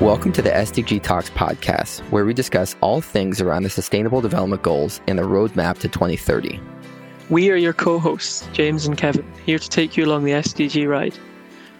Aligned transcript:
Welcome 0.00 0.30
to 0.34 0.42
the 0.42 0.50
SDG 0.50 1.02
Talks 1.02 1.28
podcast, 1.28 2.02
where 2.12 2.24
we 2.24 2.32
discuss 2.32 2.76
all 2.80 3.00
things 3.00 3.40
around 3.40 3.64
the 3.64 3.68
Sustainable 3.68 4.20
Development 4.20 4.62
Goals 4.62 5.00
and 5.08 5.18
the 5.18 5.24
roadmap 5.24 5.78
to 5.80 5.88
2030. 5.88 6.60
We 7.30 7.50
are 7.50 7.56
your 7.56 7.72
co 7.72 7.98
hosts, 7.98 8.48
James 8.52 8.86
and 8.86 8.96
Kevin, 8.96 9.28
here 9.44 9.58
to 9.58 9.68
take 9.68 9.96
you 9.96 10.04
along 10.04 10.22
the 10.22 10.30
SDG 10.30 10.88
ride. 10.88 11.18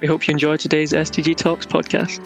We 0.01 0.09
hope 0.09 0.27
you 0.27 0.33
enjoy 0.33 0.57
today's 0.57 0.93
SDG 0.93 1.37
Talks 1.37 1.65
podcast. 1.65 2.19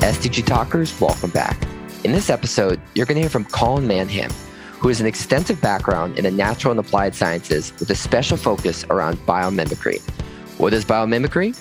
SDG 0.00 0.46
Talkers, 0.46 0.98
welcome 1.02 1.30
back. 1.30 1.62
In 2.02 2.12
this 2.12 2.30
episode, 2.30 2.80
you're 2.94 3.04
going 3.04 3.16
to 3.16 3.20
hear 3.20 3.28
from 3.28 3.44
Colin 3.44 3.86
Manham, 3.86 4.32
who 4.80 4.88
has 4.88 5.02
an 5.02 5.06
extensive 5.06 5.60
background 5.60 6.16
in 6.16 6.24
the 6.24 6.30
natural 6.30 6.70
and 6.70 6.80
applied 6.80 7.14
sciences 7.14 7.74
with 7.78 7.90
a 7.90 7.94
special 7.94 8.38
focus 8.38 8.86
around 8.88 9.18
biomimicry. 9.26 10.00
What 10.58 10.72
is 10.72 10.86
biomimicry? 10.86 11.54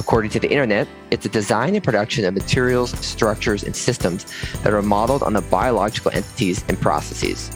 According 0.00 0.30
to 0.30 0.40
the 0.40 0.50
internet, 0.50 0.88
it's 1.10 1.26
a 1.26 1.28
design 1.28 1.74
and 1.74 1.84
production 1.84 2.24
of 2.24 2.32
materials, 2.32 2.98
structures, 3.04 3.62
and 3.62 3.76
systems 3.76 4.24
that 4.62 4.72
are 4.72 4.80
modeled 4.80 5.22
on 5.22 5.34
the 5.34 5.42
biological 5.42 6.10
entities 6.12 6.64
and 6.68 6.80
processes. 6.80 7.50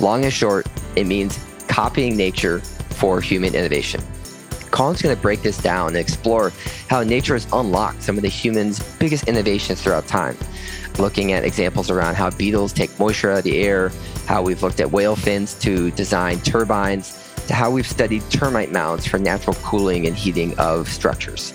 Long 0.00 0.24
and 0.24 0.32
short, 0.32 0.66
it 0.96 1.06
means 1.06 1.38
copying 1.68 2.16
nature 2.16 2.58
for 2.98 3.20
human 3.20 3.54
innovation. 3.54 4.02
Colin's 4.72 5.02
going 5.02 5.14
to 5.14 5.22
break 5.22 5.42
this 5.42 5.56
down 5.56 5.90
and 5.90 5.96
explore 5.96 6.52
how 6.88 7.04
nature 7.04 7.34
has 7.34 7.46
unlocked 7.52 8.02
some 8.02 8.16
of 8.16 8.22
the 8.22 8.28
humans' 8.28 8.82
biggest 8.98 9.28
innovations 9.28 9.80
throughout 9.80 10.08
time, 10.08 10.36
looking 10.98 11.30
at 11.30 11.44
examples 11.44 11.90
around 11.90 12.16
how 12.16 12.28
beetles 12.30 12.72
take 12.72 12.98
moisture 12.98 13.30
out 13.30 13.38
of 13.38 13.44
the 13.44 13.62
air, 13.62 13.92
how 14.26 14.42
we've 14.42 14.64
looked 14.64 14.80
at 14.80 14.90
whale 14.90 15.14
fins 15.14 15.54
to 15.60 15.92
design 15.92 16.40
turbines, 16.40 17.23
to 17.48 17.54
how 17.54 17.70
we've 17.70 17.86
studied 17.86 18.22
termite 18.30 18.72
mounds 18.72 19.06
for 19.06 19.18
natural 19.18 19.56
cooling 19.56 20.06
and 20.06 20.16
heating 20.16 20.58
of 20.58 20.88
structures. 20.88 21.52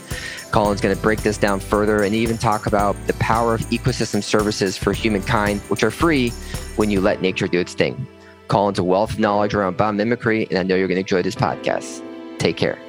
Colin's 0.52 0.82
going 0.82 0.96
to 0.96 1.02
break 1.02 1.22
this 1.22 1.38
down 1.38 1.60
further 1.60 2.04
and 2.04 2.16
even 2.16 2.38
talk 2.38 2.66
about 2.66 2.96
the 3.08 3.14
power 3.14 3.54
of 3.54 3.62
ecosystem 3.70 4.24
services 4.24 4.78
for 4.78 4.94
humankind, 4.94 5.62
which 5.62 5.84
are 5.84 5.92
free 5.92 6.30
when 6.76 6.90
you 6.90 7.02
let 7.02 7.22
nature 7.22 7.48
do 7.48 7.60
its 7.60 7.74
thing. 7.74 8.08
Colin's 8.48 8.80
a 8.80 8.84
wealth 8.84 9.12
of 9.14 9.20
knowledge 9.20 9.54
around 9.54 9.78
biomimicry, 9.78 10.50
and 10.50 10.58
I 10.58 10.64
know 10.64 10.76
you're 10.76 10.88
going 10.88 10.96
to 10.96 11.02
enjoy 11.02 11.22
this 11.22 11.36
podcast. 11.36 12.04
Take 12.40 12.58
care. 12.58 12.80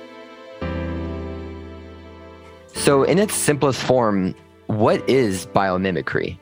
So, 2.74 3.02
in 3.02 3.18
its 3.18 3.34
simplest 3.34 3.80
form, 3.82 4.34
what 4.66 5.06
is 5.08 5.46
biomimicry? 5.46 6.38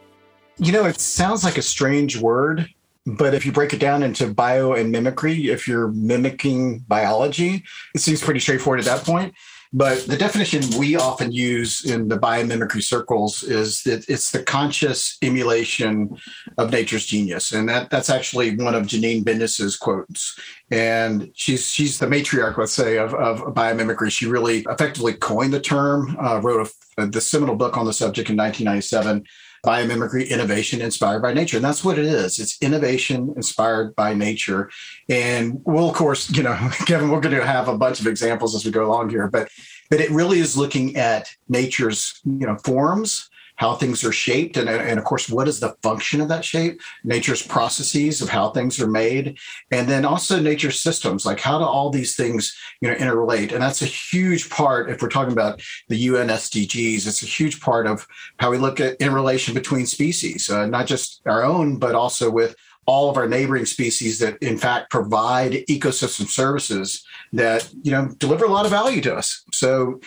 You 0.58 0.72
know, 0.72 0.84
it 0.84 1.00
sounds 1.00 1.42
like 1.42 1.58
a 1.58 1.62
strange 1.62 2.16
word, 2.16 2.68
but 3.16 3.32
if 3.32 3.46
you 3.46 3.52
break 3.52 3.72
it 3.72 3.80
down 3.80 4.02
into 4.02 4.32
bio 4.34 4.74
and 4.74 4.92
mimicry, 4.92 5.48
if 5.48 5.66
you're 5.66 5.88
mimicking 5.88 6.80
biology, 6.80 7.64
it 7.94 8.00
seems 8.00 8.22
pretty 8.22 8.40
straightforward 8.40 8.80
at 8.80 8.86
that 8.86 9.04
point. 9.04 9.34
But 9.72 10.06
the 10.06 10.16
definition 10.16 10.62
we 10.78 10.96
often 10.96 11.30
use 11.30 11.84
in 11.84 12.08
the 12.08 12.18
biomimicry 12.18 12.82
circles 12.82 13.42
is 13.42 13.82
that 13.82 14.08
it's 14.08 14.30
the 14.30 14.42
conscious 14.42 15.18
emulation 15.22 16.16
of 16.56 16.70
nature's 16.70 17.04
genius. 17.04 17.52
And 17.52 17.68
that, 17.68 17.90
that's 17.90 18.08
actually 18.08 18.56
one 18.56 18.74
of 18.74 18.86
Janine 18.86 19.24
Benyus's 19.24 19.76
quotes. 19.76 20.38
And 20.70 21.30
she's 21.34 21.70
she's 21.70 21.98
the 21.98 22.06
matriarch, 22.06 22.56
let's 22.56 22.72
say, 22.72 22.96
of, 22.96 23.12
of 23.14 23.40
biomimicry. 23.54 24.10
She 24.10 24.26
really 24.26 24.60
effectively 24.68 25.14
coined 25.14 25.52
the 25.52 25.60
term, 25.60 26.16
uh, 26.18 26.40
wrote 26.40 26.70
a, 26.96 27.06
the 27.06 27.20
seminal 27.20 27.56
book 27.56 27.76
on 27.76 27.84
the 27.84 27.92
subject 27.92 28.30
in 28.30 28.36
1997 28.36 29.24
biomimicry 29.64 30.28
innovation 30.28 30.80
inspired 30.80 31.20
by 31.20 31.32
nature. 31.32 31.56
And 31.56 31.64
that's 31.64 31.84
what 31.84 31.98
it 31.98 32.06
is. 32.06 32.38
It's 32.38 32.60
innovation 32.62 33.32
inspired 33.36 33.94
by 33.96 34.14
nature. 34.14 34.70
And 35.08 35.60
we'll 35.64 35.88
of 35.88 35.94
course 35.94 36.30
you 36.30 36.42
know 36.42 36.54
kevin 36.86 37.10
we're 37.10 37.20
going 37.20 37.34
to 37.34 37.44
have 37.44 37.68
a 37.68 37.76
bunch 37.76 38.00
of 38.00 38.06
examples 38.06 38.54
as 38.54 38.64
we 38.64 38.70
go 38.70 38.86
along 38.86 39.10
here 39.10 39.28
but 39.28 39.48
but 39.90 40.00
it 40.00 40.10
really 40.10 40.38
is 40.38 40.56
looking 40.56 40.96
at 40.96 41.30
nature's 41.48 42.20
you 42.24 42.46
know 42.46 42.56
forms 42.58 43.27
how 43.58 43.74
things 43.74 44.02
are 44.04 44.12
shaped 44.12 44.56
and, 44.56 44.68
and 44.68 44.98
of 44.98 45.04
course 45.04 45.28
what 45.28 45.48
is 45.48 45.60
the 45.60 45.74
function 45.82 46.20
of 46.20 46.28
that 46.28 46.44
shape 46.44 46.80
nature's 47.04 47.42
processes 47.42 48.22
of 48.22 48.28
how 48.28 48.50
things 48.50 48.80
are 48.80 48.86
made 48.86 49.36
and 49.70 49.88
then 49.88 50.04
also 50.04 50.40
nature's 50.40 50.80
systems 50.80 51.26
like 51.26 51.40
how 51.40 51.58
do 51.58 51.64
all 51.64 51.90
these 51.90 52.16
things 52.16 52.56
you 52.80 52.88
know 52.88 52.94
interrelate? 52.96 53.52
And 53.52 53.62
that's 53.62 53.82
a 53.82 53.86
huge 53.86 54.48
part 54.48 54.90
if 54.90 55.02
we're 55.02 55.08
talking 55.08 55.32
about 55.32 55.60
the 55.88 55.98
un 56.08 56.28
sdgs 56.28 57.06
it's 57.06 57.22
a 57.22 57.26
huge 57.26 57.60
part 57.60 57.86
of 57.86 58.06
how 58.38 58.50
we 58.50 58.58
look 58.58 58.80
at 58.80 58.96
interrelation 58.96 59.54
between 59.54 59.86
species 59.86 60.48
uh, 60.48 60.66
not 60.66 60.86
just 60.86 61.20
our 61.26 61.44
own 61.44 61.78
but 61.78 61.94
also 61.94 62.30
with 62.30 62.54
all 62.88 63.10
of 63.10 63.18
our 63.18 63.28
neighboring 63.28 63.66
species 63.66 64.18
that 64.18 64.38
in 64.42 64.56
fact 64.56 64.90
provide 64.90 65.52
ecosystem 65.68 66.26
services 66.26 67.04
that 67.34 67.68
you 67.82 67.92
know 67.92 68.08
deliver 68.16 68.46
a 68.46 68.50
lot 68.50 68.64
of 68.64 68.70
value 68.70 69.02
to 69.02 69.14
us. 69.14 69.44
So 69.52 70.00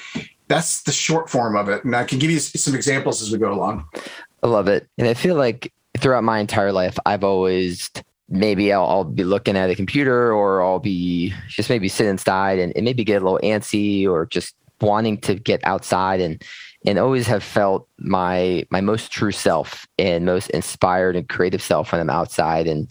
that's 0.52 0.84
the 0.84 0.92
short 0.92 1.30
form 1.30 1.56
of 1.56 1.70
it. 1.70 1.84
And 1.86 1.96
I 1.96 2.04
can 2.04 2.20
give 2.20 2.30
you 2.30 2.40
some 2.40 2.76
examples 2.76 3.22
as 3.22 3.32
we 3.32 3.38
go 3.38 3.54
along. 3.54 3.86
I 4.44 4.48
love 4.48 4.68
it. 4.68 4.88
And 4.98 5.08
I 5.08 5.14
feel 5.14 5.36
like 5.36 5.72
throughout 5.98 6.24
my 6.24 6.40
entire 6.40 6.74
life, 6.74 6.98
I've 7.06 7.24
always 7.24 7.90
maybe 8.28 8.72
I'll, 8.72 8.86
I'll, 8.86 9.04
be 9.04 9.24
looking 9.24 9.58
at 9.58 9.70
a 9.70 9.76
computer 9.76 10.34
or 10.34 10.62
I'll 10.62 10.80
be 10.80 11.34
just 11.48 11.70
maybe 11.70 11.90
sit 11.90 12.08
inside 12.08 12.60
and, 12.60 12.72
and, 12.76 12.86
maybe 12.86 13.04
get 13.04 13.22
a 13.22 13.26
little 13.26 13.40
antsy 13.44 14.08
or 14.08 14.26
just 14.26 14.56
wanting 14.80 15.18
to 15.22 15.36
get 15.36 15.62
outside 15.66 16.22
and 16.22 16.42
and 16.86 16.98
always 16.98 17.28
have 17.28 17.44
felt 17.44 17.88
my 18.00 18.66
my 18.72 18.82
most 18.82 19.12
true 19.12 19.34
self 19.34 19.86
and 20.00 20.26
most 20.26 20.50
inspired 20.52 21.16
and 21.16 21.28
creative 21.30 21.62
self 21.62 21.92
when 21.92 22.02
I'm 22.02 22.10
outside 22.10 22.68
and 22.68 22.90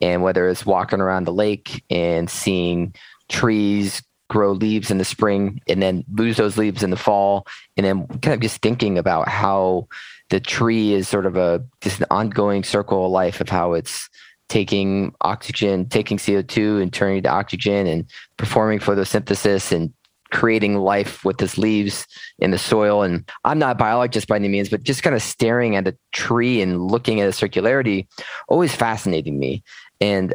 and 0.00 0.22
whether 0.22 0.48
it's 0.48 0.66
walking 0.66 1.00
around 1.00 1.24
the 1.24 1.32
lake 1.32 1.84
and 1.88 2.28
seeing 2.28 2.94
trees 3.28 4.02
grow 4.30 4.52
leaves 4.52 4.90
in 4.90 4.98
the 4.98 5.04
spring 5.04 5.60
and 5.68 5.82
then 5.82 6.04
lose 6.14 6.36
those 6.36 6.56
leaves 6.56 6.82
in 6.82 6.90
the 6.90 6.96
fall. 6.96 7.46
And 7.76 7.84
then 7.84 8.06
kind 8.06 8.32
of 8.32 8.40
just 8.40 8.62
thinking 8.62 8.96
about 8.96 9.28
how 9.28 9.88
the 10.30 10.40
tree 10.40 10.94
is 10.94 11.08
sort 11.08 11.26
of 11.26 11.36
a 11.36 11.62
just 11.82 12.00
an 12.00 12.06
ongoing 12.10 12.62
circle 12.64 13.04
of 13.04 13.12
life 13.12 13.40
of 13.40 13.48
how 13.48 13.74
it's 13.74 14.08
taking 14.48 15.14
oxygen 15.20 15.88
taking 15.88 16.16
co2 16.16 16.80
and 16.80 16.92
turning 16.92 17.18
it 17.18 17.22
to 17.22 17.28
oxygen 17.28 17.86
and 17.86 18.10
performing 18.36 18.78
photosynthesis 18.78 19.70
and 19.70 19.92
creating 20.30 20.76
life 20.76 21.24
with 21.24 21.42
its 21.42 21.58
leaves 21.58 22.06
in 22.38 22.52
the 22.52 22.58
soil. 22.58 23.02
And 23.02 23.28
i'm 23.44 23.58
not 23.58 23.72
a 23.72 23.78
biologist 23.78 24.28
by 24.28 24.36
any 24.36 24.48
means 24.48 24.68
but 24.68 24.84
just 24.84 25.02
kind 25.02 25.16
of 25.16 25.22
staring 25.22 25.74
at 25.74 25.88
a 25.88 25.96
tree 26.12 26.62
and 26.62 26.80
looking 26.80 27.20
at 27.20 27.28
a 27.28 27.32
circularity 27.32 28.06
always 28.48 28.74
fascinating 28.74 29.38
me. 29.38 29.64
And 30.00 30.32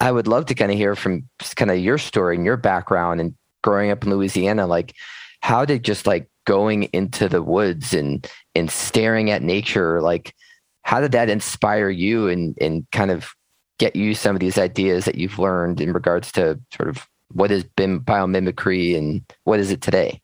I 0.00 0.12
would 0.12 0.26
love 0.26 0.46
to 0.46 0.54
kind 0.54 0.72
of 0.72 0.78
hear 0.78 0.96
from 0.96 1.28
kind 1.56 1.70
of 1.70 1.78
your 1.78 1.98
story 1.98 2.36
and 2.36 2.44
your 2.44 2.56
background 2.56 3.20
and 3.20 3.34
growing 3.62 3.90
up 3.90 4.04
in 4.04 4.10
Louisiana. 4.10 4.66
Like, 4.66 4.94
how 5.40 5.64
did 5.64 5.84
just 5.84 6.06
like 6.06 6.28
going 6.46 6.84
into 6.84 7.28
the 7.28 7.42
woods 7.42 7.94
and 7.94 8.28
and 8.54 8.70
staring 8.70 9.30
at 9.30 9.42
nature, 9.42 10.00
like, 10.00 10.34
how 10.82 11.00
did 11.00 11.12
that 11.12 11.30
inspire 11.30 11.90
you 11.90 12.28
and 12.28 12.56
and 12.60 12.86
kind 12.92 13.10
of 13.10 13.30
get 13.78 13.96
you 13.96 14.14
some 14.14 14.36
of 14.36 14.40
these 14.40 14.58
ideas 14.58 15.04
that 15.04 15.16
you've 15.16 15.38
learned 15.38 15.80
in 15.80 15.92
regards 15.92 16.30
to 16.32 16.60
sort 16.72 16.88
of 16.88 17.06
what 17.32 17.50
has 17.50 17.64
been 17.64 18.00
biomimicry 18.00 18.96
and 18.96 19.22
what 19.44 19.58
is 19.58 19.70
it 19.70 19.80
today? 19.80 20.20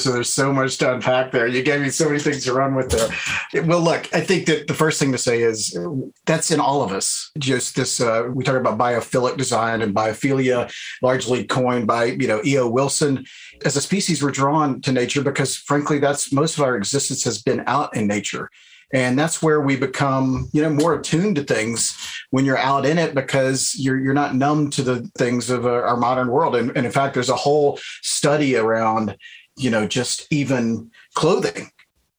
So 0.00 0.12
there's 0.12 0.32
so 0.32 0.52
much 0.52 0.78
to 0.78 0.92
unpack 0.92 1.32
there. 1.32 1.46
You 1.46 1.62
gave 1.62 1.80
me 1.80 1.90
so 1.90 2.06
many 2.06 2.18
things 2.18 2.44
to 2.44 2.52
run 2.52 2.74
with 2.74 2.90
there. 2.90 3.64
Well, 3.64 3.80
look, 3.80 4.08
I 4.12 4.20
think 4.20 4.46
that 4.46 4.66
the 4.66 4.74
first 4.74 4.98
thing 4.98 5.12
to 5.12 5.18
say 5.18 5.42
is 5.42 5.78
that's 6.26 6.50
in 6.50 6.60
all 6.60 6.82
of 6.82 6.92
us. 6.92 7.30
Just 7.38 7.76
this, 7.76 8.00
uh, 8.00 8.28
we 8.32 8.44
talk 8.44 8.56
about 8.56 8.78
biophilic 8.78 9.36
design 9.36 9.82
and 9.82 9.94
biophilia, 9.94 10.72
largely 11.02 11.44
coined 11.44 11.86
by 11.86 12.04
you 12.04 12.26
know 12.26 12.40
E.O. 12.44 12.68
Wilson. 12.68 13.24
As 13.64 13.76
a 13.76 13.80
species, 13.80 14.22
we're 14.22 14.30
drawn 14.30 14.80
to 14.82 14.92
nature 14.92 15.22
because, 15.22 15.56
frankly, 15.56 15.98
that's 15.98 16.32
most 16.32 16.56
of 16.56 16.64
our 16.64 16.76
existence 16.76 17.24
has 17.24 17.42
been 17.42 17.62
out 17.66 17.94
in 17.96 18.06
nature 18.06 18.50
and 18.92 19.18
that's 19.18 19.42
where 19.42 19.60
we 19.60 19.76
become 19.76 20.48
you 20.52 20.62
know 20.62 20.70
more 20.70 20.94
attuned 20.94 21.36
to 21.36 21.44
things 21.44 21.96
when 22.30 22.44
you're 22.44 22.58
out 22.58 22.84
in 22.84 22.98
it 22.98 23.14
because 23.14 23.74
you're 23.78 23.98
you're 23.98 24.14
not 24.14 24.34
numb 24.34 24.70
to 24.70 24.82
the 24.82 25.00
things 25.16 25.50
of 25.50 25.66
uh, 25.66 25.70
our 25.70 25.96
modern 25.96 26.28
world 26.28 26.56
and, 26.56 26.76
and 26.76 26.86
in 26.86 26.92
fact 26.92 27.14
there's 27.14 27.28
a 27.28 27.36
whole 27.36 27.78
study 28.02 28.56
around 28.56 29.16
you 29.60 29.70
know, 29.70 29.86
just 29.86 30.26
even 30.30 30.90
clothing 31.14 31.70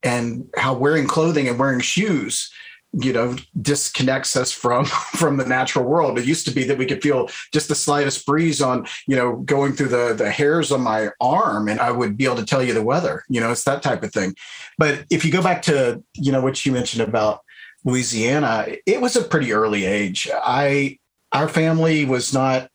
and 0.03 0.47
how 0.57 0.73
wearing 0.73 1.07
clothing 1.07 1.47
and 1.47 1.59
wearing 1.59 1.79
shoes 1.79 2.51
you 2.93 3.13
know 3.13 3.35
disconnects 3.61 4.35
us 4.35 4.51
from 4.51 4.85
from 4.85 5.37
the 5.37 5.45
natural 5.45 5.85
world. 5.85 6.17
It 6.19 6.25
used 6.25 6.45
to 6.47 6.51
be 6.51 6.63
that 6.65 6.77
we 6.77 6.85
could 6.85 7.01
feel 7.01 7.29
just 7.53 7.67
the 7.67 7.75
slightest 7.75 8.25
breeze 8.25 8.61
on 8.61 8.85
you 9.07 9.15
know 9.15 9.37
going 9.37 9.73
through 9.73 9.89
the 9.89 10.13
the 10.13 10.29
hairs 10.29 10.71
on 10.71 10.81
my 10.81 11.09
arm 11.19 11.67
and 11.67 11.79
i 11.79 11.91
would 11.91 12.17
be 12.17 12.25
able 12.25 12.35
to 12.35 12.45
tell 12.45 12.63
you 12.63 12.73
the 12.73 12.83
weather 12.83 13.23
you 13.29 13.39
know 13.39 13.51
it's 13.51 13.63
that 13.63 13.81
type 13.81 14.03
of 14.03 14.11
thing. 14.11 14.35
But 14.77 15.05
if 15.09 15.23
you 15.23 15.31
go 15.31 15.41
back 15.41 15.61
to 15.63 16.03
you 16.15 16.31
know 16.31 16.41
what 16.41 16.65
you 16.65 16.71
mentioned 16.71 17.07
about 17.07 17.41
louisiana 17.85 18.67
it 18.85 19.01
was 19.01 19.15
a 19.15 19.23
pretty 19.23 19.53
early 19.53 19.85
age. 19.85 20.29
I 20.31 20.97
our 21.31 21.47
family 21.47 22.03
was 22.03 22.33
not 22.33 22.69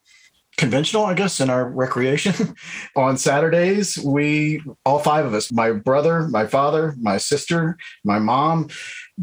conventional, 0.57 1.05
I 1.05 1.13
guess, 1.13 1.39
in 1.39 1.49
our 1.49 1.69
recreation. 1.69 2.55
on 2.95 3.17
Saturdays, 3.17 3.97
we, 3.97 4.63
all 4.85 4.99
five 4.99 5.25
of 5.25 5.33
us, 5.33 5.51
my 5.51 5.71
brother, 5.71 6.27
my 6.27 6.47
father, 6.47 6.95
my 6.99 7.17
sister, 7.17 7.77
my 8.03 8.19
mom, 8.19 8.69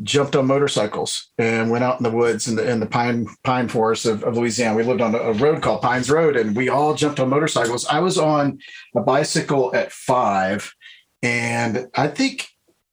jumped 0.02 0.34
on 0.34 0.46
motorcycles 0.46 1.31
and 1.38 1.70
went 1.70 1.84
out 1.84 1.98
in 1.98 2.02
the 2.02 2.10
woods 2.10 2.48
in 2.48 2.56
the 2.56 2.69
in 2.69 2.81
the 2.81 2.86
pine 2.86 3.28
pine 3.44 3.69
forest 3.69 4.06
of, 4.06 4.25
of 4.25 4.36
Louisiana. 4.36 4.76
We 4.76 4.82
lived 4.82 5.00
on 5.00 5.14
a, 5.14 5.32
road 5.34 5.62
called 5.62 5.82
Pines 5.82 6.10
Road, 6.10 6.36
and 6.36 6.56
we 6.56 6.69
all 6.69 6.94
jumped 6.94 7.20
on 7.20 7.28
motorcycles. 7.28 7.86
I 7.86 8.00
was 8.00 8.19
on 8.19 8.58
a 8.96 9.00
bicycle 9.00 9.75
at 9.75 9.92
five 9.92 10.72
And 11.22 11.88
I 11.94 12.08
think 12.08 12.48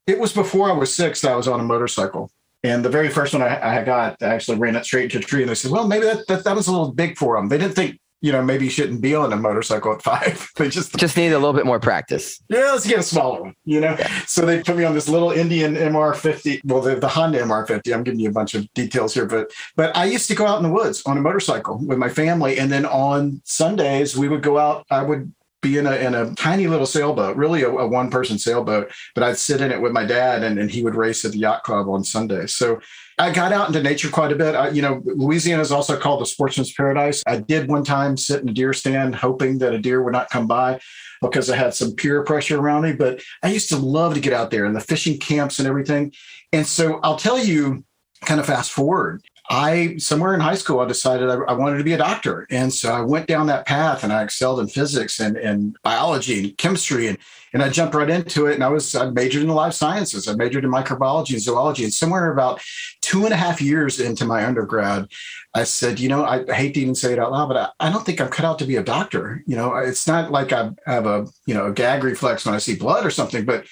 it 0.07 0.19
was 0.19 0.33
before 0.33 0.69
I 0.69 0.73
was 0.73 0.93
six 0.93 1.21
that 1.21 1.31
I 1.31 1.35
was 1.35 1.47
on 1.47 1.59
a 1.59 1.63
motorcycle. 1.63 2.31
And 2.63 2.85
the 2.85 2.89
very 2.89 3.09
first 3.09 3.33
one 3.33 3.41
I, 3.41 3.79
I 3.79 3.83
got, 3.83 4.21
I 4.21 4.27
actually 4.27 4.59
ran 4.59 4.75
it 4.75 4.85
straight 4.85 5.05
into 5.05 5.17
a 5.17 5.21
tree. 5.21 5.41
And 5.41 5.49
they 5.49 5.55
said, 5.55 5.71
well, 5.71 5.87
maybe 5.87 6.05
that, 6.05 6.27
that, 6.27 6.43
that 6.43 6.55
was 6.55 6.67
a 6.67 6.71
little 6.71 6.91
big 6.91 7.17
for 7.17 7.35
them. 7.35 7.49
They 7.49 7.57
didn't 7.57 7.75
think 7.75 7.99
you 8.21 8.31
know, 8.31 8.41
maybe 8.43 8.65
you 8.65 8.71
shouldn't 8.71 9.01
be 9.01 9.15
on 9.15 9.33
a 9.33 9.35
motorcycle 9.35 9.91
at 9.93 10.01
five. 10.01 10.49
they 10.55 10.69
just 10.69 10.95
just 10.97 11.17
need 11.17 11.31
a 11.31 11.39
little 11.39 11.53
bit 11.53 11.65
more 11.65 11.79
practice. 11.79 12.41
Yeah, 12.49 12.71
let's 12.71 12.87
get 12.87 12.99
a 12.99 13.03
smaller 13.03 13.41
one, 13.41 13.55
you 13.65 13.81
know. 13.81 13.95
Yeah. 13.97 14.25
So 14.27 14.45
they 14.45 14.61
put 14.61 14.77
me 14.77 14.83
on 14.83 14.93
this 14.93 15.09
little 15.09 15.31
Indian 15.31 15.75
MR50, 15.75 16.61
well, 16.65 16.81
the, 16.81 16.95
the 16.95 17.07
Honda 17.07 17.41
MR50. 17.41 17.93
I'm 17.93 18.03
giving 18.03 18.19
you 18.19 18.29
a 18.29 18.33
bunch 18.33 18.53
of 18.53 18.71
details 18.73 19.13
here, 19.13 19.25
but 19.25 19.51
but 19.75 19.95
I 19.97 20.05
used 20.05 20.27
to 20.27 20.35
go 20.35 20.45
out 20.45 20.57
in 20.57 20.63
the 20.63 20.71
woods 20.71 21.01
on 21.05 21.17
a 21.17 21.21
motorcycle 21.21 21.79
with 21.85 21.97
my 21.97 22.09
family, 22.09 22.59
and 22.59 22.71
then 22.71 22.85
on 22.85 23.41
Sundays 23.43 24.15
we 24.15 24.27
would 24.27 24.43
go 24.43 24.57
out. 24.57 24.85
I 24.89 25.01
would 25.01 25.33
be 25.61 25.77
in 25.77 25.85
a 25.85 25.95
in 25.95 26.15
a 26.15 26.33
tiny 26.35 26.67
little 26.67 26.85
sailboat, 26.85 27.37
really 27.37 27.61
a, 27.61 27.69
a 27.69 27.87
one 27.87 28.09
person 28.09 28.37
sailboat, 28.37 28.91
but 29.13 29.23
I'd 29.23 29.37
sit 29.37 29.61
in 29.61 29.71
it 29.71 29.81
with 29.81 29.91
my 29.91 30.05
dad, 30.05 30.43
and, 30.43 30.57
and 30.59 30.71
he 30.71 30.83
would 30.83 30.95
race 30.95 31.23
at 31.23 31.31
the 31.31 31.37
yacht 31.37 31.63
club 31.63 31.87
on 31.87 32.03
Sundays. 32.03 32.55
So 32.55 32.79
I 33.19 33.31
got 33.31 33.53
out 33.53 33.67
into 33.67 33.83
nature 33.83 34.09
quite 34.09 34.31
a 34.31 34.35
bit. 34.35 34.55
I, 34.55 34.69
you 34.69 34.81
know, 34.81 35.01
Louisiana 35.05 35.61
is 35.61 35.71
also 35.71 35.97
called 35.97 36.21
the 36.21 36.25
sportsman's 36.25 36.73
paradise. 36.73 37.21
I 37.27 37.37
did 37.37 37.69
one 37.69 37.83
time 37.83 38.17
sit 38.17 38.41
in 38.41 38.49
a 38.49 38.53
deer 38.53 38.73
stand, 38.73 39.15
hoping 39.15 39.59
that 39.59 39.73
a 39.73 39.79
deer 39.79 40.01
would 40.01 40.13
not 40.13 40.31
come 40.31 40.47
by 40.47 40.79
because 41.21 41.49
I 41.49 41.55
had 41.55 41.75
some 41.75 41.93
peer 41.93 42.23
pressure 42.23 42.59
around 42.59 42.81
me. 42.81 42.93
But 42.93 43.21
I 43.43 43.51
used 43.51 43.69
to 43.69 43.77
love 43.77 44.15
to 44.15 44.19
get 44.19 44.33
out 44.33 44.49
there 44.49 44.65
and 44.65 44.75
the 44.75 44.81
fishing 44.81 45.19
camps 45.19 45.59
and 45.59 45.67
everything. 45.67 46.13
And 46.51 46.65
so 46.65 46.99
I'll 47.03 47.15
tell 47.15 47.37
you, 47.37 47.83
kind 48.25 48.39
of 48.39 48.47
fast 48.47 48.71
forward, 48.71 49.23
I 49.51 49.97
somewhere 49.97 50.33
in 50.33 50.39
high 50.39 50.55
school 50.55 50.79
I 50.79 50.85
decided 50.85 51.29
I, 51.29 51.33
I, 51.33 51.51
wanted 51.51 51.77
to 51.77 51.83
be 51.83 51.91
a 51.91 51.97
doctor, 51.97 52.47
and 52.49 52.73
so 52.73 52.89
I 52.89 53.01
went 53.01 53.27
down 53.27 53.47
that 53.47 53.67
path, 53.67 54.01
and 54.01 54.13
I 54.13 54.23
excelled 54.23 54.61
in 54.61 54.67
physics 54.69 55.19
and, 55.19 55.35
and 55.35 55.75
biology 55.83 56.39
and 56.39 56.57
chemistry, 56.57 57.07
and 57.07 57.17
and 57.51 57.61
I 57.61 57.67
jumped 57.67 57.93
right 57.93 58.09
into 58.09 58.45
it. 58.45 58.53
And 58.53 58.63
I 58.63 58.69
was 58.69 58.95
I 58.95 59.09
majored 59.09 59.41
in 59.41 59.49
the 59.49 59.53
life 59.53 59.73
sciences. 59.73 60.29
I 60.29 60.35
majored 60.35 60.63
in 60.63 60.71
microbiology 60.71 61.33
and 61.33 61.41
zoology. 61.41 61.83
And 61.83 61.93
somewhere 61.93 62.31
about 62.31 62.61
two 63.01 63.25
and 63.25 63.33
a 63.33 63.35
half 63.35 63.61
years 63.61 63.99
into 63.99 64.23
my 64.23 64.45
undergrad, 64.45 65.09
I 65.53 65.65
said, 65.65 65.99
you 65.99 66.07
know, 66.07 66.23
I 66.23 66.45
hate 66.53 66.75
to 66.75 66.79
even 66.79 66.95
say 66.95 67.11
it 67.11 67.19
out 67.19 67.33
loud, 67.33 67.49
but 67.49 67.57
I, 67.57 67.87
I 67.87 67.91
don't 67.91 68.05
think 68.05 68.21
I'm 68.21 68.29
cut 68.29 68.45
out 68.45 68.57
to 68.59 68.65
be 68.65 68.77
a 68.77 68.83
doctor. 68.83 69.43
You 69.47 69.57
know, 69.57 69.75
it's 69.75 70.07
not 70.07 70.31
like 70.31 70.53
I 70.53 70.69
have 70.85 71.05
a 71.05 71.27
you 71.45 71.53
know 71.53 71.65
a 71.65 71.73
gag 71.73 72.05
reflex 72.05 72.45
when 72.45 72.55
I 72.55 72.59
see 72.59 72.77
blood 72.77 73.05
or 73.05 73.11
something, 73.11 73.43
but 73.43 73.65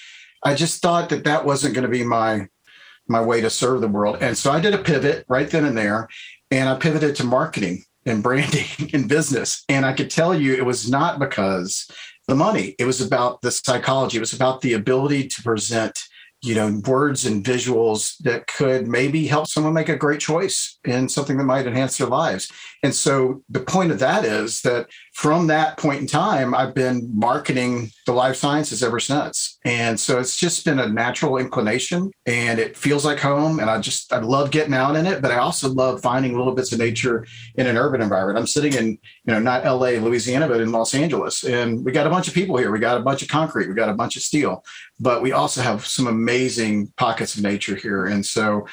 I 0.43 0.55
just 0.55 0.81
thought 0.81 1.07
that 1.09 1.23
that 1.23 1.45
wasn't 1.45 1.73
going 1.73 1.83
to 1.83 1.89
be 1.89 2.03
my 2.03 2.49
my 3.09 3.21
way 3.21 3.41
to 3.41 3.49
serve 3.49 3.81
the 3.81 3.87
world. 3.87 4.17
And 4.21 4.37
so 4.37 4.51
I 4.51 4.59
did 4.59 4.73
a 4.73 4.77
pivot 4.77 5.25
right 5.27 5.49
then 5.49 5.65
and 5.65 5.77
there, 5.77 6.07
and 6.51 6.69
I 6.69 6.75
pivoted 6.75 7.15
to 7.17 7.23
marketing 7.23 7.83
and 8.05 8.23
branding 8.23 8.65
and 8.93 9.09
business. 9.09 9.63
And 9.69 9.85
I 9.85 9.93
could 9.93 10.09
tell 10.09 10.33
you 10.33 10.53
it 10.53 10.65
was 10.65 10.89
not 10.89 11.19
because 11.19 11.89
the 12.27 12.35
money, 12.35 12.75
it 12.77 12.85
was 12.85 13.01
about 13.01 13.41
the 13.41 13.51
psychology, 13.51 14.17
it 14.17 14.21
was 14.21 14.33
about 14.33 14.61
the 14.61 14.73
ability 14.73 15.27
to 15.27 15.41
present 15.41 15.99
you 16.41 16.55
know 16.55 16.81
words 16.85 17.25
and 17.25 17.43
visuals 17.43 18.17
that 18.19 18.47
could 18.47 18.87
maybe 18.87 19.27
help 19.27 19.47
someone 19.47 19.73
make 19.73 19.89
a 19.89 19.95
great 19.95 20.21
choice 20.21 20.79
in 20.85 21.09
something 21.09 21.37
that 21.37 21.43
might 21.43 21.67
enhance 21.67 21.97
their 21.97 22.07
lives. 22.07 22.49
And 22.81 22.95
so 22.95 23.43
the 23.49 23.59
point 23.59 23.91
of 23.91 23.99
that 23.99 24.23
is 24.23 24.61
that 24.61 24.87
from 25.13 25.47
that 25.47 25.77
point 25.77 25.99
in 25.99 26.07
time 26.07 26.55
i've 26.55 26.73
been 26.73 27.11
marketing 27.13 27.91
the 28.05 28.13
life 28.13 28.37
sciences 28.37 28.81
ever 28.81 28.99
since. 29.01 29.57
And 29.65 29.99
so 29.99 30.17
it's 30.19 30.37
just 30.37 30.63
been 30.63 30.79
a 30.79 30.87
natural 30.87 31.37
inclination 31.37 32.11
and 32.25 32.57
it 32.57 32.77
feels 32.77 33.03
like 33.03 33.19
home 33.19 33.59
and 33.59 33.69
i 33.69 33.79
just 33.81 34.13
i 34.13 34.19
love 34.19 34.51
getting 34.51 34.73
out 34.73 34.95
in 34.95 35.05
it 35.05 35.21
but 35.21 35.31
i 35.31 35.37
also 35.37 35.67
love 35.67 36.01
finding 36.01 36.37
little 36.37 36.55
bits 36.55 36.71
of 36.71 36.79
nature 36.79 37.25
in 37.55 37.67
an 37.67 37.75
urban 37.75 38.01
environment. 38.01 38.39
I'm 38.39 38.47
sitting 38.47 38.73
in 38.73 38.87
you 38.87 39.33
know 39.33 39.39
not 39.39 39.65
la 39.65 39.89
louisiana 39.89 40.47
but 40.47 40.61
in 40.61 40.71
los 40.71 40.93
angeles 40.93 41.43
and 41.43 41.83
we 41.83 41.91
got 41.91 42.07
a 42.07 42.09
bunch 42.09 42.29
of 42.29 42.33
people 42.33 42.55
here. 42.55 42.71
We 42.71 42.79
got 42.79 42.97
a 42.97 43.03
bunch 43.03 43.21
of 43.21 43.27
concrete. 43.27 43.67
We 43.67 43.73
got 43.73 43.89
a 43.89 43.93
bunch 43.93 44.15
of 44.15 44.21
steel 44.21 44.63
but 45.01 45.21
we 45.21 45.33
also 45.33 45.61
have 45.61 45.85
some 45.85 46.07
amazing 46.07 46.28
pockets 46.97 47.35
of 47.35 47.43
nature 47.43 47.75
here. 47.75 48.05
And 48.05 48.25
so 48.25 48.67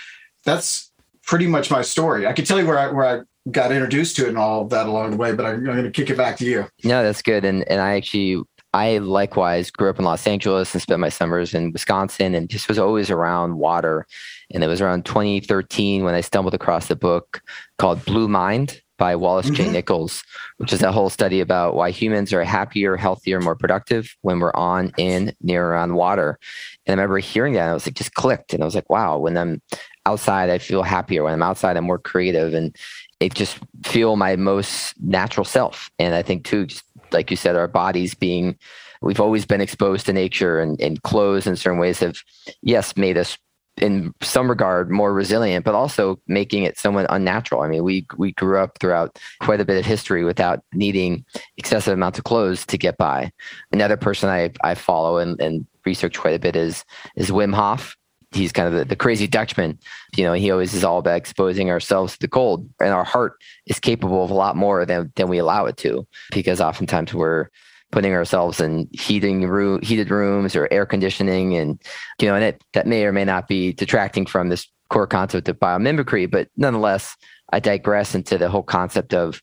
that's 0.45 0.93
pretty 1.25 1.47
much 1.47 1.71
my 1.71 1.83
story. 1.83 2.27
I 2.27 2.33
can 2.33 2.45
tell 2.45 2.59
you 2.59 2.67
where 2.67 2.79
I 2.79 2.93
where 2.93 3.05
I 3.05 3.51
got 3.51 3.73
introduced 3.73 4.17
to 4.17 4.27
it 4.27 4.29
and 4.29 4.39
all 4.39 4.63
of 4.63 4.71
that 4.71 4.87
along 4.87 5.13
the 5.13 5.17
way, 5.17 5.33
but 5.33 5.47
I'm, 5.47 5.57
I'm 5.57 5.65
going 5.65 5.85
to 5.85 5.91
kick 5.91 6.11
it 6.11 6.17
back 6.17 6.37
to 6.39 6.45
you. 6.45 6.67
No, 6.85 7.03
that's 7.03 7.23
good. 7.23 7.45
And 7.45 7.69
and 7.69 7.81
I 7.81 7.97
actually 7.97 8.43
I 8.73 8.99
likewise 8.99 9.71
grew 9.71 9.89
up 9.89 9.99
in 9.99 10.05
Los 10.05 10.27
Angeles 10.27 10.75
and 10.75 10.83
spent 10.83 11.01
my 11.01 11.09
summers 11.09 11.55
in 11.55 11.73
Wisconsin 11.73 12.35
and 12.35 12.49
just 12.49 12.69
was 12.69 12.79
always 12.79 13.11
around 13.11 13.57
water. 13.57 14.07
And 14.53 14.63
it 14.63 14.67
was 14.67 14.81
around 14.81 15.07
2013 15.07 16.05
when 16.05 16.15
I 16.15 16.21
stumbled 16.21 16.55
across 16.55 16.91
a 16.91 16.97
book 16.97 17.43
called 17.79 18.05
Blue 18.05 18.29
Mind 18.29 18.83
by 18.99 19.17
Wallace 19.17 19.47
mm-hmm. 19.47 19.55
J. 19.55 19.71
Nichols, 19.71 20.23
which 20.59 20.73
is 20.73 20.83
a 20.83 20.93
whole 20.93 21.11
study 21.11 21.41
about 21.41 21.75
why 21.75 21.91
humans 21.91 22.33
are 22.33 22.45
happier, 22.45 22.97
healthier, 22.97 23.41
more 23.41 23.57
productive 23.57 24.17
when 24.23 24.39
we're 24.39 24.55
on, 24.55 24.93
in, 24.97 25.35
near, 25.43 25.75
on 25.75 25.95
water. 25.95 26.39
And 26.87 27.01
I 27.01 27.03
remember 27.03 27.19
hearing 27.19 27.55
that, 27.55 27.63
and 27.63 27.71
I 27.71 27.75
was 27.75 27.87
like, 27.87 27.95
just 27.95 28.15
clicked. 28.15 28.55
And 28.55 28.63
I 28.63 28.67
was 28.67 28.75
like, 28.75 28.89
wow, 28.89 29.19
when 29.19 29.37
I'm 29.37 29.61
outside, 30.07 30.51
I 30.51 30.59
feel 30.59 30.83
happier. 30.83 31.25
When 31.25 31.33
I'm 31.33 31.43
outside, 31.43 31.77
I'm 31.77 31.85
more 31.85 31.99
creative 31.99 32.55
and 32.55 32.75
it 33.21 33.35
just 33.35 33.59
feel 33.85 34.17
my 34.17 34.37
most 34.37 34.95
natural 35.01 35.45
self. 35.45 35.91
And 35.99 36.15
I 36.15 36.23
think, 36.23 36.45
too, 36.45 36.67
just 36.67 36.85
like 37.13 37.31
you 37.31 37.37
said, 37.37 37.57
our 37.57 37.69
bodies 37.69 38.15
being, 38.15 38.57
we've 39.03 39.21
always 39.21 39.47
been 39.47 39.61
exposed 39.61 40.07
to 40.07 40.13
nature 40.13 40.61
and, 40.61 40.81
and 40.81 41.03
clothes 41.03 41.47
in 41.47 41.57
certain 41.57 41.79
ways 41.79 42.01
have, 42.01 42.19
yes, 42.63 42.97
made 42.97 43.17
us 43.17 43.37
in 43.81 44.15
some 44.23 44.49
regard 44.49 44.91
more 44.91 45.13
resilient, 45.13 45.65
but 45.65 45.75
also 45.75 46.19
making 46.27 46.65
it 46.65 46.79
somewhat 46.79 47.07
unnatural. 47.11 47.63
I 47.63 47.69
mean, 47.69 47.85
we 47.85 48.07
we 48.17 48.33
grew 48.33 48.59
up 48.59 48.79
throughout 48.79 49.19
quite 49.41 49.61
a 49.61 49.65
bit 49.65 49.79
of 49.79 49.85
history 49.85 50.25
without 50.25 50.63
needing 50.73 51.25
excessive 51.57 51.93
amounts 51.93 52.19
of 52.19 52.25
clothes 52.25 52.65
to 52.67 52.79
get 52.79 52.97
by. 52.97 53.31
Another 53.73 53.97
person 53.97 54.31
I, 54.31 54.51
I 54.63 54.75
follow 54.75 55.19
and, 55.19 55.41
and 55.41 55.67
research 55.85 56.19
quite 56.19 56.35
a 56.35 56.39
bit 56.39 56.57
is 56.57 56.85
is 57.17 57.31
Wim 57.31 57.55
Hof. 57.55 57.97
He's 58.33 58.53
kind 58.53 58.67
of 58.67 58.75
the, 58.75 58.85
the 58.85 58.97
crazy 58.97 59.27
Dutchman. 59.27 59.79
You 60.17 60.25
know, 60.25 60.33
he 60.33 60.51
always 60.51 60.75
is 60.75 60.83
all 60.83 60.99
about 60.99 61.17
exposing 61.17 61.71
ourselves 61.71 62.15
to 62.15 62.19
the 62.19 62.29
cold, 62.29 62.69
and 62.81 62.91
our 62.91 63.05
heart 63.05 63.35
is 63.67 63.79
capable 63.79 64.25
of 64.25 64.31
a 64.31 64.35
lot 64.35 64.57
more 64.57 64.85
than 64.85 65.13
than 65.17 65.29
we 65.29 65.39
allow 65.39 65.67
it 65.67 65.77
to, 65.79 66.07
because 66.33 66.61
oftentimes 66.61 67.15
we're 67.15 67.49
putting 67.97 68.13
ourselves 68.13 68.61
in 68.61 68.87
heating 68.93 69.49
room, 69.49 69.81
heated 69.81 70.11
rooms 70.11 70.55
or 70.55 70.69
air 70.71 70.85
conditioning, 70.85 71.57
and 71.57 71.81
you 72.21 72.29
know, 72.29 72.35
and 72.35 72.45
it, 72.45 72.63
that 72.75 72.87
may 72.87 73.07
or 73.07 73.11
may 73.11 73.25
not 73.25 73.49
be 73.49 73.73
detracting 73.73 74.27
from 74.27 74.51
this 74.51 74.69
core 74.91 75.07
concept 75.07 75.49
of 75.49 75.59
biomimicry, 75.59 76.31
but 76.31 76.47
nonetheless, 76.59 77.17
I 77.55 77.59
digress 77.59 78.15
into 78.15 78.37
the 78.37 78.51
whole 78.51 78.63
concept 78.63 79.15
of 79.15 79.41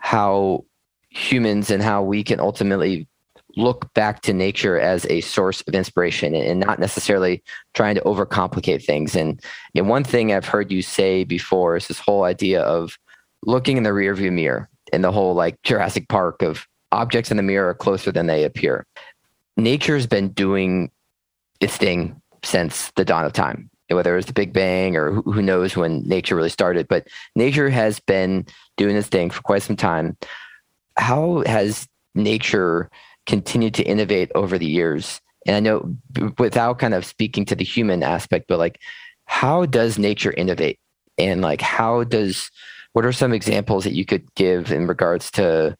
how 0.00 0.64
humans 1.10 1.70
and 1.70 1.80
how 1.80 2.02
we 2.02 2.24
can 2.24 2.40
ultimately 2.40 3.06
look 3.56 3.94
back 3.94 4.22
to 4.22 4.32
nature 4.32 4.76
as 4.76 5.06
a 5.08 5.20
source 5.20 5.60
of 5.68 5.72
inspiration 5.72 6.34
and 6.34 6.58
not 6.58 6.80
necessarily 6.80 7.40
trying 7.74 7.94
to 7.94 8.00
overcomplicate 8.00 8.84
things. 8.84 9.14
And, 9.14 9.40
and 9.76 9.88
one 9.88 10.02
thing 10.02 10.32
I've 10.32 10.44
heard 10.44 10.72
you 10.72 10.82
say 10.82 11.22
before 11.22 11.76
is 11.76 11.86
this 11.86 12.00
whole 12.00 12.24
idea 12.24 12.62
of 12.62 12.98
looking 13.46 13.76
in 13.76 13.84
the 13.84 13.90
rearview 13.90 14.32
mirror 14.32 14.68
and 14.92 15.04
the 15.04 15.12
whole 15.12 15.34
like 15.34 15.62
Jurassic 15.62 16.08
Park 16.08 16.42
of 16.42 16.66
objects 16.92 17.30
in 17.30 17.36
the 17.36 17.42
mirror 17.42 17.70
are 17.70 17.74
closer 17.74 18.12
than 18.12 18.26
they 18.26 18.44
appear. 18.44 18.86
Nature's 19.56 20.06
been 20.06 20.28
doing 20.28 20.90
its 21.60 21.76
thing 21.76 22.20
since 22.42 22.90
the 22.96 23.04
dawn 23.04 23.24
of 23.24 23.32
time, 23.32 23.70
whether 23.88 24.14
it 24.14 24.16
was 24.16 24.26
the 24.26 24.32
Big 24.32 24.52
Bang 24.52 24.96
or 24.96 25.12
who 25.22 25.42
knows 25.42 25.76
when 25.76 26.02
nature 26.02 26.36
really 26.36 26.48
started. 26.48 26.88
But 26.88 27.08
nature 27.36 27.68
has 27.68 28.00
been 28.00 28.46
doing 28.76 28.96
its 28.96 29.08
thing 29.08 29.30
for 29.30 29.42
quite 29.42 29.62
some 29.62 29.76
time. 29.76 30.16
How 30.96 31.42
has 31.46 31.86
nature 32.14 32.90
continued 33.26 33.74
to 33.74 33.84
innovate 33.84 34.32
over 34.34 34.58
the 34.58 34.66
years? 34.66 35.20
And 35.46 35.56
I 35.56 35.60
know 35.60 35.94
without 36.38 36.78
kind 36.78 36.94
of 36.94 37.04
speaking 37.04 37.44
to 37.46 37.54
the 37.54 37.64
human 37.64 38.02
aspect, 38.02 38.46
but 38.48 38.58
like, 38.58 38.78
how 39.26 39.66
does 39.66 39.98
nature 39.98 40.32
innovate? 40.32 40.78
And 41.18 41.40
like, 41.40 41.60
how 41.60 42.04
does, 42.04 42.50
what 42.92 43.04
are 43.04 43.12
some 43.12 43.32
examples 43.32 43.84
that 43.84 43.94
you 43.94 44.04
could 44.04 44.34
give 44.34 44.72
in 44.72 44.86
regards 44.86 45.30
to 45.32 45.76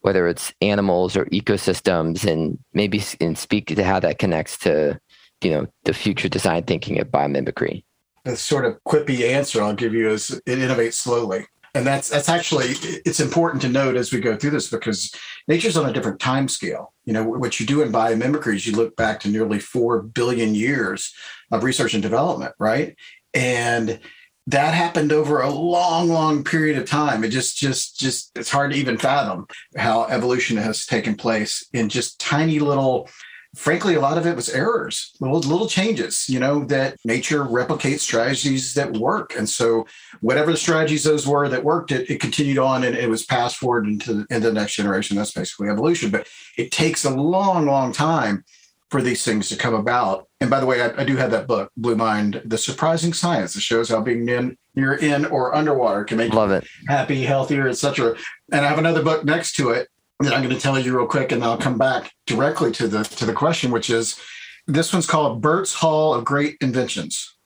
whether 0.00 0.26
it's 0.28 0.52
animals 0.60 1.16
or 1.16 1.26
ecosystems 1.26 2.30
and 2.30 2.58
maybe 2.72 3.02
and 3.20 3.36
speak 3.36 3.66
to 3.66 3.84
how 3.84 4.00
that 4.00 4.18
connects 4.18 4.56
to 4.58 4.98
you 5.42 5.50
know 5.50 5.66
the 5.84 5.92
future 5.92 6.28
design 6.28 6.64
thinking 6.64 7.00
of 7.00 7.08
biomimicry. 7.08 7.84
The 8.24 8.36
sort 8.36 8.64
of 8.64 8.78
quippy 8.84 9.28
answer 9.28 9.62
i'll 9.62 9.74
give 9.74 9.94
you 9.94 10.10
is 10.10 10.30
it 10.30 10.58
innovates 10.58 10.94
slowly. 10.94 11.46
And 11.74 11.86
that's 11.86 12.08
that's 12.08 12.28
actually 12.28 12.66
it's 13.06 13.20
important 13.20 13.62
to 13.62 13.68
note 13.68 13.96
as 13.96 14.12
we 14.12 14.20
go 14.20 14.36
through 14.36 14.50
this 14.50 14.68
because 14.68 15.14
nature's 15.46 15.76
on 15.76 15.88
a 15.88 15.92
different 15.92 16.18
time 16.18 16.48
scale. 16.48 16.92
You 17.04 17.12
know 17.12 17.24
what 17.24 17.60
you 17.60 17.66
do 17.66 17.82
in 17.82 17.92
biomimicry 17.92 18.56
is 18.56 18.66
you 18.66 18.74
look 18.76 18.96
back 18.96 19.20
to 19.20 19.28
nearly 19.28 19.60
4 19.60 20.02
billion 20.02 20.54
years 20.54 21.14
of 21.52 21.62
research 21.62 21.94
and 21.94 22.02
development 22.02 22.54
right? 22.58 22.96
And 23.32 24.00
that 24.50 24.74
happened 24.74 25.12
over 25.12 25.40
a 25.40 25.50
long 25.50 26.08
long 26.08 26.42
period 26.42 26.76
of 26.78 26.88
time. 26.88 27.22
It 27.24 27.28
just 27.28 27.56
just 27.56 27.98
just 27.98 28.36
it's 28.36 28.50
hard 28.50 28.72
to 28.72 28.78
even 28.78 28.98
fathom 28.98 29.46
how 29.76 30.04
evolution 30.04 30.56
has 30.56 30.86
taken 30.86 31.14
place 31.14 31.66
in 31.72 31.88
just 31.88 32.18
tiny 32.20 32.58
little 32.58 33.08
frankly 33.56 33.96
a 33.96 34.00
lot 34.00 34.16
of 34.16 34.28
it 34.28 34.36
was 34.36 34.48
errors 34.48 35.12
little 35.18 35.40
little 35.40 35.66
changes 35.66 36.28
you 36.28 36.38
know 36.38 36.64
that 36.66 36.96
nature 37.04 37.44
replicates 37.44 38.00
strategies 38.00 38.74
that 38.74 38.96
work. 38.96 39.34
And 39.36 39.48
so 39.48 39.86
whatever 40.20 40.52
the 40.52 40.56
strategies 40.56 41.04
those 41.04 41.26
were 41.26 41.48
that 41.48 41.64
worked 41.64 41.92
it, 41.92 42.10
it 42.10 42.20
continued 42.20 42.58
on 42.58 42.84
and 42.84 42.96
it 42.96 43.10
was 43.10 43.24
passed 43.24 43.56
forward 43.56 43.86
into, 43.86 44.26
into 44.30 44.48
the 44.48 44.52
next 44.52 44.74
generation. 44.74 45.16
That's 45.16 45.32
basically 45.32 45.68
evolution. 45.68 46.10
But 46.10 46.28
it 46.56 46.70
takes 46.70 47.04
a 47.04 47.10
long 47.10 47.66
long 47.66 47.92
time 47.92 48.44
for 48.90 49.00
these 49.00 49.24
things 49.24 49.48
to 49.48 49.56
come 49.56 49.74
about. 49.74 50.26
And 50.40 50.50
by 50.50 50.60
the 50.60 50.66
way, 50.66 50.82
I, 50.82 51.02
I 51.02 51.04
do 51.04 51.16
have 51.16 51.30
that 51.30 51.46
book, 51.46 51.70
Blue 51.76 51.94
Mind, 51.94 52.42
The 52.44 52.58
Surprising 52.58 53.12
Science. 53.12 53.54
It 53.54 53.62
shows 53.62 53.88
how 53.88 54.00
being 54.00 54.28
in, 54.28 54.58
near 54.74 54.94
in 54.94 55.26
or 55.26 55.54
underwater 55.54 56.04
can 56.04 56.18
make 56.18 56.32
Love 56.32 56.50
it. 56.50 56.66
happy, 56.88 57.24
healthier, 57.24 57.68
etc. 57.68 58.16
And 58.52 58.64
I 58.64 58.68
have 58.68 58.78
another 58.78 59.02
book 59.02 59.24
next 59.24 59.54
to 59.56 59.70
it 59.70 59.88
that 60.20 60.34
I'm 60.34 60.42
going 60.42 60.54
to 60.54 60.60
tell 60.60 60.78
you 60.78 60.96
real 60.96 61.06
quick, 61.06 61.32
and 61.32 61.42
I'll 61.42 61.56
come 61.56 61.78
back 61.78 62.12
directly 62.26 62.72
to 62.72 62.88
the 62.88 63.04
to 63.04 63.26
the 63.26 63.32
question, 63.32 63.70
which 63.70 63.90
is 63.90 64.20
this 64.66 64.92
one's 64.92 65.06
called 65.06 65.40
Bert's 65.40 65.74
Hall 65.74 66.12
of 66.14 66.24
Great 66.24 66.56
Inventions. 66.60 67.36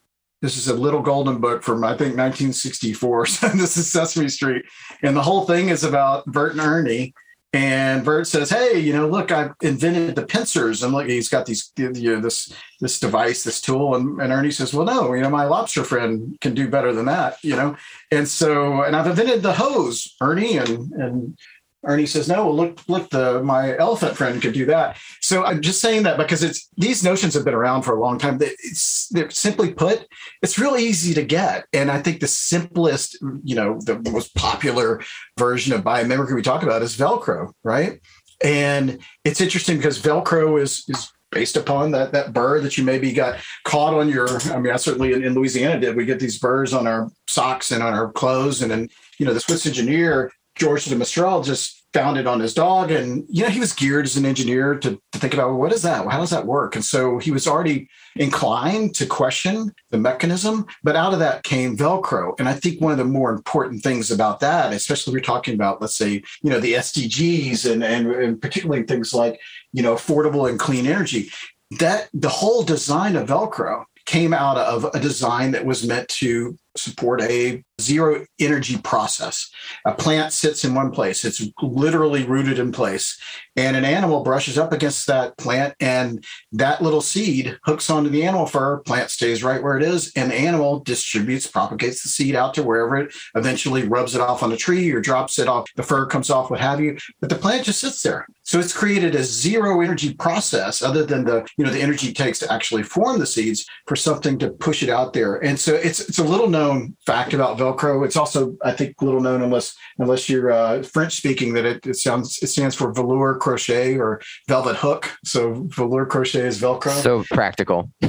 This 0.42 0.56
is 0.56 0.68
a 0.68 0.74
little 0.74 1.00
golden 1.00 1.40
book 1.40 1.62
from 1.62 1.84
I 1.84 1.90
think 1.90 2.16
1964. 2.16 3.26
So 3.26 3.48
this 3.48 3.76
is 3.78 3.90
Sesame 3.90 4.28
Street, 4.28 4.64
and 5.02 5.16
the 5.16 5.22
whole 5.22 5.44
thing 5.44 5.68
is 5.68 5.84
about 5.84 6.26
Bert 6.26 6.52
and 6.52 6.60
Ernie. 6.60 7.14
And 7.54 8.04
Bert 8.04 8.26
says, 8.26 8.50
"Hey, 8.50 8.80
you 8.80 8.92
know, 8.92 9.06
look, 9.06 9.30
I've 9.30 9.52
invented 9.62 10.16
the 10.16 10.26
pincers." 10.26 10.82
And 10.82 10.92
look, 10.92 11.06
he's 11.06 11.28
got 11.28 11.46
these, 11.46 11.70
you 11.76 12.16
know, 12.16 12.20
this 12.20 12.52
this 12.80 12.98
device, 12.98 13.44
this 13.44 13.60
tool. 13.60 13.94
And, 13.94 14.20
and 14.20 14.32
Ernie 14.32 14.50
says, 14.50 14.74
"Well, 14.74 14.84
no, 14.84 15.14
you 15.14 15.22
know, 15.22 15.30
my 15.30 15.44
lobster 15.44 15.84
friend 15.84 16.36
can 16.40 16.52
do 16.54 16.68
better 16.68 16.92
than 16.92 17.04
that, 17.04 17.36
you 17.44 17.54
know." 17.54 17.76
And 18.10 18.26
so, 18.26 18.82
and 18.82 18.96
I've 18.96 19.06
invented 19.06 19.42
the 19.42 19.52
hose, 19.52 20.16
Ernie, 20.20 20.56
and 20.56 20.90
and 20.94 21.38
Ernie 21.86 22.06
says, 22.06 22.28
"No, 22.28 22.46
well, 22.46 22.56
look, 22.56 22.80
look, 22.88 23.10
the 23.10 23.42
my 23.42 23.76
elephant 23.78 24.16
friend 24.16 24.40
could 24.40 24.54
do 24.54 24.66
that." 24.66 24.96
So 25.20 25.44
I'm 25.44 25.60
just 25.60 25.80
saying 25.80 26.04
that 26.04 26.18
because 26.18 26.42
it's 26.42 26.68
these 26.76 27.04
notions 27.04 27.34
have 27.34 27.44
been 27.44 27.54
around 27.54 27.82
for 27.82 27.94
a 27.94 28.00
long 28.00 28.18
time. 28.18 28.38
It's 28.40 29.08
they're 29.08 29.30
simply 29.30 29.72
put, 29.72 30.06
it's 30.42 30.58
real 30.58 30.76
easy 30.76 31.14
to 31.14 31.24
get, 31.24 31.66
and 31.72 31.90
I 31.90 32.00
think 32.00 32.20
the 32.20 32.26
simplest, 32.26 33.18
you 33.42 33.54
know, 33.54 33.78
the 33.80 33.98
most 34.10 34.34
popular 34.34 35.02
version 35.38 35.72
of 35.72 35.82
biomimicry 35.82 36.34
we 36.34 36.42
talk 36.42 36.62
about 36.62 36.82
is 36.82 36.96
Velcro, 36.96 37.52
right? 37.62 38.00
And 38.42 38.98
it's 39.24 39.40
interesting 39.40 39.76
because 39.76 40.00
Velcro 40.00 40.60
is 40.60 40.84
is 40.88 41.10
based 41.30 41.56
upon 41.56 41.90
that 41.90 42.12
that 42.12 42.32
burr 42.32 42.60
that 42.60 42.78
you 42.78 42.84
maybe 42.84 43.12
got 43.12 43.38
caught 43.64 43.92
on 43.92 44.08
your. 44.08 44.28
I 44.52 44.58
mean, 44.58 44.72
I 44.72 44.76
certainly 44.76 45.12
in, 45.12 45.24
in 45.24 45.34
Louisiana 45.34 45.80
did. 45.80 45.96
We 45.96 46.06
get 46.06 46.20
these 46.20 46.38
burrs 46.38 46.72
on 46.72 46.86
our 46.86 47.10
socks 47.28 47.70
and 47.72 47.82
on 47.82 47.92
our 47.92 48.10
clothes, 48.12 48.62
and 48.62 48.70
then 48.70 48.88
you 49.18 49.26
know 49.26 49.34
the 49.34 49.40
Swiss 49.40 49.66
engineer 49.66 50.32
George 50.56 50.84
de 50.84 50.96
Mestral 50.96 51.42
just 51.42 51.84
found 51.94 52.18
it 52.18 52.26
on 52.26 52.40
his 52.40 52.52
dog. 52.52 52.90
And, 52.90 53.24
you 53.28 53.44
know, 53.44 53.48
he 53.48 53.60
was 53.60 53.72
geared 53.72 54.04
as 54.04 54.16
an 54.16 54.26
engineer 54.26 54.74
to, 54.80 55.00
to 55.12 55.18
think 55.18 55.32
about 55.32 55.50
well, 55.50 55.58
what 55.58 55.72
is 55.72 55.82
that? 55.82 56.06
How 56.10 56.18
does 56.18 56.30
that 56.30 56.44
work? 56.44 56.74
And 56.74 56.84
so 56.84 57.18
he 57.18 57.30
was 57.30 57.46
already 57.46 57.88
inclined 58.16 58.96
to 58.96 59.06
question 59.06 59.72
the 59.90 59.98
mechanism. 59.98 60.66
But 60.82 60.96
out 60.96 61.12
of 61.12 61.20
that 61.20 61.44
came 61.44 61.76
Velcro. 61.76 62.34
And 62.38 62.48
I 62.48 62.52
think 62.54 62.80
one 62.80 62.90
of 62.90 62.98
the 62.98 63.04
more 63.04 63.30
important 63.30 63.82
things 63.82 64.10
about 64.10 64.40
that, 64.40 64.72
especially 64.72 65.12
we're 65.12 65.20
talking 65.20 65.54
about, 65.54 65.80
let's 65.80 65.96
say, 65.96 66.22
you 66.42 66.50
know, 66.50 66.58
the 66.58 66.74
SDGs 66.74 67.70
and, 67.70 67.84
and, 67.84 68.10
and 68.10 68.42
particularly 68.42 68.82
things 68.82 69.14
like, 69.14 69.40
you 69.72 69.82
know, 69.82 69.94
affordable 69.94 70.48
and 70.48 70.58
clean 70.58 70.86
energy, 70.86 71.30
that 71.78 72.08
the 72.12 72.28
whole 72.28 72.64
design 72.64 73.14
of 73.14 73.28
Velcro 73.28 73.84
came 74.04 74.34
out 74.34 74.58
of 74.58 74.84
a 74.94 75.00
design 75.00 75.52
that 75.52 75.64
was 75.64 75.86
meant 75.86 76.08
to 76.08 76.56
support 76.76 77.22
a 77.22 77.62
zero 77.80 78.24
energy 78.38 78.78
process. 78.78 79.50
A 79.84 79.92
plant 79.92 80.32
sits 80.32 80.64
in 80.64 80.74
one 80.74 80.90
place, 80.90 81.24
it's 81.24 81.42
literally 81.60 82.24
rooted 82.24 82.58
in 82.58 82.72
place, 82.72 83.18
and 83.56 83.76
an 83.76 83.84
animal 83.84 84.22
brushes 84.22 84.58
up 84.58 84.72
against 84.72 85.06
that 85.06 85.36
plant, 85.38 85.74
and 85.80 86.24
that 86.52 86.82
little 86.82 87.00
seed 87.00 87.58
hooks 87.64 87.90
onto 87.90 88.10
the 88.10 88.24
animal 88.24 88.46
fur. 88.46 88.78
Plant 88.80 89.10
stays 89.10 89.42
right 89.42 89.62
where 89.62 89.76
it 89.76 89.82
is, 89.82 90.12
and 90.16 90.30
the 90.30 90.36
animal 90.36 90.80
distributes, 90.80 91.46
propagates 91.46 92.02
the 92.02 92.08
seed 92.08 92.34
out 92.34 92.54
to 92.54 92.62
wherever 92.62 92.96
it 92.96 93.14
eventually 93.34 93.86
rubs 93.86 94.14
it 94.14 94.20
off 94.20 94.42
on 94.42 94.52
a 94.52 94.56
tree 94.56 94.90
or 94.92 95.00
drops 95.00 95.38
it 95.38 95.48
off, 95.48 95.68
the 95.76 95.82
fur 95.82 96.06
comes 96.06 96.30
off, 96.30 96.50
what 96.50 96.60
have 96.60 96.80
you. 96.80 96.96
But 97.20 97.30
the 97.30 97.36
plant 97.36 97.64
just 97.64 97.80
sits 97.80 98.02
there. 98.02 98.26
So 98.42 98.58
it's 98.58 98.76
created 98.76 99.14
a 99.14 99.24
zero 99.24 99.80
energy 99.80 100.14
process, 100.14 100.82
other 100.82 101.04
than 101.04 101.24
the 101.24 101.46
you 101.56 101.64
know 101.64 101.70
the 101.70 101.80
energy 101.80 102.08
it 102.08 102.16
takes 102.16 102.38
to 102.40 102.52
actually 102.52 102.82
form 102.82 103.18
the 103.18 103.26
seeds 103.26 103.66
for 103.86 103.96
something 103.96 104.38
to 104.38 104.50
push 104.50 104.82
it 104.82 104.90
out 104.90 105.12
there. 105.12 105.36
And 105.36 105.58
so 105.58 105.74
it's 105.74 106.00
it's 106.00 106.18
a 106.18 106.24
little 106.24 106.48
known 106.48 106.63
fact 107.06 107.34
about 107.34 107.58
Velcro. 107.58 108.04
It's 108.04 108.16
also, 108.16 108.56
I 108.62 108.72
think, 108.72 109.00
little 109.00 109.20
known 109.20 109.42
unless 109.42 109.74
unless 109.98 110.28
you're 110.28 110.52
uh, 110.52 110.82
French 110.82 111.14
speaking 111.14 111.54
that 111.54 111.64
it, 111.64 111.86
it 111.86 111.96
sounds 111.96 112.38
it 112.42 112.48
stands 112.48 112.74
for 112.74 112.92
velour 112.92 113.36
crochet 113.36 113.96
or 113.98 114.20
velvet 114.48 114.76
hook. 114.76 115.10
So 115.24 115.66
velour 115.68 116.06
crochet 116.06 116.46
is 116.46 116.60
Velcro. 116.60 116.92
So 117.02 117.24
practical, 117.30 117.90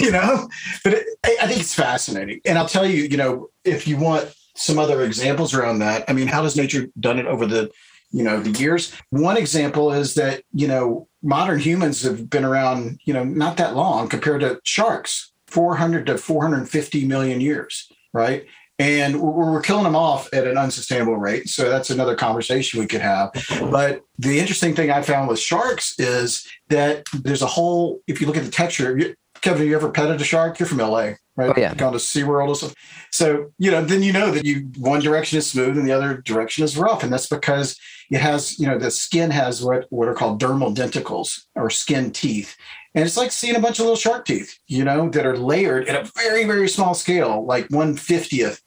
you 0.00 0.10
know. 0.10 0.48
But 0.84 0.94
it, 0.94 1.06
I, 1.24 1.36
I 1.42 1.46
think 1.46 1.60
it's 1.60 1.74
fascinating, 1.74 2.40
and 2.44 2.58
I'll 2.58 2.68
tell 2.68 2.86
you, 2.86 3.04
you 3.04 3.16
know, 3.16 3.48
if 3.64 3.86
you 3.86 3.96
want 3.96 4.34
some 4.56 4.78
other 4.78 5.02
examples 5.02 5.54
around 5.54 5.78
that, 5.78 6.04
I 6.08 6.12
mean, 6.12 6.26
how 6.26 6.42
has 6.42 6.56
nature 6.56 6.88
done 6.98 7.18
it 7.18 7.26
over 7.26 7.46
the 7.46 7.70
you 8.12 8.24
know 8.24 8.40
the 8.40 8.58
years 8.58 8.92
one 9.10 9.36
example 9.36 9.92
is 9.92 10.14
that 10.14 10.42
you 10.52 10.66
know 10.66 11.08
modern 11.22 11.58
humans 11.58 12.02
have 12.02 12.28
been 12.28 12.44
around 12.44 12.98
you 13.04 13.14
know 13.14 13.24
not 13.24 13.56
that 13.56 13.76
long 13.76 14.08
compared 14.08 14.40
to 14.40 14.60
sharks 14.64 15.29
400 15.50 16.06
to 16.06 16.18
450 16.18 17.04
million 17.06 17.40
years 17.40 17.90
right? 18.12 18.46
And 18.78 19.20
we're, 19.20 19.52
we're 19.52 19.62
killing 19.62 19.84
them 19.84 19.96
off 19.96 20.32
at 20.32 20.46
an 20.46 20.56
unsustainable 20.56 21.16
rate. 21.16 21.48
So 21.48 21.68
that's 21.68 21.90
another 21.90 22.14
conversation 22.14 22.80
we 22.80 22.86
could 22.86 23.02
have. 23.02 23.30
But 23.70 24.02
the 24.18 24.38
interesting 24.38 24.74
thing 24.74 24.90
I 24.90 25.02
found 25.02 25.28
with 25.28 25.38
sharks 25.38 25.98
is 25.98 26.46
that 26.68 27.04
there's 27.12 27.42
a 27.42 27.46
whole, 27.46 28.00
if 28.06 28.20
you 28.20 28.26
look 28.26 28.38
at 28.38 28.44
the 28.44 28.50
texture, 28.50 29.14
Kevin, 29.42 29.60
have 29.60 29.68
you 29.68 29.76
ever 29.76 29.90
petted 29.90 30.20
a 30.20 30.24
shark? 30.24 30.58
You're 30.58 30.66
from 30.66 30.78
LA, 30.78 31.12
right? 31.36 31.50
Oh, 31.50 31.54
yeah. 31.56 31.74
Gone 31.74 31.92
to 31.92 31.98
SeaWorld 31.98 32.48
or 32.48 32.54
something. 32.54 32.76
So, 33.10 33.52
you 33.58 33.70
know, 33.70 33.82
then 33.84 34.02
you 34.02 34.12
know 34.12 34.30
that 34.30 34.44
you 34.44 34.70
one 34.76 35.00
direction 35.00 35.38
is 35.38 35.50
smooth 35.50 35.78
and 35.78 35.86
the 35.86 35.92
other 35.92 36.18
direction 36.18 36.64
is 36.64 36.76
rough. 36.76 37.02
And 37.02 37.12
that's 37.12 37.28
because 37.28 37.78
it 38.10 38.20
has, 38.20 38.58
you 38.58 38.66
know, 38.66 38.78
the 38.78 38.90
skin 38.90 39.30
has 39.30 39.62
what, 39.62 39.86
what 39.90 40.08
are 40.08 40.14
called 40.14 40.40
dermal 40.40 40.74
denticles 40.74 41.42
or 41.54 41.70
skin 41.70 42.12
teeth. 42.12 42.56
And 42.94 43.04
it's 43.04 43.16
like 43.16 43.30
seeing 43.30 43.56
a 43.56 43.60
bunch 43.60 43.78
of 43.78 43.84
little 43.84 43.96
shark 43.96 44.24
teeth, 44.24 44.58
you 44.66 44.84
know, 44.84 45.08
that 45.10 45.26
are 45.26 45.36
layered 45.36 45.88
at 45.88 46.00
a 46.00 46.10
very, 46.16 46.44
very 46.44 46.68
small 46.68 46.94
scale, 46.94 47.44
like 47.44 47.68
150th 47.68 48.60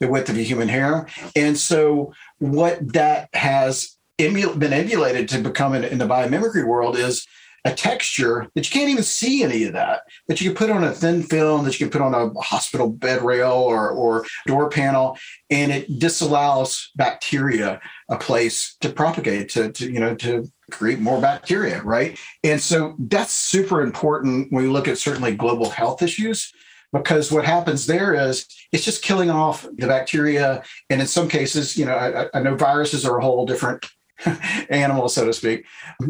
the 0.00 0.08
width 0.08 0.30
of 0.30 0.36
a 0.36 0.42
human 0.42 0.68
hair. 0.68 1.06
And 1.36 1.56
so, 1.56 2.12
what 2.38 2.94
that 2.94 3.28
has 3.34 3.96
been 4.18 4.72
emulated 4.72 5.28
to 5.30 5.38
become 5.38 5.74
in, 5.74 5.84
in 5.84 5.98
the 5.98 6.06
biomimicry 6.06 6.66
world 6.66 6.96
is 6.96 7.26
a 7.64 7.74
texture 7.74 8.50
that 8.54 8.68
you 8.68 8.78
can't 8.78 8.90
even 8.90 9.04
see 9.04 9.44
any 9.44 9.64
of 9.64 9.74
that, 9.74 10.02
that 10.28 10.40
you 10.40 10.50
can 10.50 10.56
put 10.56 10.70
on 10.70 10.84
a 10.84 10.92
thin 10.92 11.22
film, 11.22 11.64
that 11.64 11.78
you 11.78 11.86
can 11.86 11.90
put 11.90 12.00
on 12.00 12.14
a 12.14 12.40
hospital 12.40 12.88
bed 12.88 13.22
rail 13.22 13.52
or, 13.52 13.90
or 13.90 14.24
door 14.46 14.70
panel, 14.70 15.18
and 15.50 15.70
it 15.70 15.98
disallows 15.98 16.90
bacteria 16.96 17.80
a 18.08 18.16
place 18.16 18.76
to 18.80 18.88
propagate, 18.88 19.50
to, 19.50 19.70
to 19.72 19.90
you 19.90 20.00
know, 20.00 20.14
to 20.14 20.50
create 20.70 21.00
more 21.00 21.20
bacteria, 21.20 21.82
right? 21.82 22.18
And 22.44 22.60
so 22.60 22.94
that's 22.98 23.32
super 23.32 23.82
important 23.82 24.52
when 24.52 24.64
we 24.64 24.70
look 24.70 24.88
at 24.88 24.98
certainly 24.98 25.34
global 25.34 25.70
health 25.70 26.02
issues, 26.02 26.52
because 26.92 27.30
what 27.30 27.44
happens 27.44 27.86
there 27.86 28.14
is 28.14 28.46
it's 28.72 28.84
just 28.84 29.02
killing 29.02 29.30
off 29.30 29.66
the 29.76 29.86
bacteria. 29.86 30.62
And 30.88 31.00
in 31.00 31.06
some 31.06 31.28
cases, 31.28 31.76
you 31.76 31.84
know, 31.84 31.94
I, 31.94 32.28
I 32.38 32.42
know 32.42 32.56
viruses 32.56 33.04
are 33.04 33.18
a 33.18 33.22
whole 33.22 33.46
different 33.46 33.86
animal, 34.70 35.08
so 35.08 35.24
to 35.24 35.32
speak, 35.32 35.64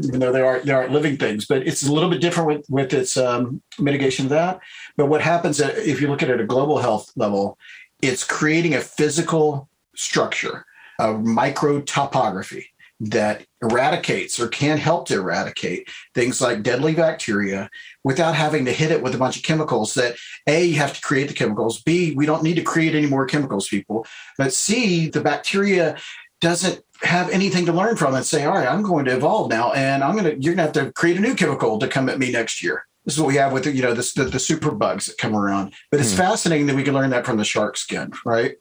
even 0.04 0.20
though 0.20 0.32
they 0.32 0.40
aren't 0.40 0.64
they 0.64 0.72
aren't 0.72 0.92
living 0.92 1.16
things. 1.16 1.46
But 1.46 1.66
it's 1.66 1.86
a 1.86 1.92
little 1.92 2.10
bit 2.10 2.20
different 2.20 2.48
with 2.48 2.66
with 2.68 2.92
its 2.92 3.16
um, 3.16 3.62
mitigation 3.78 4.26
of 4.26 4.30
that. 4.30 4.60
But 4.96 5.06
what 5.06 5.20
happens 5.20 5.60
if 5.60 6.00
you 6.00 6.08
look 6.08 6.22
at 6.22 6.30
it 6.30 6.34
at 6.34 6.40
a 6.40 6.46
global 6.46 6.78
health 6.78 7.10
level, 7.16 7.58
it's 8.02 8.24
creating 8.24 8.74
a 8.74 8.80
physical 8.80 9.68
structure, 9.94 10.64
a 10.98 11.12
micro 11.12 11.80
topography 11.80 12.69
that 13.00 13.44
eradicates 13.62 14.38
or 14.38 14.46
can 14.48 14.76
help 14.76 15.08
to 15.08 15.14
eradicate 15.14 15.88
things 16.14 16.40
like 16.40 16.62
deadly 16.62 16.94
bacteria 16.94 17.70
without 18.04 18.34
having 18.34 18.66
to 18.66 18.72
hit 18.72 18.90
it 18.90 19.02
with 19.02 19.14
a 19.14 19.18
bunch 19.18 19.38
of 19.38 19.42
chemicals 19.42 19.94
that 19.94 20.16
a 20.46 20.64
you 20.64 20.74
have 20.76 20.94
to 20.94 21.00
create 21.00 21.28
the 21.28 21.34
chemicals 21.34 21.82
b 21.82 22.14
we 22.14 22.26
don't 22.26 22.42
need 22.42 22.56
to 22.56 22.62
create 22.62 22.94
any 22.94 23.06
more 23.06 23.24
chemicals 23.24 23.68
people 23.68 24.06
but 24.36 24.52
c 24.52 25.08
the 25.08 25.20
bacteria 25.20 25.96
doesn't 26.40 26.82
have 27.02 27.30
anything 27.30 27.64
to 27.64 27.72
learn 27.72 27.96
from 27.96 28.14
and 28.14 28.24
say 28.24 28.44
all 28.44 28.54
right 28.54 28.68
i'm 28.68 28.82
going 28.82 29.06
to 29.06 29.16
evolve 29.16 29.48
now 29.48 29.72
and 29.72 30.04
i'm 30.04 30.16
going 30.16 30.24
to 30.24 30.42
you're 30.42 30.54
going 30.54 30.70
to 30.70 30.78
have 30.78 30.86
to 30.86 30.92
create 30.92 31.16
a 31.16 31.20
new 31.20 31.34
chemical 31.34 31.78
to 31.78 31.88
come 31.88 32.08
at 32.08 32.18
me 32.18 32.30
next 32.30 32.62
year 32.62 32.86
this 33.06 33.14
is 33.14 33.20
what 33.20 33.28
we 33.28 33.36
have 33.36 33.52
with 33.52 33.64
the, 33.64 33.72
you 33.72 33.82
know 33.82 33.94
the, 33.94 34.12
the, 34.16 34.24
the 34.24 34.38
super 34.38 34.70
bugs 34.70 35.06
that 35.06 35.16
come 35.16 35.34
around 35.34 35.72
but 35.90 36.00
it's 36.00 36.12
hmm. 36.12 36.18
fascinating 36.18 36.66
that 36.66 36.76
we 36.76 36.82
can 36.82 36.92
learn 36.92 37.10
that 37.10 37.24
from 37.24 37.38
the 37.38 37.44
shark 37.44 37.78
skin 37.78 38.12
right 38.26 38.56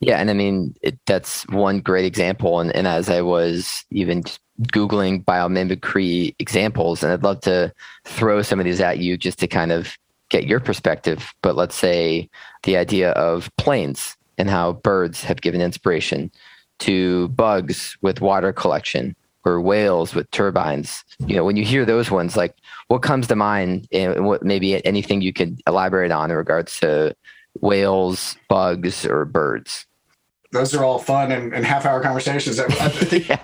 yeah, 0.00 0.18
and 0.18 0.30
I 0.30 0.34
mean 0.34 0.74
it, 0.82 0.98
that's 1.06 1.46
one 1.48 1.80
great 1.80 2.04
example. 2.04 2.60
And, 2.60 2.74
and 2.74 2.86
as 2.86 3.08
I 3.08 3.22
was 3.22 3.84
even 3.90 4.24
googling 4.62 5.24
biomimicry 5.24 6.34
examples, 6.38 7.02
and 7.02 7.12
I'd 7.12 7.22
love 7.22 7.40
to 7.42 7.72
throw 8.04 8.42
some 8.42 8.58
of 8.58 8.64
these 8.64 8.80
at 8.80 8.98
you 8.98 9.16
just 9.16 9.38
to 9.40 9.46
kind 9.46 9.72
of 9.72 9.96
get 10.28 10.46
your 10.46 10.60
perspective. 10.60 11.32
But 11.42 11.56
let's 11.56 11.76
say 11.76 12.28
the 12.64 12.76
idea 12.76 13.12
of 13.12 13.50
planes 13.56 14.16
and 14.38 14.50
how 14.50 14.74
birds 14.74 15.24
have 15.24 15.40
given 15.40 15.60
inspiration 15.60 16.30
to 16.80 17.28
bugs 17.28 17.96
with 18.02 18.20
water 18.20 18.52
collection 18.52 19.16
or 19.44 19.60
whales 19.60 20.14
with 20.14 20.30
turbines. 20.32 21.04
You 21.26 21.36
know, 21.36 21.44
when 21.44 21.56
you 21.56 21.64
hear 21.64 21.84
those 21.84 22.10
ones, 22.10 22.36
like 22.36 22.54
what 22.88 23.02
comes 23.02 23.28
to 23.28 23.36
mind, 23.36 23.86
and 23.92 24.26
what 24.26 24.42
maybe 24.42 24.84
anything 24.84 25.22
you 25.22 25.32
could 25.32 25.60
elaborate 25.66 26.10
on 26.10 26.30
in 26.30 26.36
regards 26.36 26.78
to 26.80 27.14
whales, 27.60 28.36
bugs, 28.48 29.04
or 29.06 29.24
birds? 29.24 29.86
those 30.52 30.74
are 30.74 30.84
all 30.84 30.98
fun 30.98 31.32
and, 31.32 31.52
and 31.52 31.64
half 31.64 31.84
hour 31.84 32.00
conversations. 32.02 32.58
I, 32.58 32.64
I 32.64 32.88
think, 32.88 33.28
yeah. 33.28 33.42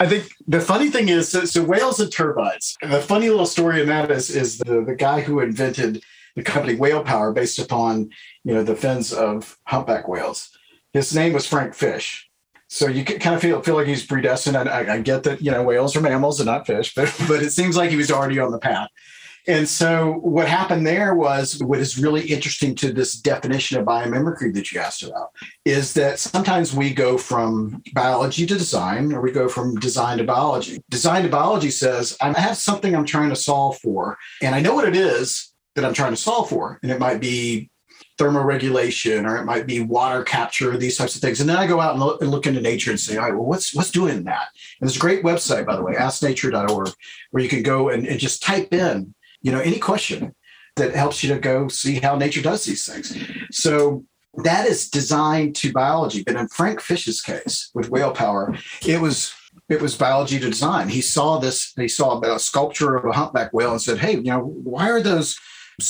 I 0.00 0.06
think 0.06 0.30
the 0.46 0.60
funny 0.60 0.90
thing 0.90 1.08
is, 1.08 1.30
so, 1.30 1.44
so, 1.44 1.62
whales 1.62 2.00
and 2.00 2.12
turbines. 2.12 2.76
The 2.82 3.00
funny 3.00 3.28
little 3.28 3.46
story 3.46 3.80
in 3.80 3.88
that 3.88 4.10
is, 4.10 4.30
is 4.30 4.58
the, 4.58 4.82
the 4.82 4.94
guy 4.94 5.20
who 5.20 5.40
invented 5.40 6.02
the 6.36 6.42
company 6.42 6.74
Whale 6.74 7.02
Power 7.02 7.32
based 7.32 7.58
upon, 7.58 8.10
you 8.44 8.54
know, 8.54 8.62
the 8.62 8.76
fins 8.76 9.12
of 9.12 9.58
humpback 9.64 10.08
whales. 10.08 10.50
His 10.92 11.14
name 11.14 11.32
was 11.32 11.46
Frank 11.46 11.74
Fish. 11.74 12.28
So 12.68 12.86
you 12.86 13.04
kind 13.04 13.34
of 13.34 13.42
feel 13.42 13.60
feel 13.60 13.74
like 13.74 13.86
he's 13.86 14.06
predestined. 14.06 14.56
I, 14.56 14.94
I 14.94 15.00
get 15.00 15.24
that 15.24 15.42
you 15.42 15.50
know 15.50 15.62
whales 15.62 15.94
are 15.94 16.00
mammals 16.00 16.40
and 16.40 16.46
not 16.46 16.66
fish, 16.66 16.94
but 16.94 17.14
but 17.28 17.42
it 17.42 17.50
seems 17.50 17.76
like 17.76 17.90
he 17.90 17.96
was 17.96 18.10
already 18.10 18.38
on 18.38 18.50
the 18.50 18.58
path. 18.58 18.88
And 19.48 19.68
so 19.68 20.12
what 20.22 20.46
happened 20.46 20.86
there 20.86 21.14
was 21.14 21.62
what 21.62 21.80
is 21.80 21.98
really 21.98 22.22
interesting 22.26 22.74
to 22.76 22.92
this 22.92 23.14
definition 23.14 23.78
of 23.78 23.86
biomimicry 23.86 24.54
that 24.54 24.70
you 24.70 24.80
asked 24.80 25.02
about 25.02 25.30
is 25.64 25.94
that 25.94 26.18
sometimes 26.18 26.74
we 26.74 26.94
go 26.94 27.18
from 27.18 27.82
biology 27.92 28.46
to 28.46 28.54
design 28.54 29.12
or 29.12 29.20
we 29.20 29.32
go 29.32 29.48
from 29.48 29.80
design 29.80 30.18
to 30.18 30.24
biology. 30.24 30.82
Design 30.90 31.24
to 31.24 31.28
biology 31.28 31.70
says, 31.70 32.16
I 32.20 32.38
have 32.38 32.56
something 32.56 32.94
I'm 32.94 33.04
trying 33.04 33.30
to 33.30 33.36
solve 33.36 33.78
for, 33.78 34.16
and 34.42 34.54
I 34.54 34.60
know 34.60 34.74
what 34.74 34.88
it 34.88 34.96
is 34.96 35.52
that 35.74 35.84
I'm 35.84 35.94
trying 35.94 36.12
to 36.12 36.16
solve 36.16 36.48
for. 36.48 36.78
And 36.82 36.92
it 36.92 37.00
might 37.00 37.20
be 37.20 37.70
thermoregulation 38.18 39.28
or 39.28 39.36
it 39.36 39.44
might 39.44 39.66
be 39.66 39.80
water 39.80 40.22
capture, 40.22 40.76
these 40.76 40.96
types 40.96 41.14
of 41.14 41.20
things. 41.20 41.40
And 41.40 41.48
then 41.48 41.56
I 41.56 41.66
go 41.66 41.80
out 41.80 41.94
and 41.94 42.00
look, 42.02 42.22
and 42.22 42.30
look 42.30 42.46
into 42.46 42.60
nature 42.60 42.90
and 42.90 43.00
say, 43.00 43.16
all 43.16 43.24
right, 43.24 43.34
well, 43.34 43.46
what's 43.46 43.74
what's 43.74 43.90
doing 43.90 44.24
that? 44.24 44.48
And 44.80 44.88
there's 44.88 44.96
a 44.96 45.00
great 45.00 45.24
website, 45.24 45.66
by 45.66 45.76
the 45.76 45.82
way, 45.82 45.94
asknature.org, 45.94 46.92
where 47.30 47.42
you 47.42 47.48
can 47.48 47.62
go 47.62 47.88
and, 47.88 48.06
and 48.06 48.20
just 48.20 48.42
type 48.42 48.72
in, 48.72 49.14
you 49.42 49.52
know, 49.52 49.60
any 49.60 49.78
question 49.78 50.34
that 50.76 50.94
helps 50.94 51.22
you 51.22 51.32
to 51.34 51.40
go 51.40 51.68
see 51.68 52.00
how 52.00 52.16
nature 52.16 52.42
does 52.42 52.64
these 52.64 52.86
things. 52.86 53.16
So 53.50 54.04
that 54.38 54.66
is 54.66 54.88
designed 54.88 55.54
to 55.56 55.72
biology. 55.72 56.22
But 56.22 56.36
in 56.36 56.48
Frank 56.48 56.80
Fish's 56.80 57.20
case 57.20 57.70
with 57.74 57.90
whale 57.90 58.12
power, 58.12 58.56
it 58.86 59.00
was 59.00 59.34
it 59.68 59.80
was 59.80 59.96
biology 59.96 60.38
to 60.38 60.50
design. 60.50 60.88
He 60.88 61.00
saw 61.00 61.38
this, 61.38 61.72
he 61.76 61.88
saw 61.88 62.20
a 62.20 62.38
sculpture 62.38 62.96
of 62.96 63.04
a 63.04 63.12
humpback 63.12 63.52
whale 63.52 63.72
and 63.72 63.80
said, 63.80 63.98
Hey, 63.98 64.12
you 64.12 64.22
know, 64.22 64.40
why 64.40 64.90
are 64.90 65.02
those 65.02 65.38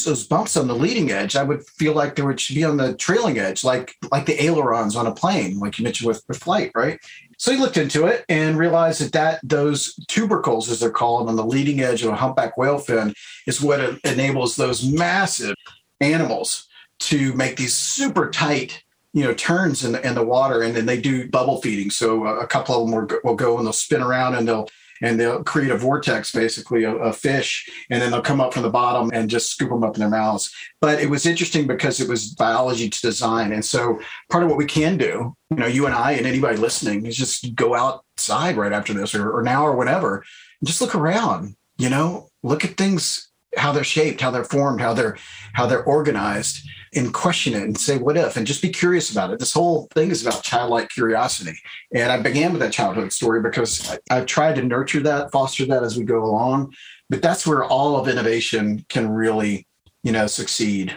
those 0.04 0.26
bumps 0.26 0.56
on 0.56 0.68
the 0.68 0.75
leading 0.75 1.11
edge, 1.11 1.37
I 1.37 1.42
would 1.42 1.66
feel 1.66 1.92
like 1.92 2.14
there 2.14 2.25
would 2.25 2.40
should 2.40 2.54
be 2.54 2.64
on 2.64 2.76
the 2.76 2.94
trailing 2.94 3.38
edge, 3.38 3.64
like 3.64 3.94
like 4.11 4.26
the 4.26 4.42
ailerons 4.42 4.97
on 4.97 5.06
a 5.06 5.14
plane, 5.14 5.59
like 5.59 5.78
you 5.78 5.85
mentioned 5.85 6.09
with, 6.09 6.23
with 6.28 6.38
flight, 6.38 6.71
right? 6.75 6.99
So 7.42 7.50
he 7.50 7.58
looked 7.58 7.76
into 7.76 8.06
it 8.06 8.25
and 8.28 8.56
realized 8.56 9.00
that 9.00 9.12
that 9.14 9.40
those 9.42 9.96
tubercles, 10.06 10.70
as 10.70 10.78
they're 10.78 10.90
called, 10.90 11.28
on 11.28 11.34
the 11.34 11.44
leading 11.44 11.80
edge 11.80 12.04
of 12.04 12.11
a 12.12 12.14
humpback 12.14 12.56
whale 12.56 12.78
fin, 12.78 13.14
is 13.49 13.61
what 13.61 13.80
enables 14.04 14.54
those 14.54 14.84
massive 14.84 15.56
animals 16.00 16.68
to 17.00 17.32
make 17.32 17.56
these 17.56 17.75
super 17.75 18.30
tight 18.30 18.84
you 19.12 19.25
know 19.25 19.34
turns 19.34 19.84
in 19.84 19.90
the, 19.90 20.06
in 20.06 20.14
the 20.14 20.25
water. 20.25 20.62
And 20.62 20.76
then 20.76 20.87
they 20.87 21.00
do 21.00 21.28
bubble 21.30 21.61
feeding. 21.61 21.90
So 21.90 22.26
a 22.26 22.46
couple 22.46 22.76
of 22.76 22.88
them 22.88 22.94
will 22.94 23.18
will 23.25 23.34
go 23.34 23.58
and 23.58 23.66
they'll 23.66 23.72
spin 23.72 24.02
around 24.02 24.37
and 24.37 24.46
they'll 24.46 24.68
and 25.02 25.18
they'll 25.18 25.42
create 25.42 25.71
a 25.71 25.76
vortex, 25.76 26.32
basically 26.32 26.85
a, 26.85 26.94
a, 26.94 27.12
fish, 27.12 27.68
and 27.90 28.00
then 28.00 28.11
they'll 28.11 28.23
come 28.23 28.40
up 28.40 28.54
from 28.54 28.62
the 28.62 28.71
bottom 28.71 29.11
and 29.12 29.28
just 29.28 29.50
scoop 29.50 29.68
them 29.68 29.85
up 29.85 29.94
in 29.94 30.00
their 30.00 30.09
mouths. 30.09 30.54
But 30.80 31.00
it 31.00 31.11
was 31.11 31.26
interesting 31.26 31.66
because 31.66 32.00
it 32.00 32.09
was 32.09 32.35
biology 32.35 32.88
to 32.88 33.00
design, 33.00 33.52
and 33.52 33.64
so 33.64 34.00
part 34.30 34.44
of 34.44 34.49
what 34.49 34.59
we 34.59 34.66
can 34.66 34.97
do, 34.97 35.35
you 35.50 35.56
know, 35.56 35.66
you 35.66 35.87
and 35.87 35.94
I 35.94 36.12
and 36.12 36.26
anybody 36.26 36.56
listening, 36.56 37.04
is 37.04 37.16
just 37.16 37.54
go 37.54 37.75
outside 37.75 38.56
right 38.56 38.73
after 38.73 38.94
this 38.94 39.14
or, 39.14 39.30
or 39.30 39.42
now 39.42 39.66
or 39.66 39.76
whatever, 39.76 40.25
and 40.61 40.68
just 40.68 40.80
look 40.80 40.94
around. 40.94 41.56
You 41.78 41.90
know, 41.90 42.28
look 42.42 42.64
at 42.64 42.76
things 42.76 43.28
how 43.56 43.73
they're 43.73 43.85
shaped, 43.85 44.21
how 44.21 44.30
they're 44.30 44.44
formed, 44.44 44.80
how 44.80 44.94
they're 44.94 45.18
how 45.52 45.66
they're 45.66 45.85
organized, 45.85 46.66
and 46.94 47.12
question 47.14 47.54
it 47.54 47.62
and 47.62 47.78
say 47.78 47.99
what 47.99 48.16
if, 48.16 48.37
and 48.37 48.46
just 48.46 48.62
be 48.62 48.68
curious 48.68 49.11
about 49.11 49.30
it. 49.30 49.38
This 49.38 49.52
whole 49.52 49.88
thing 49.94 50.11
is 50.11 50.26
about 50.26 50.42
childlike 50.42 50.90
curiosity, 50.90 51.58
and 51.94 52.12
I 52.12 52.20
began 52.20 52.52
with 52.52 52.61
that 52.61 52.72
childhood 52.72 53.12
story 53.12 53.40
because 53.40 53.90
I, 53.90 53.99
I've 54.11 54.26
tried 54.26 54.56
to 54.56 54.62
nurture 54.62 55.00
that, 55.00 55.30
foster 55.32 55.64
that 55.66 55.82
as 55.82 55.96
we 55.96 56.04
go 56.04 56.25
along. 56.25 56.75
But 57.11 57.20
that's 57.20 57.46
where 57.46 57.64
all 57.64 57.96
of 57.96 58.08
innovation 58.08 58.87
can 58.88 59.11
really, 59.11 59.66
you 60.02 60.12
know, 60.12 60.26
succeed. 60.26 60.96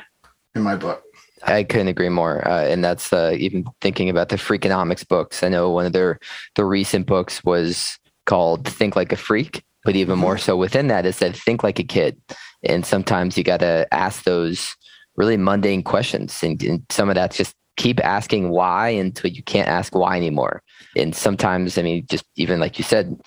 In 0.55 0.62
my 0.62 0.77
book. 0.77 1.03
I 1.43 1.63
couldn't 1.63 1.89
agree 1.89 2.08
more. 2.08 2.47
Uh, 2.47 2.63
and 2.63 2.81
that's 2.81 3.12
uh, 3.12 3.36
even 3.38 3.65
thinking 3.81 4.10
about 4.10 4.29
the 4.29 4.38
Freakonomics 4.38 5.05
books. 5.05 5.43
I 5.43 5.49
know 5.49 5.69
one 5.69 5.86
of 5.86 5.91
their 5.91 6.17
the 6.55 6.63
recent 6.63 7.05
books 7.05 7.43
was 7.43 7.99
called 8.25 8.65
Think 8.65 8.95
Like 8.95 9.12
a 9.12 9.17
Freak, 9.17 9.63
but 9.84 9.97
even 9.97 10.17
more 10.17 10.38
so 10.38 10.55
within 10.55 10.88
that 10.88 11.05
is 11.05 11.19
that 11.19 11.36
think 11.36 11.62
like 11.62 11.77
a 11.77 11.84
kid. 11.84 12.19
And 12.63 12.86
sometimes 12.86 13.38
you 13.38 13.43
got 13.43 13.60
to 13.60 13.86
ask 13.91 14.23
those 14.23 14.77
really 15.15 15.38
mundane 15.38 15.84
questions. 15.84 16.43
And, 16.43 16.62
and, 16.63 16.86
some 16.89 17.10
of 17.10 17.15
that's 17.15 17.38
just 17.38 17.56
keep 17.78 18.04
asking 18.04 18.49
why 18.49 18.89
until 18.89 19.32
you 19.32 19.43
can't 19.43 19.67
ask 19.67 19.95
why 19.95 20.15
anymore. 20.15 20.62
And 20.95 21.15
sometimes, 21.15 21.78
I 21.78 21.82
mean, 21.82 22.06
just 22.10 22.25
even 22.36 22.60
like 22.60 22.78
you 22.78 22.84
said, 22.84 23.19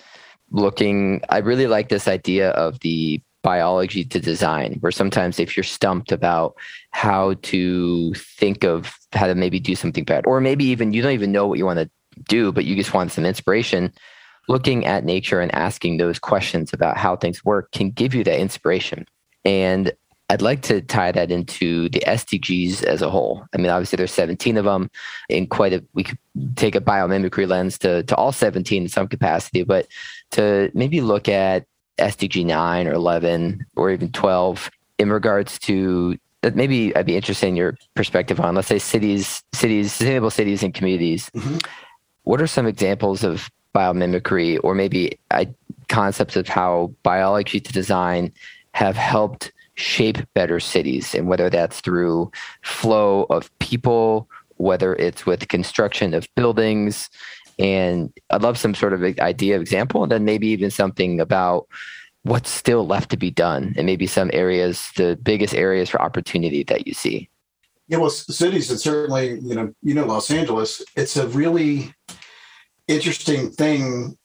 looking, 0.51 1.23
I 1.29 1.39
really 1.39 1.67
like 1.67 1.89
this 1.89 2.09
idea 2.09 2.51
of 2.51 2.81
the 2.81 3.21
biology 3.43 4.05
to 4.05 4.21
design, 4.21 4.79
where 4.81 4.93
sometimes 4.93 5.39
if 5.39 5.57
you're 5.57 5.65
stumped 5.65 6.13
about 6.13 6.55
how 6.91 7.35
to 7.43 8.13
think 8.15 8.65
of 8.65 8.95
how 9.13 9.27
to 9.27 9.35
maybe 9.35 9.61
do 9.61 9.75
something 9.75 10.05
better, 10.05 10.29
or 10.29 10.41
maybe 10.41 10.65
even 10.65 10.93
you 10.93 11.03
don't 11.03 11.13
even 11.13 11.33
know 11.33 11.47
what 11.47 11.59
you 11.59 11.67
want 11.67 11.79
to 11.79 11.91
do, 12.29 12.53
but 12.53 12.65
you 12.65 12.75
just 12.75 12.95
want 12.95 13.13
some 13.13 13.25
inspiration 13.25 13.93
looking 14.49 14.87
at 14.87 15.05
nature 15.05 15.41
and 15.41 15.55
asking 15.55 15.99
those 15.99 16.19
questions 16.19 16.73
about 16.73 16.97
how 16.97 17.15
things 17.15 17.45
work 17.45 17.71
can 17.73 17.91
give 17.91 18.15
you 18.15 18.25
that 18.25 18.41
inspiration. 18.41 19.07
And 19.45 19.93
I'd 20.31 20.43
like 20.43 20.61
to 20.63 20.83
tie 20.83 21.11
that 21.13 21.31
into 21.31 21.89
the 21.89 22.03
SDGs 22.07 22.85
as 22.85 23.01
a 23.01 23.09
whole. 23.09 23.47
I 23.55 23.59
mean, 23.59 23.71
obviously 23.71 23.97
there's 23.97 24.13
17 24.13 24.59
of 24.59 24.67
them 24.67 24.91
in 25.31 25.47
quite 25.47 25.73
a, 25.73 25.83
we 25.95 26.05
could 26.05 26.19
take 26.57 26.75
a 26.75 26.81
biomimicry 26.81 27.49
lens 27.49 27.79
to, 27.79 28.03
to 28.03 28.17
all 28.17 28.33
17 28.33 28.83
in 28.83 28.89
some 28.89 29.09
capacity, 29.09 29.63
but 29.63 29.87
to 30.33 30.71
maybe 30.75 31.01
look 31.01 31.29
at 31.29 31.67
SDG 31.99 32.45
9 32.45 32.87
or 32.87 32.93
11 32.93 33.65
or 33.77 33.91
even 33.91 34.13
12 34.13 34.71
in 34.99 35.11
regards 35.11 35.59
to 35.61 36.19
that 36.43 36.55
maybe 36.55 36.95
I'd 36.95 37.07
be 37.07 37.17
interested 37.17 37.49
in 37.49 37.57
your 37.57 37.77
perspective 37.95 38.39
on, 38.39 38.55
let's 38.55 38.69
say 38.69 38.79
cities, 38.79 39.43
cities, 39.53 39.93
sustainable 39.93 40.31
cities 40.31 40.63
and 40.63 40.73
communities. 40.73 41.31
Mm-hmm. 41.31 41.57
What 42.23 42.41
are 42.41 42.47
some 42.47 42.67
examples 42.67 43.25
of 43.25 43.51
biomimicry 43.75 44.59
or 44.63 44.75
maybe 44.75 45.19
I, 45.31 45.49
concepts 45.89 46.37
of 46.37 46.47
how 46.49 46.93
biology 47.03 47.61
to 47.61 47.73
design 47.73 48.33
have 48.73 48.97
helped 48.97 49.53
shape 49.79 50.19
better 50.35 50.59
cities 50.59 51.15
and 51.15 51.29
whether 51.29 51.49
that's 51.49 51.81
through 51.81 52.31
flow 52.63 53.27
of 53.31 53.57
people 53.61 54.29
whether 54.57 54.97
it's 54.97 55.25
with 55.25 55.47
construction 55.47 56.15
of 56.15 56.27
buildings. 56.35 57.09
And 57.59 58.13
i'd 58.31 58.43
love 58.43 58.59
some 58.59 58.75
sort 58.75 58.93
of 58.93 59.03
idea 59.21 59.57
of 59.57 59.63
example 59.63 60.03
and 60.03 60.13
then 60.13 60.25
maybe 60.25 60.49
even 60.49 60.71
something 60.71 61.21
about 61.21 61.67
what's 62.23 62.51
still 62.51 62.87
left 62.87 63.11
to 63.11 63.17
be 63.17 63.31
done 63.31 63.75
and 63.77 63.87
maybe 63.87 64.07
some 64.07 64.31
areas 64.33 64.91
the 64.97 65.17
biggest 65.23 65.55
areas 65.55 65.89
for 65.89 66.03
opportunity 66.03 66.63
that 66.65 66.87
you 66.87 66.95
see. 66.95 67.29
Yeah 67.87 67.99
well 67.99 68.11
cities 68.11 68.71
and 68.71 68.81
certainly 68.81 69.39
you 69.41 69.55
know 69.55 69.73
you 69.83 69.95
know 69.95 70.05
los 70.07 70.31
angeles 70.31 70.83
it's 70.95 71.17
a 71.17 71.27
really 71.29 71.95
interesting 72.87 73.51
thing 73.51 74.17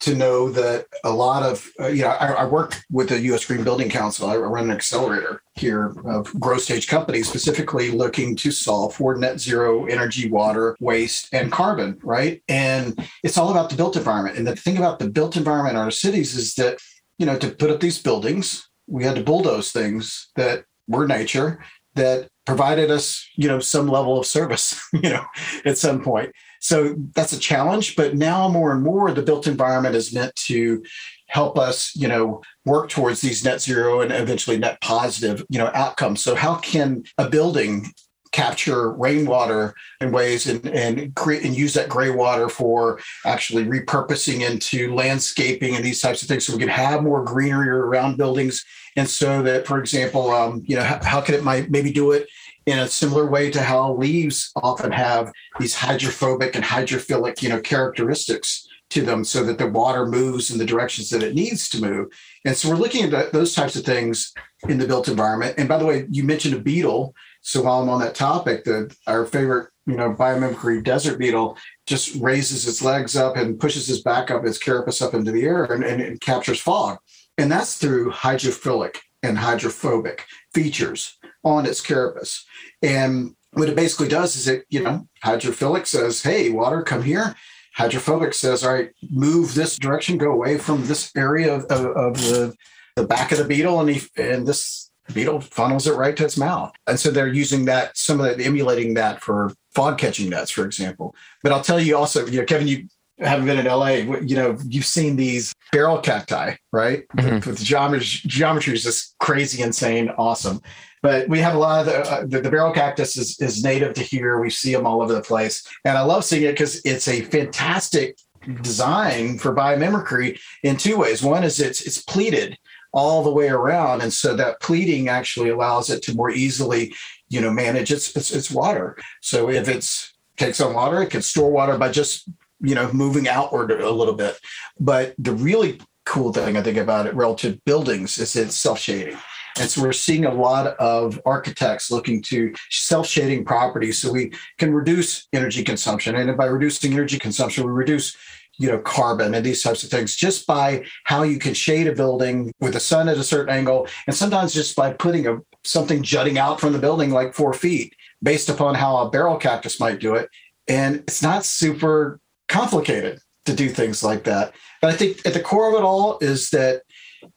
to 0.00 0.14
know 0.14 0.48
that 0.50 0.86
a 1.02 1.10
lot 1.10 1.42
of 1.42 1.68
uh, 1.80 1.88
you 1.88 2.02
know 2.02 2.10
I, 2.10 2.28
I, 2.28 2.44
work 2.44 2.76
with 2.90 3.08
the 3.08 3.20
U.S. 3.20 3.44
Green 3.44 3.64
Building 3.64 3.88
Council. 3.88 4.28
I 4.28 4.36
run 4.36 4.64
an 4.64 4.70
accelerator 4.70 5.42
here 5.54 5.94
of 6.04 6.32
growth 6.38 6.62
stage 6.62 6.86
companies, 6.86 7.28
specifically 7.28 7.90
looking 7.90 8.36
to 8.36 8.50
solve 8.50 8.94
for 8.94 9.16
net 9.16 9.40
zero 9.40 9.86
energy, 9.86 10.30
water, 10.30 10.76
waste, 10.80 11.28
and 11.32 11.50
carbon. 11.50 11.98
Right, 12.02 12.42
and 12.48 12.96
it's 13.24 13.36
all 13.36 13.50
about 13.50 13.70
the 13.70 13.76
built 13.76 13.96
environment. 13.96 14.38
And 14.38 14.46
the 14.46 14.56
thing 14.56 14.78
about 14.78 14.98
the 14.98 15.10
built 15.10 15.36
environment 15.36 15.76
in 15.76 15.82
our 15.82 15.90
cities 15.90 16.36
is 16.36 16.54
that 16.54 16.78
you 17.18 17.26
know 17.26 17.36
to 17.38 17.50
put 17.50 17.70
up 17.70 17.80
these 17.80 18.00
buildings, 18.00 18.68
we 18.86 19.04
had 19.04 19.16
to 19.16 19.24
bulldoze 19.24 19.72
things 19.72 20.28
that 20.36 20.64
were 20.86 21.06
nature 21.06 21.60
that 21.94 22.28
provided 22.46 22.90
us 22.90 23.28
you 23.34 23.48
know 23.48 23.58
some 23.58 23.88
level 23.88 24.18
of 24.18 24.24
service 24.24 24.80
you 24.92 25.10
know 25.10 25.24
at 25.64 25.76
some 25.76 26.02
point 26.02 26.32
so 26.60 26.94
that's 27.14 27.32
a 27.32 27.38
challenge. 27.38 27.96
But 27.96 28.14
now 28.14 28.48
more 28.48 28.72
and 28.72 28.82
more, 28.82 29.12
the 29.12 29.22
built 29.22 29.46
environment 29.46 29.94
is 29.94 30.12
meant 30.12 30.34
to 30.46 30.82
help 31.26 31.58
us, 31.58 31.94
you 31.94 32.08
know, 32.08 32.42
work 32.64 32.88
towards 32.88 33.20
these 33.20 33.44
net 33.44 33.60
zero 33.60 34.00
and 34.00 34.12
eventually 34.12 34.58
net 34.58 34.80
positive, 34.80 35.44
you 35.48 35.58
know, 35.58 35.70
outcomes. 35.74 36.22
So 36.22 36.34
how 36.34 36.56
can 36.56 37.04
a 37.18 37.28
building 37.28 37.92
capture 38.32 38.92
rainwater 38.92 39.74
in 40.00 40.12
ways 40.12 40.46
and, 40.46 40.66
and 40.66 41.14
create 41.14 41.44
and 41.44 41.56
use 41.56 41.74
that 41.74 41.88
gray 41.88 42.10
water 42.10 42.48
for 42.48 43.00
actually 43.24 43.64
repurposing 43.64 44.48
into 44.48 44.94
landscaping 44.94 45.74
and 45.74 45.84
these 45.84 46.00
types 46.00 46.22
of 46.22 46.28
things 46.28 46.46
so 46.46 46.52
we 46.52 46.58
can 46.58 46.68
have 46.68 47.02
more 47.02 47.24
greenery 47.24 47.68
around 47.68 48.16
buildings 48.16 48.64
and 48.96 49.08
so 49.08 49.42
that 49.42 49.66
for 49.66 49.78
example 49.78 50.30
um, 50.30 50.62
you 50.66 50.76
know 50.76 50.82
how, 50.82 51.02
how 51.02 51.20
can 51.20 51.34
it 51.34 51.42
might 51.42 51.70
maybe 51.70 51.90
do 51.90 52.12
it 52.12 52.28
in 52.68 52.78
a 52.78 52.86
similar 52.88 53.26
way 53.26 53.50
to 53.50 53.62
how 53.62 53.94
leaves 53.94 54.50
often 54.56 54.92
have 54.92 55.32
these 55.58 55.74
hydrophobic 55.74 56.54
and 56.54 56.64
hydrophilic, 56.64 57.40
you 57.42 57.48
know, 57.48 57.60
characteristics 57.60 58.68
to 58.90 59.02
them 59.02 59.24
so 59.24 59.42
that 59.44 59.56
the 59.56 59.66
water 59.66 60.04
moves 60.06 60.50
in 60.50 60.58
the 60.58 60.64
directions 60.66 61.08
that 61.08 61.22
it 61.22 61.34
needs 61.34 61.68
to 61.70 61.80
move. 61.80 62.08
And 62.44 62.54
so 62.54 62.68
we're 62.68 62.76
looking 62.76 63.12
at 63.12 63.32
those 63.32 63.54
types 63.54 63.74
of 63.76 63.84
things 63.84 64.34
in 64.68 64.78
the 64.78 64.86
built 64.86 65.08
environment. 65.08 65.54
And 65.56 65.68
by 65.68 65.78
the 65.78 65.86
way, 65.86 66.06
you 66.10 66.24
mentioned 66.24 66.54
a 66.54 66.58
beetle. 66.58 67.14
So 67.40 67.62
while 67.62 67.80
I'm 67.80 67.88
on 67.88 68.00
that 68.00 68.14
topic, 68.14 68.64
the, 68.64 68.94
our 69.06 69.24
favorite 69.24 69.70
you 69.86 69.96
know, 69.96 70.12
biomimicry 70.12 70.84
desert 70.84 71.18
beetle 71.18 71.56
just 71.86 72.14
raises 72.16 72.68
its 72.68 72.82
legs 72.82 73.16
up 73.16 73.36
and 73.36 73.58
pushes 73.58 73.88
its 73.88 74.02
back 74.02 74.30
up, 74.30 74.44
its 74.44 74.58
carapace 74.58 75.00
up 75.00 75.14
into 75.14 75.32
the 75.32 75.44
air 75.44 75.64
and, 75.64 75.82
and 75.82 76.02
it 76.02 76.20
captures 76.20 76.60
fog. 76.60 76.98
And 77.38 77.50
that's 77.50 77.78
through 77.78 78.10
hydrophilic 78.10 78.96
and 79.22 79.38
hydrophobic 79.38 80.26
features 80.52 81.16
on 81.48 81.66
its 81.66 81.80
carapace. 81.80 82.44
And 82.82 83.34
what 83.52 83.68
it 83.68 83.76
basically 83.76 84.08
does 84.08 84.36
is 84.36 84.48
it, 84.48 84.64
you 84.68 84.82
know, 84.82 85.08
hydrophilic 85.24 85.86
says, 85.86 86.22
hey, 86.22 86.50
water, 86.50 86.82
come 86.82 87.02
here. 87.02 87.34
Hydrophobic 87.74 88.34
says, 88.34 88.64
all 88.64 88.74
right, 88.74 88.90
move 89.10 89.54
this 89.54 89.76
direction, 89.76 90.18
go 90.18 90.32
away 90.32 90.58
from 90.58 90.86
this 90.86 91.12
area 91.16 91.54
of, 91.54 91.64
of, 91.66 91.86
of 91.96 92.14
the, 92.18 92.54
the 92.96 93.06
back 93.06 93.32
of 93.32 93.38
the 93.38 93.44
beetle. 93.44 93.80
And, 93.80 93.90
he, 93.90 94.02
and 94.16 94.46
this 94.46 94.90
beetle 95.14 95.40
funnels 95.40 95.86
it 95.86 95.94
right 95.94 96.16
to 96.16 96.24
its 96.24 96.36
mouth. 96.36 96.72
And 96.86 96.98
so 96.98 97.10
they're 97.10 97.28
using 97.28 97.64
that, 97.66 97.96
some 97.96 98.20
of 98.20 98.26
that, 98.26 98.44
emulating 98.44 98.94
that 98.94 99.22
for 99.22 99.52
fog 99.74 99.98
catching 99.98 100.28
nets, 100.28 100.50
for 100.50 100.64
example. 100.64 101.14
But 101.42 101.52
I'll 101.52 101.62
tell 101.62 101.80
you 101.80 101.96
also, 101.96 102.26
you 102.26 102.40
know, 102.40 102.46
Kevin, 102.46 102.68
you 102.68 102.88
haven't 103.20 103.46
been 103.46 103.58
in 103.58 103.66
LA, 103.66 104.18
you 104.22 104.36
know, 104.36 104.56
you've 104.66 104.84
seen 104.84 105.16
these 105.16 105.52
barrel 105.72 105.98
cacti, 105.98 106.54
right? 106.72 107.04
Mm-hmm. 107.16 107.48
With 107.48 107.58
the 107.58 107.64
geometry, 107.64 108.06
geometry 108.26 108.74
is 108.74 108.82
just 108.82 109.16
crazy, 109.18 109.62
insane, 109.62 110.10
awesome. 110.10 110.60
But 111.02 111.28
we 111.28 111.38
have 111.38 111.54
a 111.54 111.58
lot 111.58 111.80
of 111.80 111.86
the, 111.86 111.98
uh, 111.98 112.20
the, 112.26 112.40
the, 112.40 112.50
barrel 112.50 112.72
cactus 112.72 113.16
is, 113.16 113.40
is 113.40 113.62
native 113.62 113.94
to 113.94 114.02
here. 114.02 114.40
We 114.40 114.50
see 114.50 114.72
them 114.72 114.86
all 114.86 115.02
over 115.02 115.12
the 115.12 115.20
place. 115.20 115.66
And 115.84 115.96
I 115.96 116.02
love 116.02 116.24
seeing 116.24 116.44
it 116.44 116.52
because 116.52 116.80
it's 116.84 117.08
a 117.08 117.22
fantastic 117.22 118.18
design 118.62 119.38
for 119.38 119.54
biomimicry 119.54 120.38
in 120.62 120.76
two 120.76 120.98
ways. 120.98 121.22
One 121.22 121.44
is 121.44 121.60
it's 121.60 121.82
it's 121.82 122.02
pleated 122.02 122.58
all 122.92 123.22
the 123.22 123.32
way 123.32 123.48
around. 123.48 124.02
And 124.02 124.12
so 124.12 124.34
that 124.36 124.60
pleating 124.60 125.08
actually 125.08 125.50
allows 125.50 125.90
it 125.90 126.02
to 126.04 126.14
more 126.14 126.30
easily, 126.30 126.94
you 127.28 127.40
know, 127.40 127.50
manage 127.50 127.92
its 127.92 128.14
its, 128.16 128.30
its 128.30 128.50
water. 128.50 128.96
So 129.20 129.50
if 129.50 129.68
it's 129.68 130.14
takes 130.36 130.60
on 130.60 130.74
water, 130.74 131.02
it 131.02 131.10
can 131.10 131.22
store 131.22 131.50
water 131.50 131.76
by 131.76 131.90
just 131.90 132.28
you 132.60 132.74
know 132.74 132.92
moving 132.92 133.28
outward 133.28 133.70
a 133.70 133.90
little 133.90 134.14
bit. 134.14 134.38
But 134.80 135.14
the 135.18 135.32
really 135.32 135.80
cool 136.04 136.32
thing 136.32 136.56
I 136.56 136.62
think 136.62 136.78
about 136.78 137.06
it 137.06 137.14
relative 137.14 137.62
buildings 137.64 138.18
is 138.18 138.34
it's 138.34 138.56
self 138.56 138.78
shading. 138.78 139.18
And 139.60 139.70
so 139.70 139.82
we're 139.82 139.92
seeing 139.92 140.24
a 140.24 140.32
lot 140.32 140.76
of 140.78 141.20
architects 141.26 141.90
looking 141.90 142.22
to 142.22 142.54
self-shading 142.70 143.44
properties 143.44 144.00
so 144.00 144.12
we 144.12 144.32
can 144.58 144.72
reduce 144.72 145.26
energy 145.32 145.64
consumption. 145.64 146.14
And 146.14 146.36
by 146.36 146.46
reducing 146.46 146.92
energy 146.92 147.18
consumption, 147.18 147.64
we 147.64 147.72
reduce 147.72 148.16
you 148.58 148.68
know 148.68 148.78
carbon 148.78 149.34
and 149.34 149.46
these 149.46 149.62
types 149.62 149.82
of 149.82 149.90
things 149.90 150.16
just 150.16 150.46
by 150.46 150.84
how 151.04 151.22
you 151.22 151.38
can 151.38 151.54
shade 151.54 151.86
a 151.86 151.94
building 151.94 152.52
with 152.60 152.74
the 152.74 152.80
sun 152.80 153.08
at 153.08 153.16
a 153.16 153.24
certain 153.24 153.54
angle 153.54 153.86
and 154.06 154.14
sometimes 154.14 154.52
just 154.52 154.76
by 154.76 154.92
putting 154.92 155.26
a 155.26 155.38
something 155.64 156.02
jutting 156.02 156.38
out 156.38 156.60
from 156.60 156.72
the 156.72 156.78
building 156.78 157.10
like 157.10 157.34
four 157.34 157.52
feet 157.52 157.94
based 158.22 158.48
upon 158.48 158.74
how 158.74 158.98
a 158.98 159.10
barrel 159.10 159.36
cactus 159.36 159.80
might 159.80 160.00
do 160.00 160.14
it 160.14 160.28
and 160.66 160.96
it's 160.96 161.22
not 161.22 161.44
super 161.44 162.20
complicated 162.48 163.20
to 163.46 163.54
do 163.54 163.68
things 163.68 164.02
like 164.02 164.24
that 164.24 164.52
but 164.82 164.92
i 164.92 164.96
think 164.96 165.24
at 165.24 165.34
the 165.34 165.40
core 165.40 165.68
of 165.68 165.74
it 165.74 165.84
all 165.84 166.18
is 166.20 166.50
that 166.50 166.82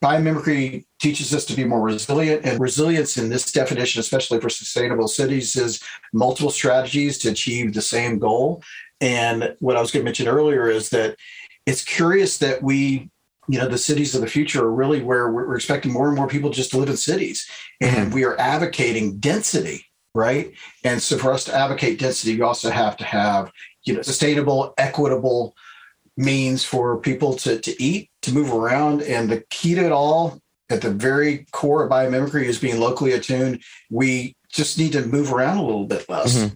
Biomimicry 0.04 0.86
teaches 1.00 1.34
us 1.34 1.46
to 1.46 1.56
be 1.56 1.64
more 1.64 1.82
resilient, 1.82 2.44
and 2.44 2.60
resilience 2.60 3.18
in 3.18 3.30
this 3.30 3.52
definition, 3.52 4.00
especially 4.00 4.40
for 4.40 4.50
sustainable 4.50 5.08
cities, 5.08 5.56
is 5.56 5.80
multiple 6.12 6.50
strategies 6.50 7.20
to 7.20 7.30
achieve 7.30 7.74
the 7.74 7.82
same 7.82 8.18
goal. 8.18 8.64
And 9.00 9.56
what 9.60 9.78
I 9.78 9.82
was 9.82 9.92
going 9.92 10.02
to 10.02 10.06
mention 10.06 10.28
earlier 10.28 10.70
is 10.70 10.90
that 10.90 11.18
it's 11.68 11.84
curious 11.84 12.40
that 12.40 12.64
we, 12.64 13.12
you 13.48 13.60
know, 13.60 13.68
the 13.68 13.78
cities 13.78 14.16
of 14.16 14.22
the 14.22 14.28
future 14.28 14.64
are 14.64 14.72
really 14.72 15.04
where 15.04 15.32
we're 15.32 15.56
expecting 15.56 15.92
more 15.92 16.08
and 16.08 16.18
more 16.18 16.28
people 16.28 16.50
just 16.50 16.72
to 16.72 16.78
live 16.78 16.90
in 16.90 16.98
cities, 16.98 17.48
and 17.80 18.08
mm-hmm. 18.08 18.16
we 18.16 18.24
are 18.24 18.40
advocating 18.40 19.20
density, 19.20 19.86
right? 20.16 20.52
And 20.84 21.00
so 21.00 21.18
for 21.20 21.32
us 21.32 21.44
to 21.46 21.56
advocate 21.56 22.00
density, 22.00 22.36
we 22.36 22.42
also 22.42 22.72
have 22.72 22.98
to 22.98 23.04
have, 23.04 23.52
you 23.84 23.94
know, 23.94 24.02
sustainable, 24.02 24.74
equitable 24.80 25.56
means 26.22 26.64
for 26.64 26.98
people 26.98 27.34
to, 27.38 27.60
to 27.60 27.84
eat, 27.84 28.10
to 28.22 28.34
move 28.34 28.54
around. 28.54 29.02
And 29.02 29.30
the 29.30 29.44
key 29.50 29.76
to 29.76 29.86
it 29.86 29.92
all 29.92 30.40
at 30.70 30.82
the 30.82 30.92
very 30.92 31.46
core 31.52 31.84
of 31.84 31.92
biomimicry 31.92 32.44
is 32.44 32.60
being 32.60 32.80
locally 32.80 33.12
attuned. 33.12 33.62
We 33.90 34.36
just 34.50 34.78
need 34.78 34.94
to 34.94 35.06
move 35.06 35.34
around 35.34 35.58
a 35.58 35.64
little 35.64 35.86
bit 35.86 36.08
less. 36.08 36.38
Mm-hmm. 36.38 36.54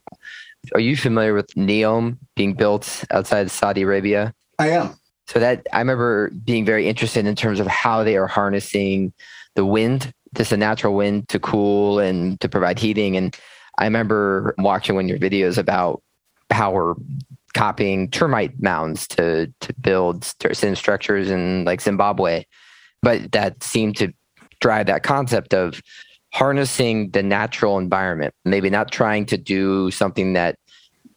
Are 0.73 0.79
you 0.79 0.97
familiar 0.97 1.33
with 1.33 1.47
Neom 1.55 2.17
being 2.35 2.53
built 2.53 3.03
outside 3.11 3.51
Saudi 3.51 3.81
Arabia? 3.81 4.33
I 4.57 4.69
am. 4.69 4.95
So 5.27 5.39
that 5.39 5.67
I 5.73 5.79
remember 5.79 6.29
being 6.29 6.65
very 6.65 6.87
interested 6.87 7.25
in 7.25 7.35
terms 7.35 7.59
of 7.59 7.67
how 7.67 8.03
they 8.03 8.15
are 8.15 8.27
harnessing 8.27 9.13
the 9.55 9.65
wind, 9.65 10.11
just 10.35 10.51
a 10.51 10.57
natural 10.57 10.95
wind 10.95 11.29
to 11.29 11.39
cool 11.39 11.99
and 11.99 12.39
to 12.41 12.49
provide 12.49 12.79
heating. 12.79 13.17
And 13.17 13.35
I 13.77 13.85
remember 13.85 14.53
watching 14.57 14.95
one 14.95 15.05
of 15.05 15.09
your 15.09 15.19
videos 15.19 15.57
about 15.57 16.01
how 16.51 16.71
we're 16.71 16.95
copying 17.55 18.11
termite 18.11 18.61
mounds 18.61 19.07
to 19.07 19.51
to 19.61 19.73
build 19.81 20.23
certain 20.23 20.75
structures 20.75 21.31
in 21.31 21.65
like 21.65 21.81
Zimbabwe, 21.81 22.43
but 23.01 23.31
that 23.31 23.63
seemed 23.63 23.95
to 23.97 24.13
drive 24.61 24.85
that 24.87 25.03
concept 25.03 25.53
of 25.53 25.81
harnessing 26.33 27.09
the 27.11 27.23
natural 27.23 27.77
environment, 27.77 28.33
maybe 28.43 28.69
not 28.69 28.91
trying 28.91 29.25
to 29.25 29.37
do 29.37 29.89
something 29.89 30.33
that 30.33 30.57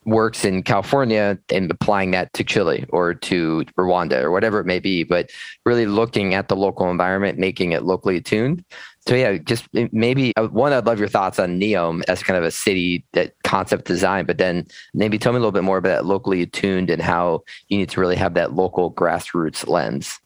works 0.08 0.44
in 0.44 0.62
California 0.62 1.38
and 1.50 1.70
applying 1.70 2.10
that 2.12 2.32
to 2.32 2.44
Chile 2.44 2.84
or 2.88 3.14
to 3.14 3.64
Rwanda 3.78 4.22
or 4.22 4.30
whatever 4.30 4.60
it 4.60 4.66
may 4.66 4.78
be, 4.78 5.04
but 5.04 5.30
really 5.64 5.86
looking 5.86 6.34
at 6.34 6.48
the 6.48 6.56
local 6.56 6.90
environment, 6.90 7.38
making 7.38 7.72
it 7.72 7.82
locally 7.82 8.16
attuned. 8.16 8.64
So 9.06 9.14
yeah, 9.14 9.38
just 9.38 9.68
maybe 9.92 10.36
uh, 10.36 10.48
one, 10.48 10.72
I'd 10.72 10.86
love 10.86 10.98
your 10.98 11.08
thoughts 11.08 11.38
on 11.38 11.58
Neom 11.58 12.02
as 12.08 12.22
kind 12.22 12.36
of 12.36 12.44
a 12.44 12.50
city 12.50 13.04
that 13.12 13.34
concept 13.44 13.86
design, 13.86 14.26
but 14.26 14.38
then 14.38 14.66
maybe 14.92 15.18
tell 15.18 15.32
me 15.32 15.36
a 15.36 15.40
little 15.40 15.52
bit 15.52 15.64
more 15.64 15.78
about 15.78 15.90
that 15.90 16.06
locally 16.06 16.42
attuned 16.42 16.90
and 16.90 17.00
how 17.00 17.42
you 17.68 17.78
need 17.78 17.88
to 17.90 18.00
really 18.00 18.16
have 18.16 18.34
that 18.34 18.52
local 18.52 18.92
grassroots 18.92 19.66
lens. 19.66 20.18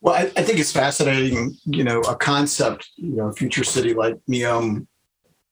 Well, 0.00 0.14
I, 0.14 0.22
I 0.36 0.42
think 0.42 0.58
it's 0.58 0.72
fascinating, 0.72 1.56
you 1.64 1.84
know, 1.84 2.00
a 2.02 2.16
concept, 2.16 2.90
you 2.96 3.16
know, 3.16 3.32
future 3.32 3.64
city 3.64 3.94
like 3.94 4.16
Neom 4.28 4.86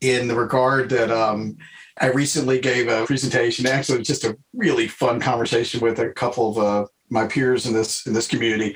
in 0.01 0.29
the 0.29 0.35
regard 0.35 0.91
that 0.91 1.11
um, 1.11 1.57
I 2.01 2.07
recently 2.07 2.61
gave 2.61 2.89
a 2.89 3.07
presentation, 3.07 3.67
actually 3.67 4.03
just 4.03 4.25
a 4.25 4.37
really 4.55 4.89
fun 4.89 5.21
conversation 5.21 5.81
with 5.81 5.99
a 5.99 6.11
couple 6.11 6.51
of 6.51 6.59
uh, 6.59 6.87
my 7.11 7.27
peers 7.27 7.67
in 7.67 7.75
this 7.75 8.07
in 8.07 8.15
this 8.15 8.27
community 8.27 8.75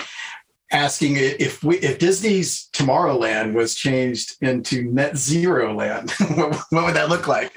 asking 0.72 1.16
if 1.16 1.62
we 1.62 1.78
if 1.78 1.98
Disney's 1.98 2.68
Tomorrowland 2.72 3.54
was 3.54 3.74
changed 3.74 4.36
into 4.40 4.90
net 4.92 5.16
zero 5.16 5.74
land, 5.74 6.10
what, 6.34 6.56
what, 6.70 6.84
would 6.84 6.96
that 6.96 7.08
look 7.08 7.28
like? 7.28 7.56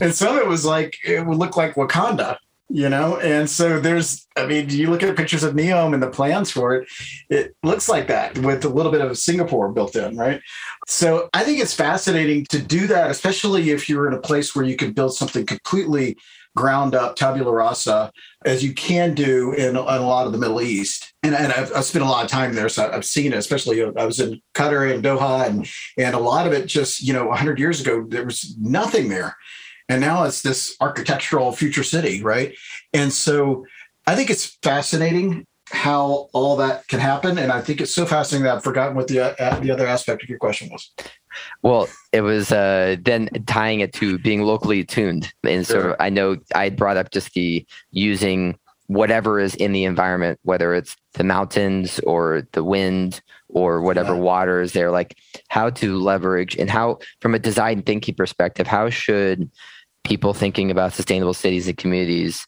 And 0.00 0.14
some 0.14 0.36
of 0.36 0.42
it 0.42 0.48
was 0.48 0.64
like 0.64 0.96
it 1.04 1.24
would 1.24 1.38
look 1.38 1.56
like 1.56 1.74
Wakanda, 1.74 2.36
you 2.70 2.88
know. 2.88 3.18
And 3.18 3.50
so 3.50 3.80
there's, 3.80 4.26
I 4.36 4.46
mean, 4.46 4.70
you 4.70 4.88
look 4.90 5.02
at 5.02 5.16
pictures 5.16 5.42
of 5.42 5.54
Neom 5.54 5.92
and 5.92 6.02
the 6.02 6.10
plans 6.10 6.50
for 6.50 6.74
it, 6.74 6.88
it 7.28 7.56
looks 7.62 7.88
like 7.88 8.06
that 8.08 8.38
with 8.38 8.64
a 8.64 8.68
little 8.68 8.92
bit 8.92 9.00
of 9.00 9.18
Singapore 9.18 9.70
built 9.72 9.96
in, 9.96 10.16
right? 10.16 10.40
So 10.86 11.28
I 11.34 11.42
think 11.42 11.60
it's 11.60 11.74
fascinating 11.74 12.46
to 12.46 12.60
do 12.60 12.86
that, 12.86 13.10
especially 13.10 13.70
if 13.70 13.88
you're 13.88 14.06
in 14.06 14.14
a 14.14 14.20
place 14.20 14.54
where 14.54 14.64
you 14.64 14.76
can 14.76 14.92
build 14.92 15.14
something 15.14 15.44
completely 15.44 16.16
ground 16.56 16.96
up 16.96 17.14
tabula 17.14 17.52
rasa 17.52 18.10
as 18.44 18.62
you 18.64 18.74
can 18.74 19.14
do 19.14 19.52
in, 19.52 19.70
in 19.70 19.76
a 19.76 19.80
lot 19.80 20.26
of 20.26 20.32
the 20.32 20.38
Middle 20.38 20.60
East. 20.60 21.12
And, 21.22 21.34
and 21.34 21.52
I've, 21.52 21.74
I've, 21.74 21.84
spent 21.84 22.04
a 22.04 22.08
lot 22.08 22.24
of 22.24 22.30
time 22.30 22.54
there, 22.54 22.68
so 22.68 22.90
I've 22.90 23.04
seen 23.04 23.32
it. 23.32 23.36
Especially, 23.36 23.82
I 23.82 24.04
was 24.04 24.18
in 24.20 24.40
Qatar 24.54 24.92
and 24.92 25.04
Doha, 25.04 25.46
and 25.46 25.68
and 25.96 26.14
a 26.14 26.18
lot 26.18 26.46
of 26.46 26.52
it 26.52 26.66
just 26.66 27.02
you 27.02 27.12
know 27.12 27.26
100 27.26 27.58
years 27.58 27.80
ago 27.80 28.04
there 28.08 28.24
was 28.24 28.56
nothing 28.58 29.08
there, 29.08 29.36
and 29.90 30.00
now 30.00 30.24
it's 30.24 30.42
this 30.42 30.76
architectural 30.80 31.52
future 31.52 31.82
city, 31.82 32.22
right? 32.22 32.54
And 32.92 33.12
so 33.12 33.66
I 34.06 34.14
think 34.14 34.30
it's 34.30 34.56
fascinating 34.62 35.46
how 35.70 36.28
all 36.32 36.56
that 36.56 36.86
can 36.88 37.00
happen. 37.00 37.38
And 37.38 37.52
I 37.52 37.60
think 37.60 37.80
it's 37.80 37.94
so 37.94 38.04
fascinating 38.06 38.44
that 38.44 38.56
I've 38.56 38.64
forgotten 38.64 38.96
what 38.96 39.08
the 39.08 39.20
uh, 39.20 39.60
the 39.60 39.70
other 39.70 39.86
aspect 39.86 40.22
of 40.22 40.28
your 40.28 40.38
question 40.38 40.68
was. 40.70 40.90
Well, 41.62 41.88
it 42.12 42.22
was 42.22 42.50
uh, 42.50 42.96
then 43.02 43.28
tying 43.46 43.80
it 43.80 43.92
to 43.94 44.18
being 44.18 44.42
locally 44.42 44.84
tuned, 44.84 45.32
and 45.44 45.66
so 45.66 45.74
sure. 45.74 45.96
I 46.00 46.10
know 46.10 46.36
I 46.54 46.70
brought 46.70 46.96
up 46.96 47.10
just 47.10 47.32
the 47.34 47.64
using 47.90 48.58
whatever 48.90 49.38
is 49.38 49.54
in 49.54 49.70
the 49.70 49.84
environment, 49.84 50.40
whether 50.42 50.74
it's 50.74 50.96
the 51.14 51.22
mountains 51.22 52.00
or 52.00 52.42
the 52.52 52.64
wind 52.64 53.22
or 53.48 53.80
whatever 53.82 54.14
yeah. 54.14 54.20
water 54.20 54.60
is 54.60 54.72
there, 54.72 54.90
like 54.90 55.16
how 55.48 55.70
to 55.70 55.96
leverage 55.96 56.56
and 56.56 56.68
how, 56.68 56.98
from 57.20 57.32
a 57.32 57.38
design 57.38 57.82
thinking 57.82 58.16
perspective, 58.16 58.66
how 58.66 58.90
should 58.90 59.48
people 60.04 60.34
thinking 60.34 60.70
about 60.70 60.92
sustainable 60.92 61.34
cities 61.34 61.68
and 61.68 61.76
communities 61.76 62.46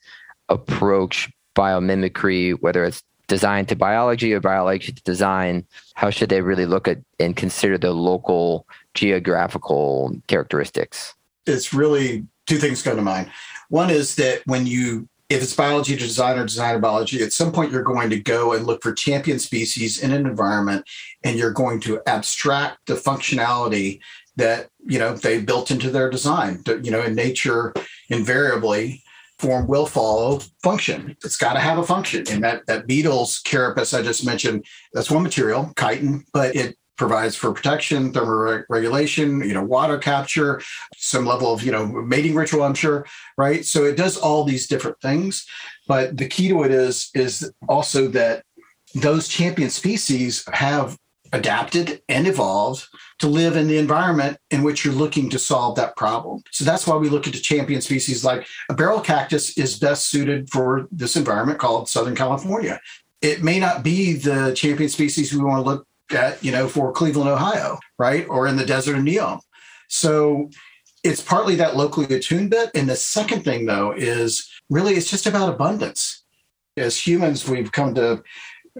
approach 0.48 1.30
biomimicry, 1.54 2.60
whether 2.60 2.84
it's 2.84 3.02
design 3.28 3.66
to 3.66 3.76
biology 3.76 4.32
or 4.32 4.40
biology 4.40 4.92
to 4.92 5.02
design, 5.04 5.66
how 5.94 6.10
should 6.10 6.28
they 6.28 6.40
really 6.40 6.66
look 6.66 6.88
at 6.88 6.98
and 7.18 7.36
consider 7.36 7.78
the 7.78 7.92
local 7.92 8.66
geographical 8.94 10.14
characteristics? 10.26 11.14
It's 11.46 11.72
really 11.72 12.26
two 12.46 12.58
things 12.58 12.82
come 12.82 12.96
to 12.96 13.02
mind. 13.02 13.30
One 13.68 13.90
is 13.90 14.16
that 14.16 14.42
when 14.46 14.66
you 14.66 15.08
if 15.28 15.42
it's 15.42 15.54
biology 15.54 15.94
to 15.96 15.98
design 15.98 16.38
or 16.38 16.44
design 16.44 16.74
or 16.74 16.78
biology, 16.78 17.22
at 17.22 17.32
some 17.32 17.52
point 17.52 17.72
you're 17.72 17.82
going 17.82 18.10
to 18.10 18.20
go 18.20 18.52
and 18.52 18.66
look 18.66 18.82
for 18.82 18.92
champion 18.92 19.38
species 19.38 20.02
in 20.02 20.12
an 20.12 20.26
environment 20.26 20.84
and 21.24 21.38
you're 21.38 21.52
going 21.52 21.80
to 21.80 22.02
abstract 22.06 22.84
the 22.86 22.94
functionality 22.94 24.00
that 24.36 24.68
you 24.86 24.98
know 24.98 25.14
they 25.14 25.40
built 25.40 25.70
into 25.70 25.90
their 25.90 26.10
design. 26.10 26.62
You 26.66 26.90
know, 26.90 27.02
in 27.02 27.14
nature, 27.14 27.74
invariably, 28.08 29.02
form 29.42 29.66
will 29.66 29.86
follow 29.86 30.40
function. 30.62 31.16
It's 31.24 31.36
got 31.36 31.54
to 31.54 31.58
have 31.58 31.78
a 31.78 31.82
function. 31.82 32.24
And 32.30 32.44
that, 32.44 32.64
that 32.68 32.86
beetle's 32.86 33.40
carapace 33.40 33.92
I 33.92 34.00
just 34.00 34.24
mentioned, 34.24 34.64
that's 34.92 35.10
one 35.10 35.24
material, 35.24 35.72
chitin, 35.76 36.24
but 36.32 36.54
it 36.54 36.76
provides 36.96 37.34
for 37.34 37.52
protection, 37.52 38.12
thermoregulation, 38.12 39.44
you 39.44 39.52
know, 39.52 39.64
water 39.64 39.98
capture, 39.98 40.62
some 40.96 41.26
level 41.26 41.52
of, 41.52 41.64
you 41.64 41.72
know, 41.72 41.86
mating 41.86 42.36
ritual, 42.36 42.62
I'm 42.62 42.74
sure, 42.74 43.04
right? 43.36 43.64
So 43.64 43.84
it 43.84 43.96
does 43.96 44.16
all 44.16 44.44
these 44.44 44.68
different 44.68 45.00
things. 45.00 45.44
But 45.88 46.16
the 46.16 46.28
key 46.28 46.48
to 46.50 46.62
it 46.62 46.70
is, 46.70 47.10
is 47.14 47.52
also 47.68 48.06
that 48.08 48.44
those 48.94 49.26
champion 49.26 49.70
species 49.70 50.44
have 50.52 50.96
adapted 51.32 52.02
and 52.08 52.26
evolved 52.26 52.86
to 53.18 53.26
live 53.26 53.56
in 53.56 53.68
the 53.68 53.78
environment 53.78 54.36
in 54.50 54.62
which 54.62 54.84
you're 54.84 54.94
looking 54.94 55.30
to 55.30 55.38
solve 55.38 55.76
that 55.76 55.96
problem. 55.96 56.42
So 56.50 56.64
that's 56.64 56.86
why 56.86 56.96
we 56.96 57.08
look 57.08 57.26
at 57.26 57.32
the 57.32 57.40
champion 57.40 57.80
species 57.80 58.24
like 58.24 58.46
a 58.68 58.74
barrel 58.74 59.00
cactus 59.00 59.56
is 59.56 59.78
best 59.78 60.10
suited 60.10 60.50
for 60.50 60.88
this 60.90 61.16
environment 61.16 61.58
called 61.58 61.88
Southern 61.88 62.14
California. 62.14 62.80
It 63.22 63.42
may 63.42 63.58
not 63.58 63.82
be 63.82 64.14
the 64.14 64.52
champion 64.54 64.88
species 64.88 65.32
we 65.32 65.42
want 65.42 65.64
to 65.64 65.70
look 65.70 65.86
at, 66.10 66.42
you 66.44 66.52
know, 66.52 66.68
for 66.68 66.92
Cleveland, 66.92 67.30
Ohio, 67.30 67.78
right? 67.98 68.26
Or 68.28 68.46
in 68.46 68.56
the 68.56 68.66
desert 68.66 68.96
of 68.96 69.02
Neom. 69.02 69.40
So 69.88 70.50
it's 71.04 71.22
partly 71.22 71.54
that 71.56 71.76
locally 71.76 72.14
attuned 72.14 72.50
bit. 72.50 72.70
And 72.74 72.88
the 72.88 72.96
second 72.96 73.44
thing, 73.44 73.66
though, 73.66 73.92
is 73.92 74.50
really 74.68 74.94
it's 74.94 75.10
just 75.10 75.26
about 75.26 75.48
abundance. 75.48 76.24
As 76.76 77.06
humans, 77.06 77.48
we've 77.48 77.72
come 77.72 77.94
to 77.94 78.22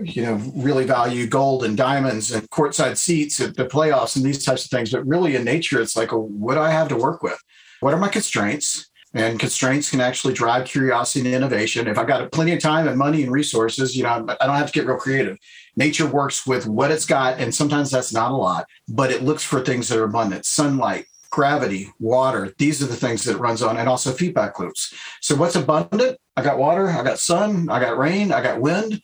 you 0.01 0.23
know, 0.23 0.35
really 0.55 0.85
value 0.85 1.27
gold 1.27 1.65
and 1.65 1.77
diamonds 1.77 2.33
and 2.33 2.49
courtside 2.51 2.97
seats 2.97 3.41
at 3.41 3.57
the 3.57 3.67
playoffs 3.67 4.17
and 4.17 4.25
these 4.25 4.45
types 4.45 4.65
of 4.65 4.71
things. 4.71 4.91
But 4.91 5.07
really, 5.07 5.37
in 5.37 5.45
nature, 5.45 5.81
it's 5.81 5.97
like, 5.97 6.11
what 6.11 6.55
do 6.55 6.61
I 6.61 6.71
have 6.71 6.89
to 6.89 6.97
work 6.97 7.23
with? 7.23 7.39
What 7.81 7.93
are 7.93 7.99
my 7.99 8.09
constraints? 8.09 8.89
And 9.15 9.39
constraints 9.39 9.91
can 9.91 10.01
actually 10.01 10.33
drive 10.33 10.65
curiosity 10.65 11.27
and 11.27 11.35
innovation. 11.35 11.87
If 11.87 11.99
I've 11.99 12.07
got 12.07 12.33
plenty 12.33 12.55
of 12.55 12.61
time 12.61 12.89
and 12.89 12.97
money 12.97 13.23
and 13.23 13.31
resources, 13.31 13.95
you 13.95 14.05
know, 14.05 14.09
I 14.41 14.47
don't 14.47 14.57
have 14.57 14.69
to 14.69 14.73
get 14.73 14.87
real 14.87 14.97
creative. 14.97 15.37
Nature 15.77 16.07
works 16.07 16.47
with 16.47 16.67
what 16.67 16.91
it's 16.91 17.05
got, 17.05 17.39
and 17.39 17.55
sometimes 17.55 17.91
that's 17.91 18.15
not 18.15 18.33
a 18.33 18.37
lot, 18.37 18.65
but 18.89 19.11
it 19.11 19.23
looks 19.23 19.43
for 19.43 19.61
things 19.61 19.89
that 19.89 19.99
are 19.99 20.05
abundant 20.05 20.47
sunlight, 20.47 21.05
gravity, 21.29 21.91
water. 21.99 22.55
These 22.57 22.83
are 22.83 22.87
the 22.87 22.97
things 22.97 23.25
that 23.25 23.37
it 23.37 23.39
runs 23.39 23.63
on, 23.63 23.77
and 23.77 23.87
also 23.87 24.13
feedback 24.13 24.59
loops. 24.59 24.95
So, 25.21 25.35
what's 25.35 25.57
abundant? 25.57 26.17
I 26.35 26.43
got 26.43 26.59
water, 26.59 26.89
I 26.89 27.03
got 27.03 27.19
sun, 27.19 27.69
I 27.69 27.81
got 27.81 27.99
rain, 27.99 28.33
I 28.33 28.43
got 28.43 28.63
wind 28.63 29.03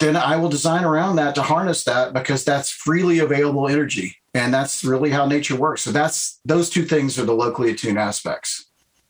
then 0.00 0.16
I 0.16 0.36
will 0.36 0.48
design 0.48 0.84
around 0.84 1.16
that 1.16 1.34
to 1.36 1.42
harness 1.42 1.84
that 1.84 2.12
because 2.12 2.44
that's 2.44 2.70
freely 2.70 3.18
available 3.18 3.68
energy. 3.68 4.16
And 4.34 4.52
that's 4.52 4.82
really 4.82 5.10
how 5.10 5.26
nature 5.26 5.56
works. 5.56 5.82
So 5.82 5.92
that's 5.92 6.40
those 6.44 6.70
two 6.70 6.84
things 6.84 7.18
are 7.18 7.24
the 7.24 7.34
locally 7.34 7.70
attuned 7.70 7.98
aspects. 7.98 8.66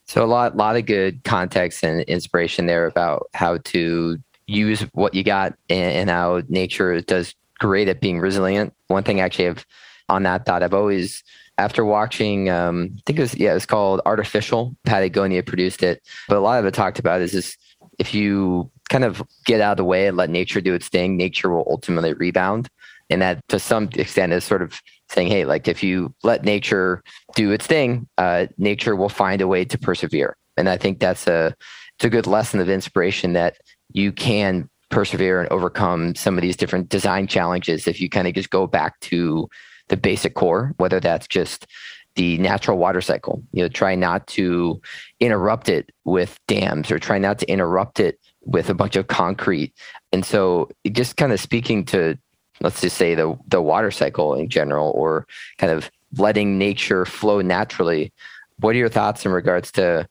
So 0.06 0.24
a 0.24 0.26
lot, 0.26 0.56
lot 0.56 0.76
of 0.76 0.86
good 0.86 1.22
context 1.22 1.84
and 1.84 2.02
inspiration 2.02 2.66
there 2.66 2.86
about 2.86 3.28
how 3.32 3.58
to 3.58 4.18
use 4.48 4.80
what 4.92 5.14
you 5.14 5.22
got 5.22 5.54
and, 5.68 5.92
and 5.92 6.10
how 6.10 6.42
nature 6.48 7.00
does 7.00 7.34
great 7.60 7.86
at 7.86 8.00
being 8.00 8.18
resilient. 8.18 8.74
One 8.88 9.04
thing 9.04 9.20
actually 9.20 9.48
I've 9.48 9.64
on 10.08 10.24
that 10.24 10.44
thought, 10.44 10.64
I've 10.64 10.74
always 10.74 11.22
after 11.58 11.84
watching 11.84 12.50
um, 12.50 12.90
I 12.96 13.00
think 13.06 13.18
it 13.18 13.22
was 13.22 13.38
yeah, 13.38 13.54
it's 13.54 13.66
called 13.66 14.00
Artifishal. 14.04 14.74
Patagonia 14.84 15.44
produced 15.44 15.84
it. 15.84 16.02
But 16.26 16.38
a 16.38 16.40
lot 16.40 16.58
of 16.58 16.64
it 16.64 16.74
talked 16.74 16.98
about 16.98 17.20
is 17.20 17.32
this 17.32 17.56
if 17.98 18.12
you 18.12 18.68
kind 18.90 19.04
of 19.04 19.22
get 19.46 19.60
out 19.60 19.72
of 19.72 19.76
the 19.78 19.84
way 19.84 20.08
and 20.08 20.16
let 20.16 20.28
nature 20.28 20.60
do 20.60 20.74
its 20.74 20.88
thing, 20.88 21.16
nature 21.16 21.48
will 21.48 21.66
ultimately 21.70 22.12
rebound. 22.12 22.68
And 23.08 23.22
that 23.22 23.46
to 23.48 23.58
some 23.58 23.88
extent 23.94 24.32
is 24.32 24.44
sort 24.44 24.62
of 24.62 24.80
saying, 25.08 25.28
hey, 25.28 25.44
like 25.44 25.66
if 25.66 25.82
you 25.82 26.14
let 26.22 26.44
nature 26.44 27.02
do 27.34 27.50
its 27.50 27.66
thing, 27.66 28.08
uh, 28.18 28.46
nature 28.58 28.94
will 28.94 29.08
find 29.08 29.40
a 29.40 29.48
way 29.48 29.64
to 29.64 29.78
persevere. 29.78 30.36
And 30.56 30.68
I 30.68 30.76
think 30.76 31.00
that's 31.00 31.26
a 31.26 31.54
it's 31.96 32.04
a 32.04 32.10
good 32.10 32.26
lesson 32.26 32.60
of 32.60 32.68
inspiration 32.68 33.32
that 33.34 33.56
you 33.92 34.12
can 34.12 34.68
persevere 34.90 35.40
and 35.40 35.48
overcome 35.50 36.14
some 36.14 36.36
of 36.36 36.42
these 36.42 36.56
different 36.56 36.88
design 36.88 37.26
challenges 37.26 37.86
if 37.86 38.00
you 38.00 38.08
kind 38.08 38.26
of 38.26 38.34
just 38.34 38.50
go 38.50 38.66
back 38.66 38.98
to 39.00 39.48
the 39.88 39.96
basic 39.96 40.34
core, 40.34 40.72
whether 40.78 41.00
that's 41.00 41.26
just 41.26 41.66
the 42.14 42.38
natural 42.38 42.78
water 42.78 43.00
cycle. 43.00 43.42
You 43.52 43.62
know, 43.62 43.68
try 43.68 43.94
not 43.94 44.26
to 44.28 44.80
interrupt 45.20 45.68
it 45.68 45.90
with 46.04 46.38
dams 46.46 46.90
or 46.90 46.98
try 46.98 47.18
not 47.18 47.38
to 47.38 47.50
interrupt 47.50 48.00
it 48.00 48.18
with 48.44 48.70
a 48.70 48.74
bunch 48.74 48.96
of 48.96 49.06
concrete. 49.06 49.72
And 50.12 50.24
so 50.24 50.70
just 50.92 51.16
kind 51.16 51.32
of 51.32 51.40
speaking 51.40 51.84
to 51.86 52.18
let's 52.60 52.80
just 52.80 52.96
say 52.96 53.14
the 53.14 53.38
the 53.48 53.62
water 53.62 53.90
cycle 53.90 54.34
in 54.34 54.48
general 54.48 54.90
or 54.94 55.26
kind 55.58 55.72
of 55.72 55.90
letting 56.16 56.58
nature 56.58 57.04
flow 57.04 57.40
naturally. 57.40 58.12
What 58.58 58.74
are 58.74 58.78
your 58.78 58.88
thoughts 58.88 59.24
in 59.24 59.32
regards 59.32 59.72
to 59.72 60.06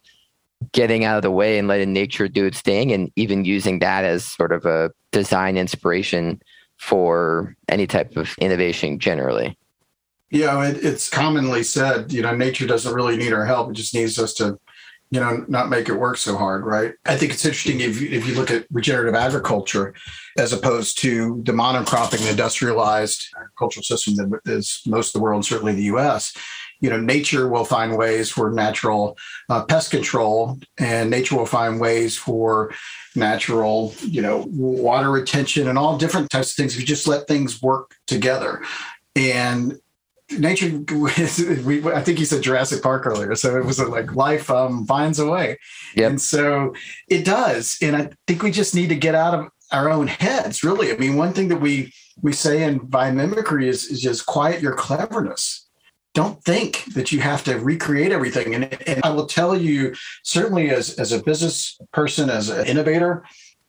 getting 0.71 1.05
out 1.05 1.17
of 1.17 1.21
the 1.23 1.31
way 1.31 1.57
and 1.57 1.67
letting 1.67 1.93
nature 1.93 2.27
do 2.27 2.45
its 2.45 2.61
thing 2.61 2.91
and 2.91 3.11
even 3.15 3.45
using 3.45 3.79
that 3.79 4.03
as 4.03 4.25
sort 4.25 4.51
of 4.51 4.65
a 4.65 4.91
design 5.11 5.57
inspiration 5.57 6.41
for 6.77 7.55
any 7.67 7.85
type 7.85 8.17
of 8.17 8.35
innovation 8.39 8.99
generally? 8.99 9.57
Yeah, 10.31 10.67
it, 10.67 10.83
it's 10.83 11.09
commonly 11.09 11.63
said, 11.63 12.11
you 12.11 12.21
know, 12.21 12.35
nature 12.35 12.67
doesn't 12.67 12.93
really 12.93 13.17
need 13.17 13.33
our 13.33 13.45
help. 13.45 13.71
It 13.71 13.73
just 13.73 13.95
needs 13.95 14.19
us 14.19 14.33
to 14.35 14.59
you 15.11 15.19
know, 15.19 15.43
not 15.47 15.69
make 15.69 15.89
it 15.89 15.93
work 15.93 16.17
so 16.17 16.37
hard, 16.37 16.65
right? 16.65 16.93
I 17.05 17.17
think 17.17 17.31
it's 17.31 17.43
interesting 17.43 17.79
if 17.81 18.01
if 18.01 18.27
you 18.27 18.35
look 18.35 18.51
at 18.51 18.67
regenerative 18.71 19.15
agriculture 19.15 19.95
as 20.37 20.53
opposed 20.53 20.99
to 20.99 21.41
the 21.45 21.51
monocropping, 21.51 22.29
industrialized 22.29 23.27
agricultural 23.35 23.83
system 23.83 24.15
that 24.15 24.39
is 24.45 24.81
most 24.85 25.09
of 25.09 25.13
the 25.13 25.23
world, 25.23 25.45
certainly 25.45 25.73
the 25.73 25.83
U.S. 25.83 26.35
You 26.79 26.91
know, 26.91 26.99
nature 26.99 27.49
will 27.49 27.65
find 27.65 27.97
ways 27.97 28.29
for 28.29 28.51
natural 28.51 29.17
uh, 29.49 29.65
pest 29.65 29.89
control, 29.89 30.59
and 30.77 31.09
nature 31.09 31.35
will 31.35 31.47
find 31.47 31.79
ways 31.79 32.15
for 32.15 32.71
natural, 33.15 33.95
you 34.01 34.21
know, 34.21 34.45
water 34.49 35.09
retention 35.09 35.67
and 35.67 35.77
all 35.77 35.97
different 35.97 36.29
types 36.29 36.51
of 36.51 36.55
things. 36.55 36.75
If 36.75 36.81
you 36.81 36.85
just 36.85 37.07
let 37.07 37.27
things 37.27 37.61
work 37.63 37.95
together, 38.05 38.61
and 39.15 39.79
nature 40.37 40.69
we, 41.65 41.83
i 41.91 42.01
think 42.01 42.19
you 42.19 42.25
said 42.25 42.43
jurassic 42.43 42.83
park 42.83 43.05
earlier 43.05 43.33
so 43.35 43.57
it 43.57 43.65
was 43.65 43.79
like 43.79 44.15
life 44.15 44.49
um, 44.51 44.85
finds 44.85 45.19
a 45.19 45.27
way. 45.27 45.57
Yep. 45.95 46.09
and 46.09 46.21
so 46.21 46.73
it 47.07 47.25
does 47.25 47.77
and 47.81 47.95
i 47.95 48.09
think 48.27 48.43
we 48.43 48.51
just 48.51 48.75
need 48.75 48.89
to 48.89 48.95
get 48.95 49.15
out 49.15 49.33
of 49.33 49.47
our 49.71 49.89
own 49.89 50.07
heads 50.07 50.63
really. 50.63 50.91
I 50.91 50.97
mean 50.97 51.15
one 51.15 51.33
thing 51.33 51.47
that 51.49 51.61
we 51.61 51.93
we 52.21 52.33
say 52.33 52.63
in 52.63 52.79
biomimicry 52.79 53.65
is, 53.65 53.85
is 53.85 54.01
just 54.01 54.25
quiet 54.25 54.61
your 54.61 54.73
cleverness. 54.73 55.67
Don't 56.13 56.43
think 56.43 56.83
that 56.95 57.11
you 57.11 57.21
have 57.21 57.43
to 57.45 57.59
recreate 57.59 58.11
everything 58.11 58.55
and, 58.55 58.65
and 58.87 59.01
i 59.03 59.09
will 59.09 59.27
tell 59.27 59.55
you 59.55 59.95
certainly 60.23 60.69
as, 60.71 60.95
as 60.95 61.11
a 61.11 61.23
business 61.23 61.79
person 61.93 62.29
as 62.29 62.49
an 62.49 62.65
innovator 62.65 63.23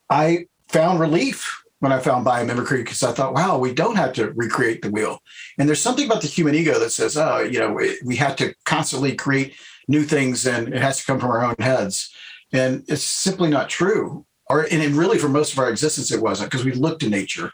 i 0.09 0.47
found 0.69 1.01
relief 1.01 1.63
when 1.81 1.93
I 1.93 1.99
found 1.99 2.27
biomimicry 2.27 2.79
because 2.79 3.03
I 3.03 3.13
thought, 3.13 3.35
wow, 3.35 3.59
we 3.59 3.75
don't 3.75 3.97
have 3.97 4.13
to 4.15 4.33
recreate 4.33 4.83
the 4.83 4.91
wheel. 4.91 5.23
And 5.59 5.69
there's 5.69 5.81
something 5.81 6.05
about 6.05 6.21
the 6.21 6.29
human 6.29 6.55
ego 6.55 6.79
that 6.79 6.91
says, 6.91 7.17
oh, 7.17 7.41
you 7.41 7.59
know, 7.59 7.73
we, 7.73 7.99
we 8.05 8.17
have 8.17 8.37
to 8.37 8.55
constantly 8.65 9.15
create 9.15 9.55
new 9.89 10.05
things 10.05 10.47
and 10.47 10.69
it 10.69 10.81
has 10.81 10.99
to 10.99 11.07
come 11.07 11.19
from 11.19 11.31
our 11.31 11.45
own 11.45 11.57
heads. 11.59 12.15
And 12.53 12.85
it's 12.87 13.03
simply 13.03 13.49
not 13.49 13.71
true. 13.71 14.27
Or 14.49 14.67
and 14.71 14.95
really 14.95 15.19
for 15.19 15.29
most 15.29 15.53
of 15.53 15.59
our 15.59 15.71
existence 15.71 16.11
it 16.13 16.21
wasn't 16.21 16.51
because 16.51 16.65
we 16.65 16.73
looked 16.73 17.01
to 17.03 17.09
nature 17.09 17.51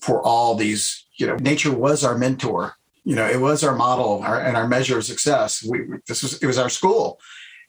for 0.00 0.22
all 0.22 0.54
these, 0.54 1.06
you 1.16 1.26
know, 1.26 1.36
nature 1.36 1.72
was 1.72 2.04
our 2.04 2.16
mentor. 2.16 2.76
You 3.02 3.16
know, 3.16 3.26
it 3.26 3.40
was 3.40 3.64
our 3.64 3.74
model 3.74 4.22
our, 4.22 4.40
and 4.40 4.56
our 4.56 4.68
measure 4.68 4.98
of 4.98 5.04
success. 5.04 5.64
We 5.64 5.80
this 6.06 6.22
was 6.22 6.42
it 6.42 6.46
was 6.46 6.58
our 6.58 6.68
school 6.68 7.18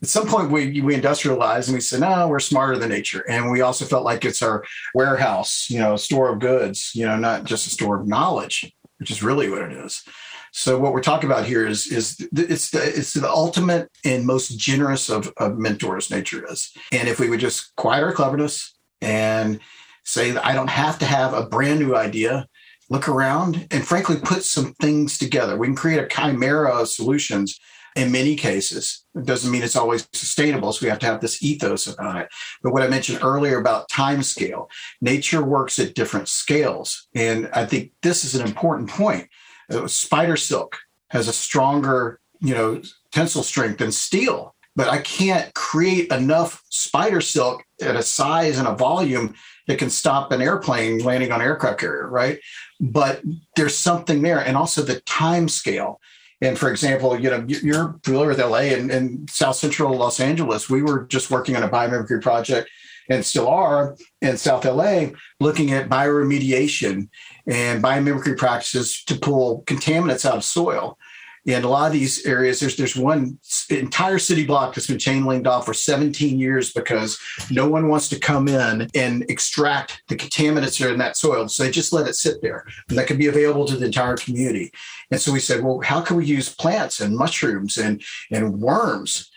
at 0.05 0.09
some 0.09 0.27
point 0.27 0.51
we 0.51 0.81
we 0.81 0.93
industrialized 0.93 1.67
and 1.67 1.73
we 1.73 1.81
said 1.81 1.99
no 1.99 2.27
we're 2.27 2.39
smarter 2.39 2.77
than 2.77 2.89
nature. 2.89 3.25
And 3.27 3.49
we 3.49 3.61
also 3.61 3.85
felt 3.85 4.05
like 4.05 4.23
it's 4.23 4.43
our 4.43 4.63
warehouse 4.93 5.67
you 5.67 5.79
know 5.79 5.95
store 5.95 6.29
of 6.31 6.39
goods 6.39 6.91
you 6.93 7.05
know 7.07 7.17
not 7.17 7.43
just 7.43 7.65
a 7.65 7.71
store 7.71 7.99
of 7.99 8.07
knowledge 8.07 8.71
which 8.99 9.09
is 9.09 9.23
really 9.23 9.49
what 9.49 9.63
it 9.63 9.71
is. 9.71 10.03
So 10.51 10.79
what 10.79 10.93
we're 10.93 11.01
talking 11.01 11.29
about 11.29 11.45
here 11.45 11.65
is 11.65 11.87
is 11.87 12.19
it's 12.33 12.69
the 12.69 12.83
it's 12.83 13.13
the 13.13 13.29
ultimate 13.29 13.89
and 14.05 14.27
most 14.27 14.59
generous 14.59 15.09
of, 15.09 15.33
of 15.37 15.57
mentors 15.57 16.11
nature 16.11 16.45
is. 16.51 16.71
And 16.91 17.09
if 17.09 17.19
we 17.19 17.27
would 17.27 17.39
just 17.39 17.75
quiet 17.75 18.03
our 18.03 18.13
cleverness 18.13 18.75
and 19.01 19.59
say 20.03 20.37
i 20.37 20.53
don't 20.53 20.69
have 20.69 20.99
to 20.99 21.05
have 21.05 21.33
a 21.33 21.47
brand 21.47 21.79
new 21.79 21.95
idea 21.95 22.47
look 22.91 23.09
around 23.09 23.67
and 23.71 23.85
frankly 23.85 24.17
put 24.23 24.43
some 24.43 24.75
things 24.75 25.17
together. 25.17 25.57
We 25.57 25.65
can 25.65 25.75
create 25.75 26.03
a 26.03 26.07
chimera 26.07 26.69
of 26.69 26.89
solutions 26.89 27.59
in 27.95 28.11
many 28.11 28.35
cases. 28.35 29.05
It 29.15 29.25
doesn't 29.25 29.49
mean 29.49 29.63
it's 29.63 29.75
always 29.75 30.07
sustainable. 30.11 30.73
So 30.73 30.85
we 30.85 30.89
have 30.89 30.99
to 30.99 31.05
have 31.05 31.21
this 31.21 31.41
ethos 31.41 31.87
about 31.87 32.17
it. 32.17 32.27
But 32.61 32.73
what 32.73 32.83
I 32.83 32.87
mentioned 32.87 33.19
earlier 33.21 33.57
about 33.57 33.89
time 33.89 34.21
scale, 34.21 34.69
nature 35.01 35.43
works 35.43 35.79
at 35.79 35.95
different 35.95 36.27
scales. 36.27 37.07
And 37.15 37.49
I 37.53 37.65
think 37.65 37.91
this 38.01 38.25
is 38.25 38.35
an 38.35 38.45
important 38.45 38.89
point. 38.89 39.29
Uh, 39.71 39.87
spider 39.87 40.35
silk 40.35 40.77
has 41.09 41.27
a 41.27 41.33
stronger, 41.33 42.19
you 42.41 42.53
know, 42.53 42.81
tensile 43.11 43.43
strength 43.43 43.79
than 43.79 43.91
steel. 43.91 44.55
But 44.75 44.89
I 44.89 44.97
can't 44.97 45.53
create 45.53 46.11
enough 46.11 46.61
spider 46.69 47.21
silk 47.21 47.63
at 47.81 47.95
a 47.95 48.03
size 48.03 48.59
and 48.59 48.67
a 48.67 48.75
volume 48.75 49.33
that 49.67 49.79
can 49.79 49.89
stop 49.89 50.33
an 50.33 50.41
airplane 50.41 50.99
landing 50.99 51.31
on 51.31 51.41
aircraft 51.41 51.79
carrier, 51.79 52.09
right? 52.09 52.39
But 52.81 53.21
there's 53.55 53.77
something 53.77 54.21
there. 54.21 54.39
And 54.39 54.57
also 54.57 54.81
the 54.81 54.99
time 55.01 55.47
scale 55.47 56.01
And 56.41 56.57
for 56.57 56.69
example, 56.69 57.19
you 57.19 57.29
know, 57.29 57.45
you're 57.47 57.99
familiar 58.03 58.29
with 58.29 58.39
LA 58.39 58.75
and, 58.75 58.91
and 58.91 59.29
South 59.29 59.55
Central 59.55 59.95
Los 59.95 60.19
Angeles. 60.19 60.69
We 60.69 60.81
were 60.81 61.05
just 61.05 61.31
working 61.31 61.55
on 61.55 61.63
a 61.63 61.69
biomimicry 61.69 62.21
project 62.21 62.69
and 63.09 63.25
still 63.25 63.47
are 63.47 63.95
in 64.21 64.37
South 64.37 64.65
LA 64.65 65.07
looking 65.39 65.71
at 65.71 65.89
bioremediation 65.89 67.07
and 67.47 67.83
biomimicry 67.83 68.37
practices 68.37 69.03
to 69.05 69.15
pull 69.15 69.63
contaminants 69.63 70.25
out 70.25 70.37
of 70.37 70.43
soil. 70.43 70.97
And 71.47 71.63
a 71.63 71.69
lot 71.69 71.87
of 71.87 71.93
these 71.93 72.25
areas, 72.25 72.59
there's 72.59 72.75
there's 72.75 72.95
one 72.95 73.37
entire 73.69 74.17
city 74.17 74.45
block 74.45 74.73
that's 74.73 74.87
been 74.87 74.97
chain 74.97 75.25
linked 75.25 75.45
off 75.45 75.65
for 75.65 75.73
17 75.73 76.39
years 76.39 76.73
because 76.73 77.19
no 77.51 77.67
one 77.69 77.87
wants 77.87 78.09
to 78.09 78.19
come 78.19 78.47
in 78.47 78.89
and 78.95 79.29
extract 79.29 80.01
the 80.07 80.15
contaminants 80.15 80.79
that 80.79 80.87
are 80.87 80.93
in 80.93 80.97
that 80.97 81.17
soil. 81.17 81.47
So 81.47 81.63
they 81.63 81.71
just 81.71 81.93
let 81.93 82.07
it 82.07 82.15
sit 82.15 82.41
there. 82.41 82.65
And 82.89 82.97
that 82.97 83.07
could 83.07 83.19
be 83.19 83.27
available 83.27 83.65
to 83.65 83.77
the 83.77 83.85
entire 83.85 84.17
community. 84.17 84.71
And 85.11 85.21
so 85.21 85.31
we 85.31 85.39
said, 85.39 85.63
well, 85.63 85.81
how 85.81 86.01
can 86.01 86.17
we 86.17 86.25
use 86.25 86.53
plants 86.53 86.99
and 86.99 87.15
mushrooms 87.15 87.77
and, 87.77 88.01
and 88.31 88.59
worms 88.59 89.29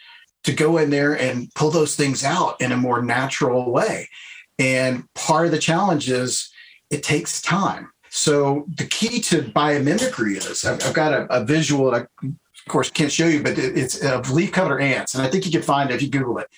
to 0.45 0.53
go 0.55 0.79
in 0.79 0.89
there 0.89 1.19
and 1.19 1.53
pull 1.55 1.71
those 1.71 1.95
things 1.95 2.25
out 2.25 2.59
in 2.61 2.73
a 2.73 2.77
more 2.77 3.03
natural 3.03 3.71
way? 3.71 4.09
And 4.59 5.05
part 5.15 5.47
of 5.47 5.53
the 5.53 5.59
challenge 5.59 6.11
is 6.11 6.51
it 6.91 7.03
takes 7.03 7.43
time. 7.43 7.91
So 8.19 8.67
the 8.75 8.85
key 8.85 9.21
to 9.21 9.43
biomimicry 9.43 10.39
is 10.39 10.65
I've, 10.65 10.85
I've 10.85 10.93
got 10.93 11.13
a, 11.13 11.33
a 11.33 11.45
visual, 11.45 11.95
I, 11.95 12.01
of 12.01 12.67
course, 12.67 12.91
can't 12.91 13.13
show 13.13 13.29
you, 13.29 13.45
but 13.45 13.57
it, 13.57 13.79
it's 13.79 14.03
of 14.03 14.27
leafcutter 14.27 14.83
ants. 14.83 15.15
And 15.15 15.23
I 15.23 15.29
think 15.29 15.47
you 15.47 15.53
can 15.53 15.63
find 15.63 15.89
it 15.89 15.95
if 15.95 16.03
you 16.03 16.11
Google 16.11 16.39
it. 16.39 16.49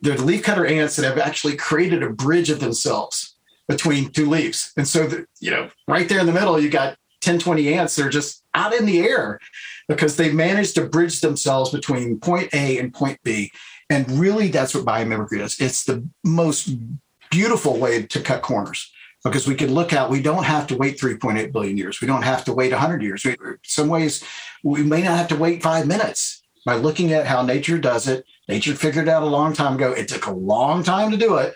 They're 0.00 0.16
the 0.16 0.24
leafcutter 0.24 0.68
ants 0.68 0.96
that 0.96 1.04
have 1.04 1.16
actually 1.16 1.54
created 1.54 2.02
a 2.02 2.10
bridge 2.10 2.50
of 2.50 2.58
themselves 2.58 3.36
between 3.68 4.10
two 4.10 4.28
leaves. 4.28 4.72
And 4.76 4.86
so, 4.86 5.06
the, 5.06 5.26
you 5.38 5.52
know, 5.52 5.70
right 5.86 6.08
there 6.08 6.18
in 6.18 6.26
the 6.26 6.32
middle, 6.32 6.60
you 6.60 6.70
got 6.70 6.96
10, 7.20 7.38
20 7.38 7.72
ants. 7.72 7.94
They're 7.94 8.08
just 8.08 8.42
out 8.54 8.74
in 8.74 8.84
the 8.84 8.98
air 8.98 9.38
because 9.86 10.16
they've 10.16 10.34
managed 10.34 10.74
to 10.74 10.86
bridge 10.86 11.20
themselves 11.20 11.70
between 11.70 12.18
point 12.18 12.52
A 12.52 12.78
and 12.78 12.92
point 12.92 13.20
B. 13.22 13.52
And 13.88 14.10
really, 14.10 14.48
that's 14.48 14.74
what 14.74 14.84
biomimicry 14.84 15.38
is. 15.38 15.60
It's 15.60 15.84
the 15.84 16.04
most 16.24 16.68
beautiful 17.30 17.78
way 17.78 18.02
to 18.02 18.20
cut 18.20 18.42
corners 18.42 18.90
because 19.28 19.46
we 19.46 19.54
can 19.54 19.72
look 19.72 19.92
at 19.92 20.10
we 20.10 20.22
don't 20.22 20.44
have 20.44 20.66
to 20.68 20.76
wait 20.76 20.98
3.8 20.98 21.52
billion 21.52 21.76
years. 21.76 22.00
We 22.00 22.06
don't 22.06 22.22
have 22.22 22.44
to 22.44 22.52
wait 22.52 22.72
100 22.72 23.02
years. 23.02 23.24
We, 23.24 23.36
some 23.62 23.88
ways 23.88 24.22
we 24.62 24.82
may 24.82 25.02
not 25.02 25.16
have 25.16 25.28
to 25.28 25.36
wait 25.36 25.62
five 25.62 25.86
minutes 25.86 26.42
by 26.64 26.76
looking 26.76 27.12
at 27.12 27.26
how 27.26 27.42
nature 27.42 27.78
does 27.78 28.08
it. 28.08 28.24
Nature 28.48 28.74
figured 28.74 29.08
out 29.08 29.22
a 29.22 29.26
long 29.26 29.52
time 29.52 29.74
ago. 29.74 29.92
It 29.92 30.08
took 30.08 30.26
a 30.26 30.32
long 30.32 30.82
time 30.82 31.10
to 31.10 31.16
do 31.16 31.36
it. 31.36 31.54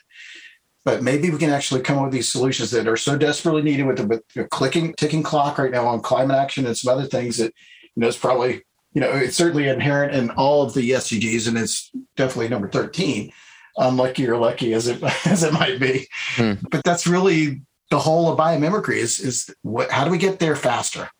But 0.85 1.03
maybe 1.03 1.31
we 1.31 1.39
can 1.39 1.51
actually 1.51 1.83
come 1.83 1.99
up 1.99 2.05
with 2.05 2.13
these 2.13 2.31
solutions 2.31 2.71
that 2.71 2.89
are 2.89 2.97
so 2.97 3.17
desperately 3.17 3.63
needed 3.63 3.87
with 3.87 3.99
the, 3.99 4.07
with 4.07 4.23
the 4.35 4.45
clicking 4.45 4.95
ticking 4.95 5.23
clock 5.23 5.59
right 5.59 5.71
now 5.71 5.87
on 5.87 6.01
climate 6.01 6.37
action 6.37 6.67
and 6.67 6.77
some 6.77 6.93
other 6.93 7.07
things 7.07 7.37
that 7.37 7.53
you 7.95 8.01
know 8.01 8.09
it's 8.09 8.17
probably 8.17 8.63
you 8.95 9.01
know 9.01 9.11
it's 9.11 9.37
certainly 9.37 9.69
inherent 9.69 10.15
in 10.15 10.31
all 10.31 10.63
of 10.63 10.73
the 10.73 10.91
sdgs 10.91 11.47
and 11.47 11.59
it's 11.59 11.91
definitely 12.17 12.49
number 12.49 12.69
13 12.69 13.31
unlucky 13.77 14.29
or 14.29 14.37
lucky 14.37 14.73
as 14.73 14.89
it 14.89 15.03
as 15.27 15.43
it 15.43 15.53
might 15.53 15.81
be. 15.81 16.07
Hmm. 16.35 16.55
But 16.71 16.85
that's 16.85 17.07
really 17.07 17.63
the 17.91 17.99
whole 17.99 18.31
of 18.31 18.39
biomimicry 18.39 18.97
is 18.97 19.19
is 19.19 19.55
what, 19.63 19.91
how 19.91 20.05
do 20.05 20.11
we 20.11 20.19
get 20.19 20.39
there 20.39 20.57
faster? 20.57 21.11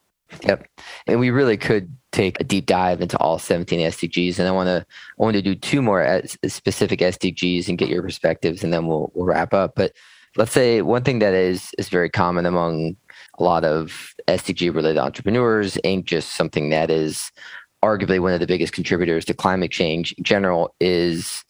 Yep, 0.43 0.67
and 1.09 1.19
we 1.19 1.31
really 1.31 1.57
could 1.57 1.97
take 2.13 2.41
a 2.41 2.45
deep 2.45 2.67
dive 2.67 3.01
into 3.01 3.19
all 3.19 3.39
17 3.39 3.81
SDGs, 3.81 4.39
and 4.39 4.47
I 4.47 4.53
want 4.53 4.69
to 4.69 4.87
I 4.89 5.23
want 5.23 5.35
to 5.35 5.43
do 5.43 5.55
two 5.55 5.83
more 5.83 6.23
specific 6.47 7.01
SDGs 7.01 7.69
and 7.69 7.79
get 7.79 7.89
your 7.89 8.03
perspectives, 8.03 8.63
and 8.63 8.73
then 8.73 8.87
we'll 8.87 9.11
we'll 9.15 9.27
wrap 9.27 9.53
up. 9.53 9.73
But 9.75 9.93
let's 10.37 10.53
say 10.53 10.83
one 10.83 11.03
thing 11.03 11.19
that 11.19 11.35
is 11.35 11.73
is 11.79 11.89
very 11.89 12.09
common 12.09 12.47
among 12.47 12.97
a 13.39 13.43
lot 13.43 13.65
of 13.65 14.15
SDG 14.29 14.73
related 14.73 14.99
entrepreneurs, 14.99 15.77
and 15.79 16.07
just 16.07 16.37
something 16.37 16.71
that 16.71 16.91
is 16.91 17.33
arguably 17.83 18.21
one 18.21 18.33
of 18.33 18.41
the 18.41 18.47
biggest 18.47 18.73
contributors 18.73 19.25
to 19.25 19.35
climate 19.35 19.71
change 19.71 20.13
in 20.13 20.25
general 20.25 20.75
is 20.81 21.45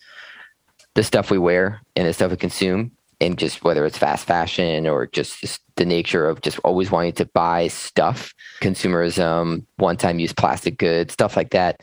the 1.01 1.05
stuff 1.05 1.31
we 1.31 1.39
wear 1.39 1.81
and 1.97 2.07
the 2.07 2.13
stuff 2.13 2.31
we 2.31 2.37
consume 2.37 2.93
and 3.23 3.39
just 3.39 3.65
whether 3.65 3.87
it's 3.87 3.97
fast 3.97 4.27
fashion 4.27 4.87
or 4.87 5.07
just, 5.07 5.41
just 5.41 5.63
the 5.77 5.87
nature 5.87 6.29
of 6.29 6.43
just 6.43 6.59
always 6.59 6.91
wanting 6.91 7.15
to 7.15 7.25
buy 7.25 7.69
stuff, 7.69 8.35
consumerism, 8.61 9.65
one 9.77 9.97
time 9.97 10.19
use 10.19 10.35
plastic 10.35 10.77
goods, 10.77 11.15
stuff 11.15 11.39
like 11.39 11.53
that. 11.53 11.81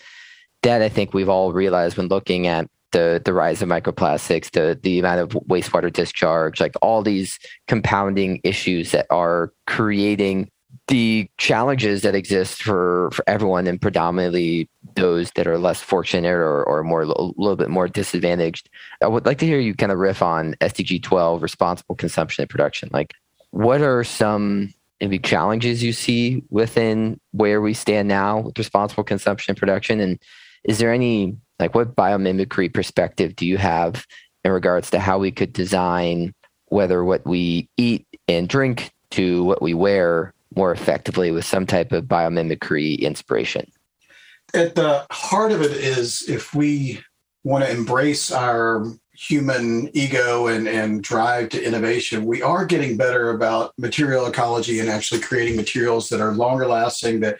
That 0.61 0.83
I 0.83 0.89
think 0.89 1.15
we've 1.15 1.29
all 1.29 1.51
realized 1.51 1.97
when 1.97 2.09
looking 2.09 2.45
at 2.45 2.69
the 2.91 3.19
the 3.25 3.33
rise 3.33 3.63
of 3.63 3.69
microplastics, 3.69 4.51
the 4.51 4.79
the 4.83 4.99
amount 4.99 5.21
of 5.21 5.29
wastewater 5.47 5.91
discharge, 5.91 6.59
like 6.59 6.75
all 6.83 7.01
these 7.01 7.39
compounding 7.67 8.39
issues 8.43 8.91
that 8.91 9.07
are 9.09 9.51
creating 9.65 10.51
the 10.87 11.29
challenges 11.37 12.01
that 12.01 12.15
exist 12.15 12.63
for 12.63 13.09
for 13.11 13.23
everyone 13.27 13.67
and 13.67 13.81
predominantly 13.81 14.69
those 14.95 15.31
that 15.31 15.47
are 15.47 15.57
less 15.57 15.81
fortunate 15.81 16.33
or, 16.33 16.63
or 16.63 16.83
more 16.83 17.01
a 17.01 17.05
little 17.05 17.55
bit 17.55 17.69
more 17.69 17.87
disadvantaged. 17.87 18.69
I 19.01 19.07
would 19.07 19.25
like 19.25 19.37
to 19.39 19.45
hear 19.45 19.59
you 19.59 19.75
kind 19.75 19.91
of 19.91 19.99
riff 19.99 20.21
on 20.21 20.55
SDG 20.61 21.03
12, 21.03 21.43
responsible 21.43 21.95
consumption 21.95 22.43
and 22.43 22.49
production. 22.49 22.89
Like, 22.93 23.13
what 23.51 23.81
are 23.81 24.03
some 24.03 24.73
maybe 25.01 25.19
challenges 25.19 25.83
you 25.83 25.93
see 25.93 26.43
within 26.49 27.19
where 27.31 27.61
we 27.61 27.73
stand 27.73 28.07
now 28.07 28.39
with 28.39 28.57
responsible 28.57 29.03
consumption 29.03 29.51
and 29.51 29.57
production? 29.57 29.99
And 29.99 30.19
is 30.63 30.79
there 30.79 30.93
any 30.93 31.35
like 31.59 31.75
what 31.75 31.95
biomimicry 31.95 32.73
perspective 32.73 33.35
do 33.35 33.45
you 33.45 33.57
have 33.57 34.05
in 34.43 34.51
regards 34.51 34.89
to 34.91 34.99
how 34.99 35.17
we 35.17 35.31
could 35.31 35.51
design 35.51 36.33
whether 36.67 37.03
what 37.03 37.25
we 37.25 37.69
eat 37.77 38.05
and 38.27 38.47
drink 38.47 38.91
to 39.11 39.43
what 39.43 39.61
we 39.61 39.73
wear 39.73 40.33
more 40.55 40.71
effectively 40.71 41.31
with 41.31 41.45
some 41.45 41.65
type 41.65 41.91
of 41.91 42.05
biomimicry 42.05 42.99
inspiration? 42.99 43.71
at 44.53 44.75
the 44.75 45.05
heart 45.11 45.51
of 45.51 45.61
it 45.61 45.71
is 45.71 46.27
if 46.27 46.53
we 46.53 47.01
want 47.43 47.63
to 47.63 47.71
embrace 47.71 48.31
our 48.31 48.85
human 49.13 49.89
ego 49.93 50.47
and, 50.47 50.67
and 50.67 51.01
drive 51.01 51.49
to 51.49 51.63
innovation, 51.63 52.25
we 52.25 52.41
are 52.41 52.65
getting 52.65 52.97
better 52.97 53.31
about 53.31 53.73
material 53.77 54.25
ecology 54.27 54.79
and 54.79 54.89
actually 54.89 55.19
creating 55.19 55.55
materials 55.55 56.09
that 56.09 56.21
are 56.21 56.33
longer 56.33 56.67
lasting, 56.67 57.19
that 57.21 57.37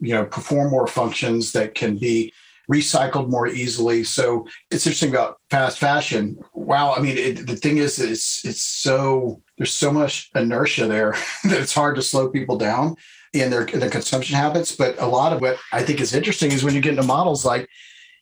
you 0.00 0.14
know 0.14 0.24
perform 0.24 0.70
more 0.70 0.86
functions, 0.86 1.52
that 1.52 1.74
can 1.74 1.96
be 1.96 2.32
recycled 2.72 3.30
more 3.30 3.46
easily. 3.46 4.04
So 4.04 4.46
it's 4.70 4.86
interesting 4.86 5.10
about 5.10 5.38
fast 5.50 5.78
fashion. 5.78 6.38
Wow, 6.54 6.94
I 6.94 7.00
mean, 7.00 7.16
it, 7.16 7.46
the 7.46 7.56
thing 7.56 7.78
is, 7.78 7.98
it's 7.98 8.44
it's 8.44 8.62
so 8.62 9.42
there's 9.58 9.72
so 9.72 9.92
much 9.92 10.30
inertia 10.34 10.86
there 10.86 11.12
that 11.44 11.60
it's 11.60 11.74
hard 11.74 11.96
to 11.96 12.02
slow 12.02 12.28
people 12.28 12.56
down 12.56 12.96
in 13.32 13.50
their, 13.50 13.64
in 13.64 13.80
their 13.80 13.90
consumption 13.90 14.36
habits. 14.36 14.74
But 14.74 15.00
a 15.00 15.06
lot 15.06 15.32
of 15.32 15.40
what 15.40 15.58
I 15.72 15.82
think 15.82 16.00
is 16.00 16.14
interesting 16.14 16.52
is 16.52 16.64
when 16.64 16.74
you 16.74 16.80
get 16.80 16.90
into 16.90 17.02
models 17.02 17.44
like, 17.44 17.68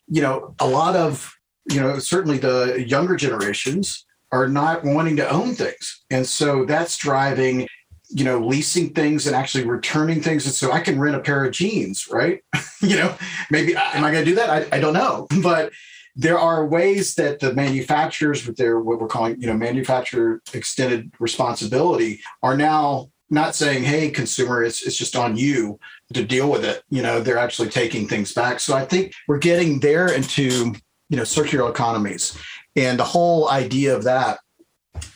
you 0.07 0.21
know, 0.21 0.55
a 0.59 0.67
lot 0.67 0.95
of, 0.95 1.33
you 1.71 1.79
know, 1.79 1.99
certainly 1.99 2.37
the 2.37 2.83
younger 2.85 3.15
generations 3.15 4.05
are 4.31 4.47
not 4.47 4.83
wanting 4.83 5.15
to 5.17 5.29
own 5.29 5.53
things. 5.53 6.03
And 6.09 6.25
so 6.25 6.65
that's 6.65 6.97
driving, 6.97 7.67
you 8.13 8.23
know, 8.23 8.39
leasing 8.39 8.89
things 8.89 9.25
and 9.25 9.35
actually 9.35 9.65
returning 9.65 10.21
things. 10.21 10.45
And 10.45 10.53
so 10.53 10.71
I 10.71 10.81
can 10.81 10.99
rent 10.99 11.15
a 11.15 11.19
pair 11.19 11.43
of 11.43 11.51
jeans, 11.51 12.07
right? 12.11 12.41
you 12.81 12.95
know, 12.95 13.15
maybe 13.49 13.75
uh, 13.75 13.89
am 13.93 14.03
I 14.03 14.11
going 14.11 14.23
to 14.23 14.29
do 14.29 14.35
that? 14.35 14.49
I, 14.49 14.77
I 14.77 14.79
don't 14.79 14.93
know. 14.93 15.27
But 15.41 15.71
there 16.15 16.37
are 16.37 16.67
ways 16.67 17.15
that 17.15 17.39
the 17.39 17.53
manufacturers 17.53 18.45
with 18.45 18.55
their 18.55 18.79
what 18.79 19.01
we're 19.01 19.07
calling 19.07 19.41
you 19.41 19.47
know 19.47 19.55
manufacturer 19.55 20.43
extended 20.53 21.11
responsibility 21.19 22.21
are 22.43 22.55
now 22.55 23.09
not 23.33 23.55
saying, 23.55 23.83
hey, 23.83 24.09
consumer, 24.11 24.63
it's, 24.63 24.85
it's 24.85 24.95
just 24.95 25.15
on 25.15 25.35
you 25.35 25.79
to 26.13 26.23
deal 26.23 26.49
with 26.49 26.63
it. 26.63 26.83
You 26.89 27.01
know, 27.01 27.19
they're 27.19 27.37
actually 27.37 27.69
taking 27.69 28.07
things 28.07 28.31
back. 28.31 28.59
So 28.59 28.75
I 28.75 28.85
think 28.85 29.13
we're 29.27 29.39
getting 29.39 29.79
there 29.79 30.11
into, 30.11 30.73
you 31.09 31.17
know, 31.17 31.23
circular 31.23 31.69
economies. 31.69 32.37
And 32.75 32.99
the 32.99 33.03
whole 33.03 33.49
idea 33.49 33.95
of 33.95 34.03
that 34.03 34.39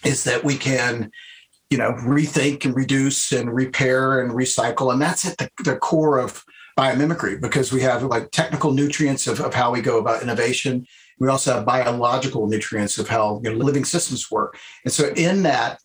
is 0.04 0.24
that 0.24 0.44
we 0.44 0.58
can, 0.58 1.12
you 1.70 1.78
know, 1.78 1.94
rethink 1.94 2.66
and 2.66 2.76
reduce 2.76 3.32
and 3.32 3.54
repair 3.54 4.22
and 4.22 4.32
recycle. 4.32 4.92
And 4.92 5.02
that's 5.02 5.26
at 5.26 5.38
the, 5.38 5.50
the 5.64 5.76
core 5.76 6.18
of 6.18 6.44
biomimicry 6.78 7.42
because 7.42 7.72
we 7.72 7.82
have 7.82 8.04
like 8.04 8.32
technical 8.32 8.72
nutrients 8.72 9.28
of, 9.28 9.42
of 9.42 9.54
how 9.54 9.72
we 9.72 9.82
go 9.82 10.00
about 10.00 10.22
innovation 10.22 10.86
we 11.20 11.28
also 11.28 11.54
have 11.54 11.66
biological 11.66 12.48
nutrients 12.48 12.98
of 12.98 13.08
how 13.08 13.42
you 13.44 13.52
know, 13.52 13.58
living 13.58 13.86
systems 13.86 14.30
work. 14.30 14.58
And 14.84 14.94
so, 14.94 15.12
in 15.16 15.44
that, 15.44 15.80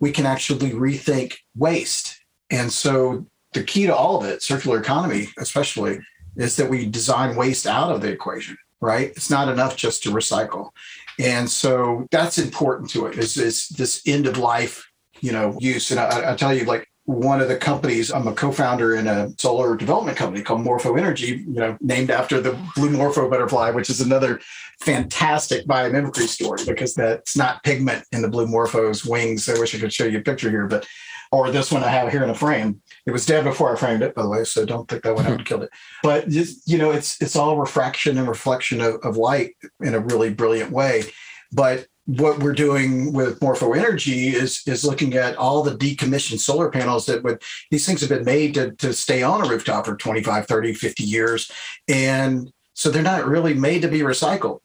we 0.00 0.10
can 0.10 0.26
actually 0.26 0.70
rethink 0.70 1.34
waste. 1.56 2.20
And 2.50 2.72
so, 2.72 3.26
the 3.52 3.62
key 3.62 3.86
to 3.86 3.94
all 3.94 4.18
of 4.18 4.28
it, 4.28 4.42
circular 4.42 4.80
economy 4.80 5.28
especially, 5.38 5.98
is 6.36 6.56
that 6.56 6.70
we 6.70 6.86
design 6.86 7.36
waste 7.36 7.66
out 7.66 7.92
of 7.92 8.00
the 8.00 8.10
equation, 8.10 8.56
right? 8.80 9.08
It's 9.08 9.30
not 9.30 9.48
enough 9.48 9.76
just 9.76 10.02
to 10.04 10.10
recycle. 10.10 10.70
And 11.18 11.50
so, 11.50 12.06
that's 12.10 12.38
important 12.38 12.90
to 12.90 13.06
it 13.06 13.18
is, 13.18 13.36
is 13.36 13.68
this 13.68 14.02
end 14.06 14.26
of 14.26 14.38
life, 14.38 14.87
you 15.20 15.32
know, 15.32 15.56
use. 15.60 15.90
And 15.90 16.00
I, 16.00 16.32
I 16.32 16.36
tell 16.36 16.54
you, 16.54 16.64
like, 16.64 16.88
one 17.08 17.40
of 17.40 17.48
the 17.48 17.56
companies. 17.56 18.12
I'm 18.12 18.28
a 18.28 18.34
co-founder 18.34 18.94
in 18.94 19.06
a 19.06 19.30
solar 19.38 19.76
development 19.76 20.18
company 20.18 20.42
called 20.42 20.60
Morpho 20.60 20.94
Energy, 20.94 21.42
you 21.48 21.54
know, 21.54 21.78
named 21.80 22.10
after 22.10 22.38
the 22.38 22.58
blue 22.76 22.90
morpho 22.90 23.30
butterfly, 23.30 23.70
which 23.70 23.88
is 23.88 24.02
another 24.02 24.40
fantastic 24.82 25.66
biomimicry 25.66 26.28
story 26.28 26.62
because 26.66 26.92
that's 26.92 27.34
not 27.34 27.62
pigment 27.62 28.04
in 28.12 28.20
the 28.20 28.28
blue 28.28 28.46
morpho's 28.46 29.06
wings. 29.06 29.48
I 29.48 29.58
wish 29.58 29.74
I 29.74 29.78
could 29.78 29.92
show 29.92 30.04
you 30.04 30.18
a 30.18 30.22
picture 30.22 30.50
here, 30.50 30.66
but 30.66 30.86
or 31.32 31.50
this 31.50 31.72
one 31.72 31.82
I 31.82 31.88
have 31.88 32.10
here 32.12 32.22
in 32.22 32.30
a 32.30 32.34
frame. 32.34 32.82
It 33.06 33.12
was 33.12 33.24
dead 33.24 33.44
before 33.44 33.74
I 33.74 33.78
framed 33.78 34.02
it, 34.02 34.14
by 34.14 34.22
the 34.22 34.28
way, 34.28 34.44
so 34.44 34.66
don't 34.66 34.86
think 34.86 35.02
that 35.02 35.14
went 35.14 35.28
out 35.28 35.38
and 35.38 35.46
killed 35.46 35.62
it. 35.62 35.70
But 36.02 36.28
just, 36.28 36.68
you 36.68 36.76
know, 36.76 36.90
it's 36.90 37.20
it's 37.22 37.36
all 37.36 37.56
refraction 37.56 38.18
and 38.18 38.28
reflection 38.28 38.82
of, 38.82 38.96
of 38.96 39.16
light 39.16 39.56
in 39.80 39.94
a 39.94 40.00
really 40.00 40.32
brilliant 40.32 40.72
way. 40.72 41.04
But 41.52 41.86
what 42.08 42.38
we're 42.38 42.54
doing 42.54 43.12
with 43.12 43.40
Morpho 43.42 43.74
Energy 43.74 44.28
is 44.28 44.62
is 44.66 44.82
looking 44.82 45.12
at 45.12 45.36
all 45.36 45.62
the 45.62 45.76
decommissioned 45.76 46.38
solar 46.38 46.70
panels 46.70 47.04
that 47.04 47.22
would 47.22 47.42
these 47.70 47.84
things 47.84 48.00
have 48.00 48.08
been 48.08 48.24
made 48.24 48.54
to, 48.54 48.70
to 48.76 48.94
stay 48.94 49.22
on 49.22 49.44
a 49.44 49.48
rooftop 49.48 49.84
for 49.84 49.94
25, 49.94 50.46
30, 50.46 50.72
50 50.72 51.04
years. 51.04 51.50
And 51.86 52.50
so 52.72 52.88
they're 52.88 53.02
not 53.02 53.26
really 53.26 53.52
made 53.52 53.82
to 53.82 53.88
be 53.88 54.00
recycled. 54.00 54.60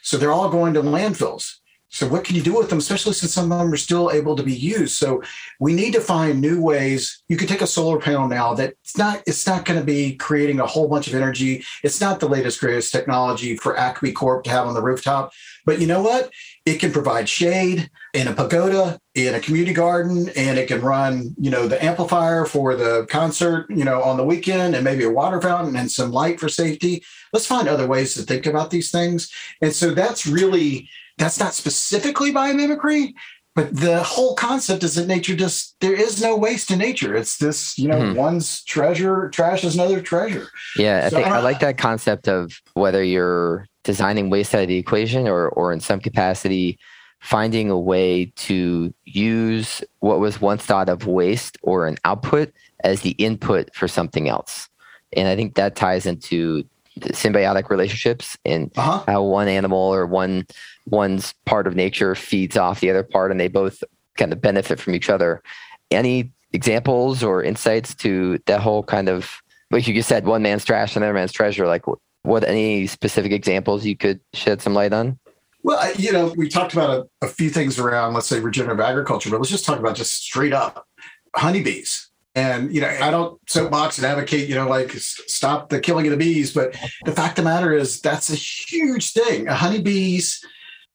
So 0.00 0.16
they're 0.16 0.32
all 0.32 0.48
going 0.48 0.72
to 0.72 0.80
landfills. 0.80 1.56
So 1.88 2.08
what 2.08 2.24
can 2.24 2.34
you 2.34 2.42
do 2.42 2.54
with 2.54 2.68
them, 2.68 2.78
especially 2.78 3.12
since 3.12 3.32
some 3.32 3.52
of 3.52 3.58
them 3.58 3.72
are 3.72 3.76
still 3.76 4.10
able 4.10 4.34
to 4.36 4.42
be 4.42 4.54
used? 4.54 4.96
So 4.96 5.22
we 5.60 5.72
need 5.72 5.92
to 5.92 6.00
find 6.00 6.40
new 6.40 6.60
ways. 6.62 7.22
You 7.28 7.36
could 7.36 7.48
take 7.48 7.62
a 7.62 7.66
solar 7.66 7.98
panel 8.00 8.26
now 8.26 8.54
that 8.54 8.74
it's 8.82 8.96
not 8.96 9.22
it's 9.26 9.46
not 9.46 9.66
going 9.66 9.78
to 9.78 9.84
be 9.84 10.16
creating 10.16 10.60
a 10.60 10.66
whole 10.66 10.88
bunch 10.88 11.08
of 11.08 11.14
energy. 11.14 11.64
It's 11.84 12.00
not 12.00 12.20
the 12.20 12.28
latest 12.28 12.60
greatest 12.60 12.90
technology 12.90 13.56
for 13.56 13.76
Acme 13.78 14.12
Corp 14.12 14.44
to 14.44 14.50
have 14.50 14.66
on 14.66 14.74
the 14.74 14.82
rooftop. 14.82 15.32
But 15.64 15.80
you 15.80 15.86
know 15.86 16.02
what? 16.02 16.30
It 16.66 16.80
can 16.80 16.92
provide 16.92 17.28
shade 17.28 17.88
in 18.12 18.26
a 18.26 18.34
pagoda, 18.34 18.98
in 19.14 19.34
a 19.34 19.40
community 19.40 19.72
garden, 19.72 20.28
and 20.36 20.58
it 20.58 20.66
can 20.66 20.80
run, 20.80 21.34
you 21.38 21.50
know, 21.50 21.68
the 21.68 21.82
amplifier 21.82 22.44
for 22.44 22.74
the 22.74 23.06
concert, 23.08 23.66
you 23.70 23.84
know, 23.84 24.02
on 24.02 24.16
the 24.16 24.24
weekend, 24.24 24.74
and 24.74 24.82
maybe 24.82 25.04
a 25.04 25.10
water 25.10 25.40
fountain 25.40 25.76
and 25.76 25.90
some 25.90 26.10
light 26.10 26.40
for 26.40 26.48
safety. 26.48 27.04
Let's 27.32 27.46
find 27.46 27.68
other 27.68 27.86
ways 27.86 28.14
to 28.14 28.22
think 28.22 28.46
about 28.46 28.70
these 28.70 28.90
things. 28.90 29.32
And 29.62 29.72
so 29.72 29.94
that's 29.94 30.26
really 30.26 30.90
that's 31.18 31.40
not 31.40 31.54
specifically 31.54 32.32
biomimicry, 32.32 33.14
but 33.56 33.74
the 33.74 34.02
whole 34.02 34.34
concept 34.34 34.84
is 34.84 34.96
that 34.96 35.08
nature 35.08 35.34
just 35.34 35.74
there 35.80 35.94
is 35.94 36.20
no 36.20 36.36
waste 36.36 36.70
in 36.70 36.78
nature. 36.78 37.16
It's 37.16 37.38
this, 37.38 37.76
you 37.78 37.88
know, 37.88 37.98
mm-hmm. 37.98 38.14
one's 38.14 38.62
treasure, 38.64 39.30
trash 39.30 39.64
is 39.64 39.74
another 39.74 40.02
treasure. 40.02 40.48
Yeah, 40.76 41.04
I 41.06 41.08
so, 41.08 41.16
think 41.16 41.28
I 41.28 41.40
like 41.40 41.60
that 41.60 41.78
concept 41.78 42.28
of 42.28 42.60
whether 42.74 43.02
you're 43.02 43.66
designing 43.82 44.28
waste 44.28 44.54
out 44.54 44.62
of 44.62 44.68
the 44.68 44.76
equation 44.76 45.26
or 45.26 45.48
or 45.48 45.72
in 45.72 45.80
some 45.80 46.00
capacity 46.00 46.78
finding 47.20 47.70
a 47.70 47.78
way 47.78 48.26
to 48.36 48.92
use 49.06 49.82
what 50.00 50.20
was 50.20 50.38
once 50.38 50.62
thought 50.62 50.90
of 50.90 51.06
waste 51.06 51.56
or 51.62 51.86
an 51.86 51.96
output 52.04 52.52
as 52.84 53.00
the 53.00 53.12
input 53.12 53.74
for 53.74 53.88
something 53.88 54.28
else. 54.28 54.68
And 55.14 55.28
I 55.28 55.34
think 55.34 55.54
that 55.54 55.76
ties 55.76 56.04
into 56.04 56.62
symbiotic 57.00 57.70
relationships 57.70 58.36
and 58.44 58.70
uh-huh. 58.76 59.04
how 59.06 59.22
one 59.22 59.48
animal 59.48 59.78
or 59.78 60.04
one 60.06 60.46
one's 60.86 61.34
part 61.44 61.66
of 61.66 61.74
nature 61.74 62.14
feeds 62.14 62.56
off 62.56 62.80
the 62.80 62.90
other 62.90 63.02
part 63.02 63.30
and 63.30 63.40
they 63.40 63.48
both 63.48 63.82
kind 64.16 64.32
of 64.32 64.40
benefit 64.40 64.80
from 64.80 64.94
each 64.94 65.10
other 65.10 65.42
any 65.90 66.30
examples 66.52 67.22
or 67.22 67.42
insights 67.42 67.94
to 67.94 68.38
that 68.46 68.60
whole 68.60 68.82
kind 68.82 69.08
of 69.08 69.40
like 69.70 69.86
you 69.86 69.94
just 69.94 70.08
said 70.08 70.24
one 70.24 70.42
man's 70.42 70.64
trash 70.64 70.96
another 70.96 71.12
man's 71.12 71.32
treasure 71.32 71.66
like 71.66 71.84
what 72.22 72.44
any 72.44 72.86
specific 72.86 73.32
examples 73.32 73.84
you 73.84 73.96
could 73.96 74.20
shed 74.32 74.62
some 74.62 74.74
light 74.74 74.92
on 74.92 75.18
well 75.62 75.92
you 75.94 76.12
know 76.12 76.32
we 76.36 76.48
talked 76.48 76.72
about 76.72 76.90
a, 76.90 77.26
a 77.26 77.28
few 77.28 77.50
things 77.50 77.78
around 77.78 78.14
let's 78.14 78.26
say 78.26 78.40
regenerative 78.40 78.80
agriculture 78.80 79.28
but 79.28 79.38
let's 79.38 79.50
just 79.50 79.64
talk 79.64 79.78
about 79.78 79.96
just 79.96 80.14
straight 80.14 80.52
up 80.52 80.86
honeybees 81.34 82.10
and, 82.36 82.72
you 82.72 82.82
know, 82.82 82.88
I 82.88 83.10
don't 83.10 83.40
soapbox 83.48 83.96
and 83.96 84.06
advocate, 84.06 84.46
you 84.46 84.54
know, 84.54 84.68
like 84.68 84.92
stop 84.92 85.70
the 85.70 85.80
killing 85.80 86.06
of 86.06 86.10
the 86.10 86.18
bees. 86.18 86.52
But 86.52 86.76
the 87.06 87.12
fact 87.12 87.38
of 87.38 87.44
the 87.44 87.50
matter 87.50 87.72
is 87.72 88.02
that's 88.02 88.28
a 88.28 88.34
huge 88.34 89.12
thing. 89.12 89.46
Honeybees, 89.46 90.44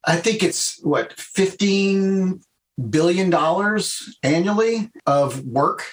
I 0.06 0.16
think 0.18 0.44
it's 0.44 0.80
what, 0.84 1.14
15 1.14 2.42
billion 2.90 3.30
dollars 3.30 4.18
annually 4.24 4.90
of 5.06 5.46
work 5.46 5.86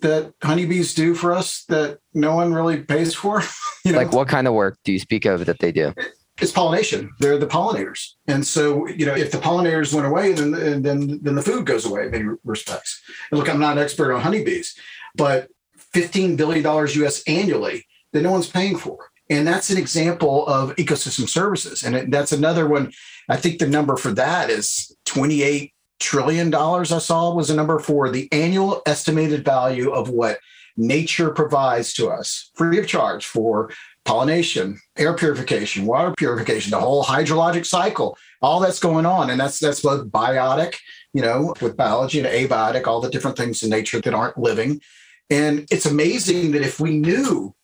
that 0.00 0.32
honeybees 0.42 0.94
do 0.94 1.14
for 1.14 1.32
us 1.32 1.64
that 1.68 1.98
no 2.14 2.34
one 2.34 2.52
really 2.52 2.82
pays 2.82 3.14
for. 3.14 3.42
you 3.84 3.92
know, 3.92 3.98
like 3.98 4.12
what 4.12 4.28
kind 4.28 4.46
of 4.46 4.54
work 4.54 4.78
do 4.84 4.92
you 4.92 4.98
speak 4.98 5.24
of 5.24 5.46
that 5.46 5.58
they 5.58 5.72
do? 5.72 5.94
It's 6.40 6.52
pollination. 6.52 7.10
They're 7.18 7.38
the 7.38 7.48
pollinators, 7.48 8.12
and 8.28 8.46
so 8.46 8.86
you 8.86 9.06
know 9.06 9.14
if 9.14 9.32
the 9.32 9.38
pollinators 9.38 9.92
went 9.92 10.06
away, 10.06 10.32
then 10.32 10.82
then 10.82 11.18
then 11.20 11.34
the 11.34 11.42
food 11.42 11.66
goes 11.66 11.84
away 11.84 12.04
in 12.04 12.10
many 12.12 12.24
respects. 12.44 13.02
And 13.30 13.40
look, 13.40 13.48
I'm 13.48 13.58
not 13.58 13.76
an 13.76 13.82
expert 13.82 14.12
on 14.12 14.20
honeybees, 14.20 14.76
but 15.16 15.48
15 15.92 16.36
billion 16.36 16.62
dollars 16.62 16.94
US 16.96 17.22
annually 17.24 17.86
that 18.12 18.22
no 18.22 18.30
one's 18.30 18.48
paying 18.48 18.76
for. 18.76 19.10
And 19.30 19.46
that's 19.46 19.70
an 19.70 19.78
example 19.78 20.46
of 20.46 20.74
ecosystem 20.76 21.28
services. 21.28 21.82
And 21.82 22.12
that's 22.12 22.32
another 22.32 22.66
one. 22.66 22.92
I 23.28 23.36
think 23.36 23.58
the 23.58 23.68
number 23.68 23.96
for 23.96 24.12
that 24.12 24.48
is 24.50 24.96
28 25.06 25.72
trillion 26.00 26.50
dollars. 26.50 26.92
I 26.92 26.98
saw 26.98 27.34
was 27.34 27.50
a 27.50 27.56
number 27.56 27.78
for 27.78 28.10
the 28.10 28.28
annual 28.32 28.82
estimated 28.86 29.44
value 29.44 29.90
of 29.90 30.08
what 30.08 30.38
nature 30.76 31.30
provides 31.30 31.92
to 31.92 32.08
us 32.08 32.50
free 32.54 32.78
of 32.78 32.86
charge 32.86 33.26
for 33.26 33.70
pollination, 34.04 34.78
air 34.96 35.12
purification, 35.12 35.84
water 35.84 36.14
purification, 36.16 36.70
the 36.70 36.80
whole 36.80 37.04
hydrologic 37.04 37.66
cycle, 37.66 38.16
all 38.40 38.60
that's 38.60 38.78
going 38.78 39.04
on. 39.04 39.28
And 39.28 39.38
that's 39.38 39.58
that's 39.58 39.82
both 39.82 40.08
biotic, 40.08 40.76
you 41.12 41.20
know, 41.20 41.54
with 41.60 41.76
biology 41.76 42.20
and 42.20 42.28
abiotic, 42.28 42.86
all 42.86 43.00
the 43.00 43.10
different 43.10 43.36
things 43.36 43.62
in 43.62 43.70
nature 43.70 44.00
that 44.00 44.14
aren't 44.14 44.38
living. 44.38 44.80
And 45.28 45.66
it's 45.70 45.84
amazing 45.84 46.52
that 46.52 46.62
if 46.62 46.80
we 46.80 46.96
knew, 46.96 47.54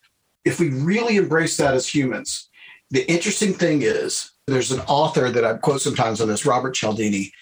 if 0.45 0.61
we 0.61 0.70
really 0.70 1.16
embrace 1.16 1.57
that 1.57 1.74
as 1.74 1.86
humans, 1.86 2.49
the 2.90 3.09
interesting 3.11 3.53
thing 3.53 3.82
is 3.82 4.30
there's 4.47 4.70
an 4.70 4.80
author 4.80 5.30
that 5.30 5.45
I 5.45 5.55
quote 5.55 5.80
sometimes 5.80 6.20
on 6.20 6.28
this, 6.28 6.45
Robert 6.45 6.74
Cialdini, 6.74 7.32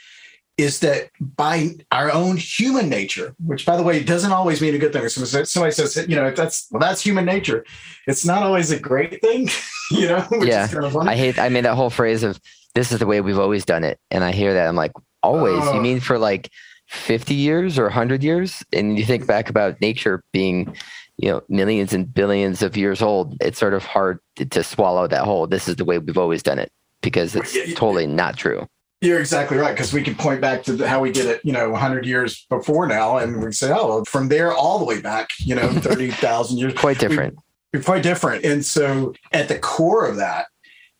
is 0.59 0.80
that 0.80 1.09
by 1.20 1.70
our 1.90 2.12
own 2.12 2.36
human 2.36 2.88
nature, 2.88 3.34
which 3.44 3.66
by 3.66 3.76
the 3.76 3.82
way 3.82 4.03
doesn't 4.03 4.32
always 4.32 4.61
mean 4.61 4.74
a 4.74 4.78
good 4.78 4.92
thing. 4.92 5.09
Somebody 5.09 5.72
says, 5.72 5.96
you 6.09 6.14
know, 6.14 6.30
that's 6.30 6.68
well, 6.70 6.80
that's 6.80 7.03
human 7.03 7.24
nature. 7.24 7.64
It's 8.07 8.24
not 8.24 8.42
always 8.42 8.70
a 8.70 8.78
great 8.78 9.20
thing, 9.20 9.48
you 9.90 10.09
know. 10.09 10.26
yeah, 10.40 10.68
kind 10.68 10.84
of 10.84 10.96
I 10.96 11.16
hate. 11.16 11.38
I 11.38 11.48
mean 11.48 11.64
that 11.64 11.74
whole 11.74 11.90
phrase 11.90 12.22
of 12.22 12.38
"this 12.74 12.92
is 12.92 12.98
the 12.98 13.07
way 13.07 13.20
we've 13.20 13.38
always 13.38 13.64
done 13.64 13.82
it," 13.82 13.98
and 14.11 14.22
I 14.22 14.32
hear 14.32 14.53
that 14.55 14.68
I'm 14.68 14.76
like, 14.76 14.92
always. 15.22 15.64
You 15.64 15.70
oh. 15.70 15.80
mean 15.80 16.00
for 16.00 16.18
like 16.18 16.50
50 16.88 17.34
years 17.34 17.78
or 17.78 17.84
100 17.84 18.22
years? 18.22 18.62
And 18.72 18.98
you 18.98 19.05
think 19.05 19.26
back 19.26 19.48
about 19.48 19.80
nature 19.80 20.22
being 20.32 20.76
you 21.23 21.31
know 21.31 21.43
millions 21.49 21.95
and 21.95 22.12
billions 22.12 22.62
of 22.62 22.77
years 22.77 23.01
old 23.01 23.37
it's 23.41 23.59
sort 23.59 23.73
of 23.73 23.85
hard 23.85 24.18
to, 24.37 24.45
to 24.45 24.62
swallow 24.62 25.07
that 25.07 25.25
whole 25.25 25.47
this 25.47 25.68
is 25.68 25.77
the 25.77 25.85
way 25.85 25.99
we've 25.99 26.18
always 26.18 26.43
done 26.43 26.59
it 26.59 26.70
because 27.01 27.35
it's 27.35 27.55
totally 27.75 28.07
not 28.07 28.37
true 28.37 28.66
you're 29.03 29.18
exactly 29.18 29.57
right 29.57 29.75
because 29.75 29.93
we 29.93 30.03
can 30.03 30.14
point 30.14 30.41
back 30.41 30.62
to 30.62 30.75
the, 30.75 30.89
how 30.89 31.01
we 31.01 31.11
did 31.11 31.27
it, 31.27 31.41
you 31.43 31.53
know, 31.53 31.70
100 31.70 32.07
years 32.07 32.47
before 32.49 32.87
now, 32.87 33.16
and 33.16 33.43
we 33.43 33.51
say, 33.51 33.73
oh, 33.75 34.05
from 34.05 34.29
there 34.29 34.53
all 34.53 34.79
the 34.79 34.85
way 34.85 35.01
back, 35.01 35.31
you 35.39 35.57
know, 35.57 35.68
30,000 35.73 36.57
years. 36.57 36.73
quite 36.75 37.01
different. 37.01 37.37
We, 37.73 37.81
are 37.81 37.83
quite 37.83 38.05
different, 38.05 38.45
and 38.45 38.64
so 38.64 39.12
at 39.33 39.49
the 39.49 39.59
core 39.59 40.07
of 40.07 40.16
that, 40.16 40.47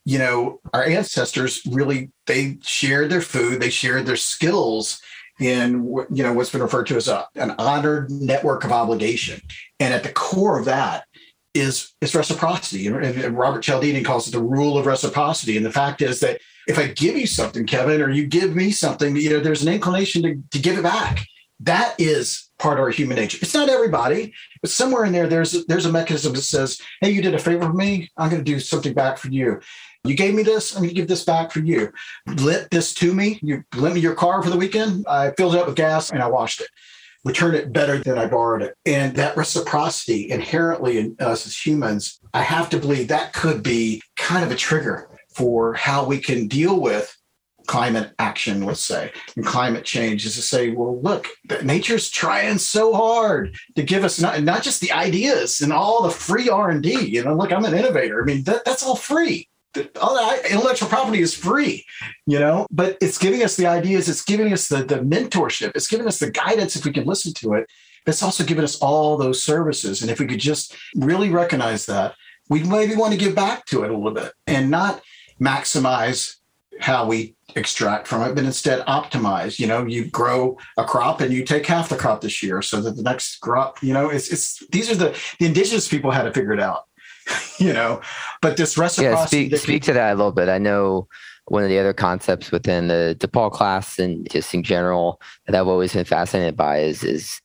you 0.05 0.19
know, 0.19 0.61
our 0.75 0.83
ancestors 0.83 1.63
really 1.71 2.11
they 2.27 2.59
shared 2.63 3.09
their 3.09 3.21
food, 3.21 3.63
they 3.63 3.71
shared 3.71 4.07
their 4.07 4.17
skills 4.17 5.01
in 5.41 5.85
you 6.11 6.23
know 6.23 6.33
what's 6.33 6.51
been 6.51 6.63
referred 6.63 6.87
to 6.89 6.97
as 6.97 7.09
a, 7.09 7.27
an 7.35 7.53
honored 7.59 8.11
network 8.11 8.65
of 8.65 8.73
obligation, 8.73 9.41
and 9.81 9.95
at 9.95 10.03
the 10.03 10.13
core 10.13 10.59
of 10.59 10.67
that 10.67 11.05
is 11.55 11.93
is 12.01 12.15
reciprocity. 12.15 12.87
And 12.87 13.37
Robert 13.37 13.63
Cialdini 13.63 14.03
calls 14.03 14.29
it 14.29 14.33
the 14.33 14.43
rule 14.43 14.79
of 14.79 14.87
reciprocity. 14.87 15.57
And 15.57 15.67
the 15.67 15.73
fact 15.73 16.03
is 16.03 16.21
that 16.21 16.41
if 16.67 16.79
I 16.79 16.89
give 16.89 17.17
you 17.17 17.27
something, 17.27 17.67
Kevin, 17.67 18.01
or 18.01 18.11
you 18.11 18.27
give 18.27 18.55
me 18.55 18.71
something, 18.71 19.17
you 19.17 19.31
know, 19.31 19.41
there's 19.41 19.63
an 19.63 19.73
inclination 19.73 20.23
to, 20.23 20.43
to 20.53 20.59
give 20.59 20.79
it 20.79 20.83
back. 20.83 21.27
That 21.61 21.95
is 21.99 22.51
part 22.59 22.79
of 22.79 22.85
our 22.85 22.91
human 22.91 23.17
nature. 23.17 23.39
It's 23.41 23.55
not 23.55 23.69
everybody, 23.69 24.33
but 24.61 24.71
somewhere 24.71 25.05
in 25.05 25.13
there, 25.13 25.29
there's 25.29 25.65
there's 25.67 25.87
a 25.87 25.93
mechanism 25.93 26.33
that 26.33 26.43
says, 26.43 26.81
"Hey, 27.01 27.11
you 27.11 27.23
did 27.23 27.35
a 27.35 27.39
favor 27.39 27.67
for 27.67 27.73
me. 27.73 28.11
I'm 28.17 28.31
going 28.31 28.45
to 28.45 28.53
do 28.53 28.59
something 28.59 28.95
back 28.95 29.19
for 29.19 29.29
you. 29.29 29.61
You 30.05 30.17
gave 30.17 30.35
me 30.35 30.43
this. 30.43 30.75
I'm 30.75 30.83
going 30.83 30.89
to 30.89 30.95
give 30.95 31.07
this 31.07 31.25
back 31.25 31.53
for 31.53 31.61
you. 31.61 31.93
Lent 32.27 32.71
this 32.71 32.93
to 32.95 33.15
me. 33.15 33.39
You 33.41 33.63
lent 33.77 33.95
me 33.95 34.01
your 34.01 34.15
car 34.15 34.43
for 34.43 34.51
the 34.51 34.57
weekend. 34.57 35.07
I 35.07 35.31
filled 35.33 35.55
it 35.55 35.61
up 35.61 35.67
with 35.67 35.77
gas 35.77 36.11
and 36.11 36.21
I 36.21 36.27
washed 36.27 36.61
it. 36.61 36.69
Return 37.25 37.55
it 37.55 37.73
better 37.73 37.99
than 37.99 38.19
I 38.19 38.27
borrowed 38.27 38.63
it. 38.63 38.77
And 38.85 39.15
that 39.15 39.37
reciprocity 39.37 40.29
inherently 40.29 40.99
in 40.99 41.17
us 41.21 41.47
as 41.47 41.57
humans, 41.57 42.19
I 42.35 42.43
have 42.43 42.69
to 42.71 42.79
believe 42.79 43.09
that 43.09 43.33
could 43.33 43.63
be 43.63 44.03
kind 44.17 44.45
of 44.45 44.51
a 44.51 44.57
trigger 44.57 45.09
for 45.37 45.75
how 45.75 46.05
we 46.05 46.19
can 46.19 46.49
deal 46.49 46.81
with 46.81 47.17
climate 47.69 48.13
action 48.19 48.65
let's 48.65 48.81
say 48.81 49.13
and 49.37 49.47
climate 49.47 49.85
change 49.85 50.27
is 50.27 50.35
to 50.35 50.43
say 50.43 50.71
well 50.71 51.01
look 51.01 51.29
nature's 51.63 52.11
trying 52.11 52.59
so 52.59 52.93
hard 52.93 53.55
to 53.77 53.85
give 53.85 54.03
us 54.03 54.21
not, 54.21 54.43
not 54.43 54.65
just 54.65 54.81
the 54.81 54.91
ideas 54.91 55.61
and 55.61 55.73
all 55.73 56.03
the 56.03 56.11
free 56.11 56.49
r&d 56.49 56.93
you 57.07 57.23
know 57.23 57.35
look 57.35 57.53
i'm 57.53 57.65
an 57.65 57.73
innovator 57.73 58.21
i 58.21 58.25
mean 58.25 58.43
that, 58.43 58.65
that's 58.65 58.83
all 58.83 58.97
free 58.97 59.49
all 60.01 60.15
that 60.15 60.51
intellectual 60.51 60.89
property 60.89 61.21
is 61.21 61.35
free 61.35 61.85
you 62.27 62.39
know 62.39 62.67
but 62.71 62.97
it's 63.01 63.19
giving 63.19 63.43
us 63.43 63.57
the 63.57 63.67
ideas 63.67 64.09
it's 64.09 64.25
giving 64.25 64.53
us 64.53 64.69
the, 64.69 64.85
the 64.85 64.97
mentorship 64.97 65.73
it's 65.75 65.89
giving 65.89 66.07
us 66.07 66.19
the 66.19 66.31
guidance 66.31 66.77
if 66.77 66.85
we 66.85 66.93
can 66.93 67.05
listen 67.05 67.33
to 67.33 67.55
it 67.55 67.67
it's 68.07 68.23
also 68.23 68.45
giving 68.45 68.65
us 68.65 68.79
all 68.81 69.17
those 69.17 69.43
services 69.43 70.03
and 70.03 70.11
if 70.11 70.19
we 70.19 70.27
could 70.27 70.41
just 70.41 70.77
really 70.97 71.31
recognize 71.31 71.87
that 71.87 72.15
we 72.49 72.63
maybe 72.65 72.95
want 72.95 73.13
to 73.13 73.19
give 73.19 73.35
back 73.35 73.65
to 73.67 73.83
it 73.83 73.91
a 73.91 73.97
little 73.97 74.13
bit 74.13 74.33
and 74.47 74.71
not 74.71 75.01
maximize 75.41 76.37
how 76.81 77.07
we 77.07 77.35
extract 77.55 78.07
from 78.07 78.23
it, 78.23 78.35
but 78.35 78.45
instead 78.45 78.85
optimize. 78.87 79.59
You 79.59 79.67
know, 79.67 79.85
you 79.87 80.07
grow 80.07 80.59
a 80.77 80.85
crop 80.85 81.21
and 81.21 81.33
you 81.33 81.45
take 81.45 81.67
half 81.67 81.89
the 81.89 81.97
crop 81.97 82.21
this 82.21 82.43
year 82.43 82.63
so 82.63 82.81
that 82.81 82.97
the 82.97 83.03
next 83.03 83.39
crop, 83.39 83.83
you 83.83 83.93
know, 83.93 84.09
it's 84.09 84.29
it's 84.29 84.67
these 84.71 84.91
are 84.91 84.95
the 84.95 85.19
the 85.39 85.47
indigenous 85.47 85.89
people 85.89 86.11
had 86.11 86.25
to 86.25 86.33
figure 86.33 86.53
it 86.53 86.61
out. 86.61 86.87
you 87.59 87.73
know, 87.73 88.01
but 88.41 88.57
this 88.57 88.77
reciprocity. 88.77 89.45
Yeah, 89.45 89.49
speak, 89.49 89.61
speak 89.61 89.83
to 89.85 89.93
that 89.93 90.13
a 90.13 90.17
little 90.17 90.33
bit. 90.33 90.49
I 90.49 90.59
know 90.59 91.09
one 91.47 91.63
of 91.63 91.69
the 91.69 91.79
other 91.79 91.93
concepts 91.93 92.51
within 92.51 92.89
the 92.89 93.17
DePaul 93.19 93.51
class 93.51 93.99
and 93.99 94.29
just 94.31 94.55
in 94.55 94.63
general 94.63 95.21
that 95.47 95.55
I've 95.55 95.69
always 95.69 95.93
been 95.93 96.05
fascinated 96.05 96.57
by 96.57 96.79
is 96.79 97.03
is 97.03 97.41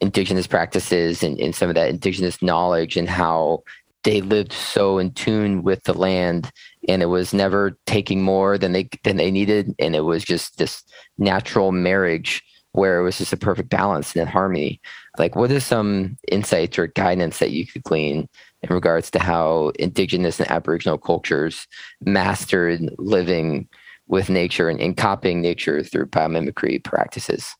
indigenous 0.00 0.46
practices 0.46 1.22
and, 1.22 1.38
and 1.40 1.54
some 1.54 1.68
of 1.68 1.74
that 1.74 1.88
indigenous 1.88 2.42
knowledge 2.42 2.96
and 2.96 3.08
how 3.08 3.62
they 4.04 4.20
lived 4.20 4.52
so 4.52 4.98
in 4.98 5.10
tune 5.12 5.62
with 5.62 5.82
the 5.84 5.94
land 5.94 6.52
and 6.88 7.02
it 7.02 7.06
was 7.06 7.32
never 7.32 7.76
taking 7.86 8.22
more 8.22 8.58
than 8.58 8.72
they 8.72 8.88
than 9.04 9.16
they 9.16 9.30
needed 9.30 9.74
and 9.78 9.96
it 9.96 10.02
was 10.02 10.22
just 10.22 10.58
this 10.58 10.82
natural 11.18 11.72
marriage 11.72 12.42
where 12.72 13.00
it 13.00 13.02
was 13.02 13.16
just 13.16 13.32
a 13.32 13.38
perfect 13.38 13.70
balance 13.70 14.14
and 14.14 14.28
harmony 14.28 14.80
like 15.18 15.34
what 15.34 15.50
is 15.50 15.64
some 15.64 16.16
insights 16.28 16.78
or 16.78 16.88
guidance 16.88 17.38
that 17.38 17.52
you 17.52 17.66
could 17.66 17.82
glean 17.82 18.28
in 18.68 18.74
regards 18.74 19.10
to 19.12 19.18
how 19.18 19.72
indigenous 19.78 20.40
and 20.40 20.50
aboriginal 20.50 20.98
cultures 20.98 21.66
mastered 22.00 22.80
living 22.98 23.68
with 24.08 24.28
nature 24.30 24.68
and, 24.68 24.80
and 24.80 24.96
copying 24.96 25.40
nature 25.40 25.82
through 25.82 26.06
biomimicry 26.06 26.82
practices 26.82 27.54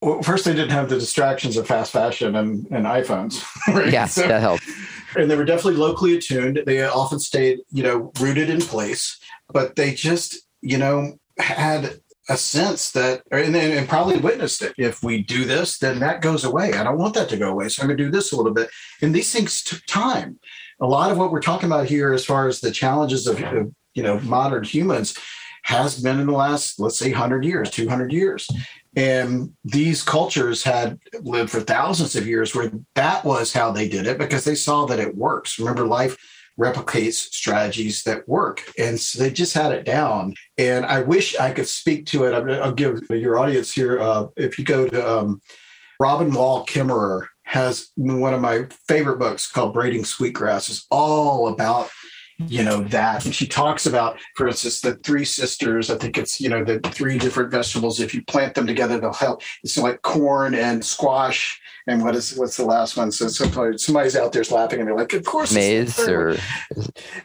well, 0.00 0.22
first 0.22 0.44
they 0.44 0.54
didn't 0.54 0.70
have 0.70 0.88
the 0.88 0.98
distractions 0.98 1.56
of 1.56 1.66
fast 1.66 1.90
fashion 1.90 2.36
and, 2.36 2.66
and 2.70 2.86
iPhones. 2.86 3.44
Right? 3.74 3.92
Yeah, 3.92 4.06
so, 4.06 4.28
that 4.28 4.40
helped. 4.40 4.64
And 5.16 5.30
they 5.30 5.36
were 5.36 5.44
definitely 5.44 5.80
locally 5.80 6.16
attuned. 6.16 6.62
They 6.66 6.82
often 6.84 7.18
stayed, 7.18 7.58
you 7.72 7.82
know, 7.82 8.12
rooted 8.20 8.48
in 8.48 8.60
place, 8.60 9.18
but 9.52 9.76
they 9.76 9.94
just, 9.94 10.38
you 10.60 10.78
know, 10.78 11.18
had 11.38 12.00
a 12.28 12.36
sense 12.36 12.90
that, 12.92 13.22
and, 13.30 13.56
and 13.56 13.88
probably 13.88 14.18
witnessed 14.18 14.62
it. 14.62 14.74
If 14.76 15.02
we 15.02 15.22
do 15.22 15.44
this, 15.44 15.78
then 15.78 15.98
that 16.00 16.20
goes 16.20 16.44
away. 16.44 16.74
I 16.74 16.84
don't 16.84 16.98
want 16.98 17.14
that 17.14 17.28
to 17.30 17.36
go 17.36 17.50
away. 17.50 17.68
So 17.68 17.82
I'm 17.82 17.88
going 17.88 17.96
to 17.96 18.04
do 18.04 18.10
this 18.10 18.32
a 18.32 18.36
little 18.36 18.52
bit. 18.52 18.68
And 19.00 19.14
these 19.14 19.32
things 19.32 19.62
took 19.62 19.84
time. 19.86 20.38
A 20.80 20.86
lot 20.86 21.10
of 21.10 21.18
what 21.18 21.32
we're 21.32 21.40
talking 21.40 21.68
about 21.68 21.86
here, 21.86 22.12
as 22.12 22.24
far 22.24 22.46
as 22.46 22.60
the 22.60 22.70
challenges 22.70 23.26
of, 23.26 23.42
of 23.42 23.72
you 23.94 24.02
know, 24.02 24.20
modern 24.20 24.64
humans, 24.64 25.16
has 25.64 26.00
been 26.00 26.20
in 26.20 26.26
the 26.26 26.32
last, 26.32 26.78
let's 26.78 26.98
say, 26.98 27.10
100 27.10 27.44
years, 27.44 27.70
200 27.70 28.12
years. 28.12 28.48
And 28.96 29.52
these 29.64 30.02
cultures 30.02 30.62
had 30.62 30.98
lived 31.20 31.50
for 31.50 31.60
thousands 31.60 32.16
of 32.16 32.26
years 32.26 32.54
where 32.54 32.70
that 32.94 33.24
was 33.24 33.52
how 33.52 33.72
they 33.72 33.88
did 33.88 34.06
it 34.06 34.18
because 34.18 34.44
they 34.44 34.54
saw 34.54 34.86
that 34.86 35.00
it 35.00 35.16
works. 35.16 35.58
Remember, 35.58 35.86
life 35.86 36.16
replicates 36.58 37.14
strategies 37.14 38.02
that 38.02 38.28
work. 38.28 38.62
And 38.78 38.98
so 38.98 39.22
they 39.22 39.30
just 39.30 39.54
had 39.54 39.72
it 39.72 39.84
down. 39.84 40.34
And 40.56 40.84
I 40.84 41.02
wish 41.02 41.38
I 41.38 41.52
could 41.52 41.68
speak 41.68 42.06
to 42.06 42.24
it. 42.24 42.34
I'll 42.34 42.72
give 42.72 43.08
your 43.10 43.38
audience 43.38 43.72
here, 43.72 44.00
uh, 44.00 44.26
if 44.36 44.58
you 44.58 44.64
go 44.64 44.88
to 44.88 45.08
um, 45.08 45.40
Robin 46.00 46.32
Wall 46.32 46.66
Kimmerer 46.66 47.26
has 47.44 47.90
one 47.96 48.34
of 48.34 48.40
my 48.40 48.66
favorite 48.86 49.18
books 49.18 49.50
called 49.50 49.72
Braiding 49.72 50.04
Sweetgrass. 50.04 50.68
It's 50.68 50.86
all 50.90 51.48
about 51.48 51.88
you 52.46 52.62
know 52.62 52.82
that. 52.84 53.24
And 53.24 53.34
she 53.34 53.46
talks 53.46 53.86
about 53.86 54.18
for 54.34 54.48
instance 54.48 54.80
the 54.80 54.94
three 54.96 55.24
sisters 55.24 55.90
i 55.90 55.96
think 55.96 56.16
it's 56.16 56.40
you 56.40 56.48
know 56.48 56.64
the 56.64 56.78
three 56.90 57.18
different 57.18 57.50
vegetables 57.50 58.00
if 58.00 58.14
you 58.14 58.22
plant 58.24 58.54
them 58.54 58.66
together 58.66 58.98
they'll 58.98 59.12
help. 59.12 59.42
It's 59.64 59.76
like 59.76 60.02
corn 60.02 60.54
and 60.54 60.84
squash 60.84 61.60
and 61.86 62.04
what 62.04 62.14
is 62.14 62.36
what's 62.36 62.56
the 62.56 62.64
last 62.64 62.96
one? 62.96 63.10
So 63.10 63.28
somebody's 63.28 64.16
out 64.16 64.32
there's 64.32 64.52
laughing 64.52 64.80
and 64.80 64.88
they're 64.88 64.96
like 64.96 65.12
of 65.12 65.24
course 65.24 65.54
maize 65.54 65.98
or 65.98 66.36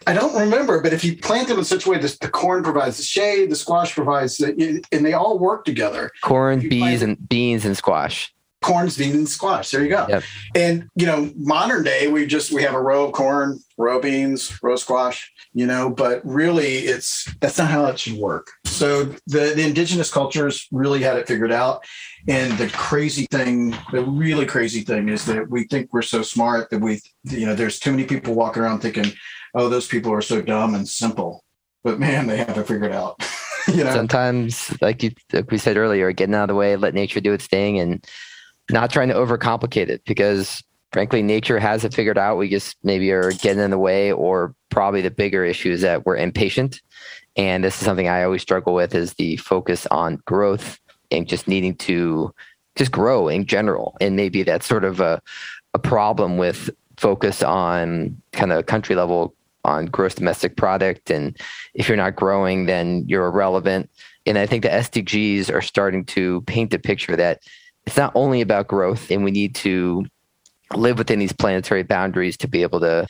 i 0.08 0.14
don't 0.14 0.40
remember 0.40 0.82
but 0.82 0.94
if 0.94 1.04
you 1.04 1.18
plant 1.18 1.48
them 1.48 1.60
in 1.60 1.66
such 1.66 1.86
a 1.86 1.90
way 1.90 1.98
that 1.98 2.20
the 2.20 2.30
corn 2.30 2.64
provides 2.64 2.98
the 2.98 3.04
shade 3.04 3.50
the 3.50 3.56
squash 3.56 3.94
provides 3.94 4.38
the, 4.38 4.84
and 4.92 5.06
they 5.06 5.14
all 5.14 5.38
work 5.38 5.66
together. 5.66 6.10
Corn 6.22 6.60
bees 6.60 7.02
and 7.02 7.18
beans 7.30 7.66
and 7.66 7.78
squash 7.78 8.34
corn's 8.64 8.98
beans 8.98 9.16
and 9.16 9.30
squash. 9.30 9.70
There 9.70 9.84
you 9.84 9.90
go. 9.90 10.06
Yep. 10.10 10.24
And 10.56 10.90
you 10.96 11.06
know, 11.06 11.32
modern 11.36 11.84
day, 11.84 12.08
we 12.08 12.26
just 12.26 12.52
we 12.52 12.64
have 12.64 12.74
a 12.74 12.82
row 12.82 13.06
of 13.06 13.12
corn, 13.12 13.60
row 13.78 13.98
of 13.98 14.04
beans, 14.04 14.58
row 14.64 14.74
of 14.74 14.80
squash. 14.80 15.32
You 15.54 15.68
know, 15.68 15.92
but 15.92 16.26
really, 16.26 16.78
it's 16.80 17.32
that's 17.40 17.60
not 17.60 17.70
how 17.70 17.86
it 17.86 18.00
should 18.00 18.18
work. 18.18 18.50
So 18.66 19.04
the 19.28 19.54
the 19.56 19.64
indigenous 19.64 20.12
cultures 20.12 20.68
really 20.72 21.04
had 21.04 21.18
it 21.18 21.28
figured 21.28 21.52
out. 21.52 21.86
And 22.28 22.58
the 22.58 22.70
crazy 22.70 23.28
thing, 23.30 23.76
the 23.92 24.04
really 24.04 24.46
crazy 24.46 24.82
thing, 24.82 25.10
is 25.10 25.26
that 25.26 25.50
we 25.50 25.66
think 25.66 25.92
we're 25.92 26.02
so 26.02 26.22
smart 26.22 26.70
that 26.70 26.80
we, 26.80 27.02
you 27.24 27.46
know, 27.46 27.54
there's 27.54 27.80
too 27.80 27.92
many 27.92 28.06
people 28.06 28.34
walking 28.34 28.64
around 28.64 28.80
thinking, 28.80 29.12
oh, 29.54 29.68
those 29.68 29.88
people 29.88 30.12
are 30.14 30.22
so 30.22 30.42
dumb 30.42 30.74
and 30.74 30.88
simple. 30.88 31.44
But 31.84 32.00
man, 32.00 32.28
they 32.28 32.38
have 32.38 32.58
it 32.58 32.66
figured 32.66 32.94
out. 32.94 33.22
you 33.74 33.84
know? 33.84 33.94
Sometimes, 33.94 34.76
like 34.82 35.04
you, 35.04 35.12
like 35.32 35.52
we 35.52 35.58
said 35.58 35.78
earlier, 35.78 36.12
getting 36.12 36.36
out 36.36 36.44
of 36.44 36.48
the 36.50 36.56
way, 36.56 36.76
let 36.76 36.94
nature 36.94 37.20
do 37.20 37.34
its 37.34 37.48
thing, 37.48 37.80
and 37.80 38.06
not 38.70 38.92
trying 38.92 39.10
to 39.10 39.16
overcomplicate 39.16 39.90
it 39.90 40.04
because 40.06 40.64
frankly 40.92 41.22
nature 41.22 41.60
has 41.60 41.84
it 41.84 41.94
figured 41.94 42.18
out. 42.18 42.38
We 42.38 42.50
just 42.50 42.78
maybe 42.84 43.12
are 43.12 43.32
getting 43.32 43.62
in 43.62 43.72
the 43.72 43.78
way 43.78 44.12
or 44.12 44.56
probably 44.70 45.02
the 45.02 45.12
bigger 45.12 45.44
issue 45.44 45.72
is 45.72 45.82
that 45.82 46.06
we're 46.06 46.18
impatient. 46.18 46.82
And 47.36 47.64
this 47.64 47.80
is 47.80 47.86
something 47.86 48.08
i 48.08 48.24
always 48.24 48.44
struggle 48.44 48.74
with 48.74 48.94
is 48.94 49.14
the 49.14 49.38
focus 49.38 49.88
on 49.88 50.18
growth 50.26 50.80
and 51.12 51.28
just 51.28 51.48
needing 51.48 51.76
to 51.76 52.34
just 52.76 52.92
grow 52.92 53.28
in 53.28 53.46
general. 53.46 53.98
And 54.02 54.16
maybe 54.16 54.44
that's 54.44 54.66
sort 54.66 54.84
of 54.84 55.00
a, 55.00 55.22
a 55.74 55.80
problem 55.80 56.38
with 56.38 56.70
focus 56.98 57.44
on 57.44 58.22
kind 58.32 58.52
of 58.54 58.68
country 58.68 58.96
level 58.96 59.36
on 59.66 59.86
gross 59.88 60.16
domestic 60.16 60.58
product. 60.58 61.10
And 61.10 61.38
if 61.74 61.88
you're 61.88 61.98
not 61.98 62.16
growing 62.16 62.66
then 62.68 63.06
you're 63.08 63.28
irrelevant. 63.28 63.90
And 64.26 64.38
i 64.38 64.46
think 64.46 64.64
the 64.64 64.70
sdgs 64.70 65.54
are 65.54 65.62
starting 65.62 66.06
to 66.06 66.42
paint 66.42 66.74
a 66.74 66.80
picture 66.80 67.16
that 67.16 67.42
it's 67.86 67.98
not 67.98 68.12
only 68.16 68.42
about 68.42 68.68
growth, 68.68 69.12
and 69.12 69.24
we 69.24 69.32
need 69.32 69.56
to 69.56 70.06
live 70.76 70.98
within 70.98 71.20
these 71.20 71.34
planetary 71.34 71.84
boundaries 71.84 72.38
to 72.38 72.48
be 72.48 72.64
able 72.64 72.80
to 72.80 73.06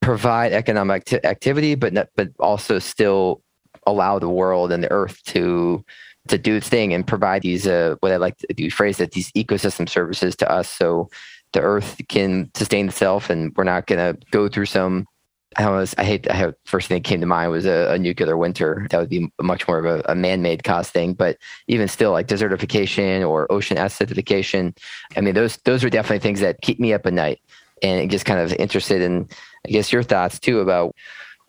provide 0.00 0.52
economic 0.52 1.04
t- 1.04 1.24
activity, 1.24 1.74
but 1.74 1.92
not, 1.92 2.08
but 2.16 2.28
also 2.38 2.78
still 2.78 3.42
allow 3.86 4.18
the 4.18 4.28
world 4.28 4.72
and 4.72 4.82
the 4.82 4.90
earth 4.90 5.22
to 5.24 5.84
to 6.26 6.38
do 6.38 6.56
its 6.56 6.68
thing 6.68 6.94
and 6.94 7.06
provide 7.06 7.42
these 7.42 7.66
uh, 7.66 7.96
what 8.00 8.12
I 8.12 8.16
like 8.16 8.36
to 8.38 8.70
phrase 8.70 8.96
that 8.96 9.12
these 9.12 9.30
ecosystem 9.32 9.88
services 9.88 10.34
to 10.36 10.50
us, 10.50 10.68
so 10.68 11.10
the 11.52 11.60
earth 11.60 12.00
can 12.08 12.50
sustain 12.54 12.88
itself, 12.88 13.30
and 13.30 13.52
we're 13.56 13.64
not 13.64 13.86
going 13.86 13.98
to 13.98 14.20
go 14.30 14.48
through 14.48 14.66
some 14.66 15.06
I 15.56 15.86
I 15.98 16.04
hate 16.04 16.30
I 16.30 16.52
first 16.64 16.88
thing 16.88 16.96
that 16.96 17.08
came 17.08 17.20
to 17.20 17.26
mind 17.26 17.50
was 17.50 17.66
a, 17.66 17.92
a 17.92 17.98
nuclear 17.98 18.36
winter. 18.36 18.86
That 18.90 18.98
would 18.98 19.08
be 19.08 19.30
much 19.40 19.66
more 19.68 19.78
of 19.78 19.84
a, 19.84 20.02
a, 20.10 20.14
man-made 20.14 20.64
cost 20.64 20.92
thing. 20.92 21.14
But 21.14 21.38
even 21.68 21.88
still, 21.88 22.12
like 22.12 22.28
desertification 22.28 23.28
or 23.28 23.50
ocean 23.50 23.76
acidification, 23.76 24.76
I 25.16 25.20
mean 25.20 25.34
those 25.34 25.56
those 25.58 25.84
are 25.84 25.90
definitely 25.90 26.20
things 26.20 26.40
that 26.40 26.60
keep 26.62 26.80
me 26.80 26.92
up 26.92 27.06
at 27.06 27.12
night 27.12 27.40
and 27.82 28.10
just 28.10 28.24
kind 28.24 28.40
of 28.40 28.52
interested 28.54 29.02
in 29.02 29.28
I 29.66 29.70
guess 29.70 29.92
your 29.92 30.02
thoughts 30.02 30.38
too 30.38 30.60
about 30.60 30.94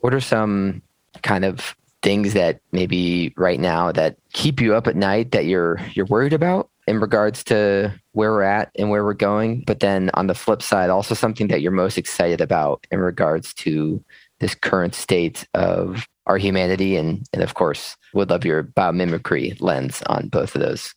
what 0.00 0.14
are 0.14 0.20
some 0.20 0.82
kind 1.22 1.44
of 1.44 1.74
things 2.02 2.34
that 2.34 2.60
maybe 2.72 3.32
right 3.36 3.58
now 3.58 3.90
that 3.92 4.16
keep 4.32 4.60
you 4.60 4.74
up 4.74 4.86
at 4.86 4.96
night 4.96 5.32
that 5.32 5.46
you're 5.46 5.80
you're 5.94 6.06
worried 6.06 6.32
about 6.32 6.70
in 6.86 7.00
regards 7.00 7.42
to 7.44 7.92
where 8.12 8.32
we're 8.32 8.42
at 8.42 8.70
and 8.76 8.90
where 8.90 9.04
we're 9.04 9.14
going. 9.14 9.64
But 9.66 9.80
then 9.80 10.10
on 10.14 10.26
the 10.26 10.34
flip 10.34 10.62
side, 10.62 10.90
also 10.90 11.14
something 11.14 11.48
that 11.48 11.60
you're 11.60 11.72
most 11.72 11.98
excited 11.98 12.40
about 12.40 12.86
in 12.90 13.00
regards 13.00 13.52
to 13.54 14.02
this 14.38 14.54
current 14.54 14.94
state 14.94 15.46
of 15.54 16.06
our 16.26 16.38
humanity. 16.38 16.96
And, 16.96 17.26
and 17.32 17.42
of 17.42 17.54
course, 17.54 17.96
would 18.14 18.30
love 18.30 18.44
your 18.44 18.62
biomimicry 18.62 19.60
lens 19.60 20.02
on 20.06 20.28
both 20.28 20.54
of 20.54 20.60
those. 20.60 20.94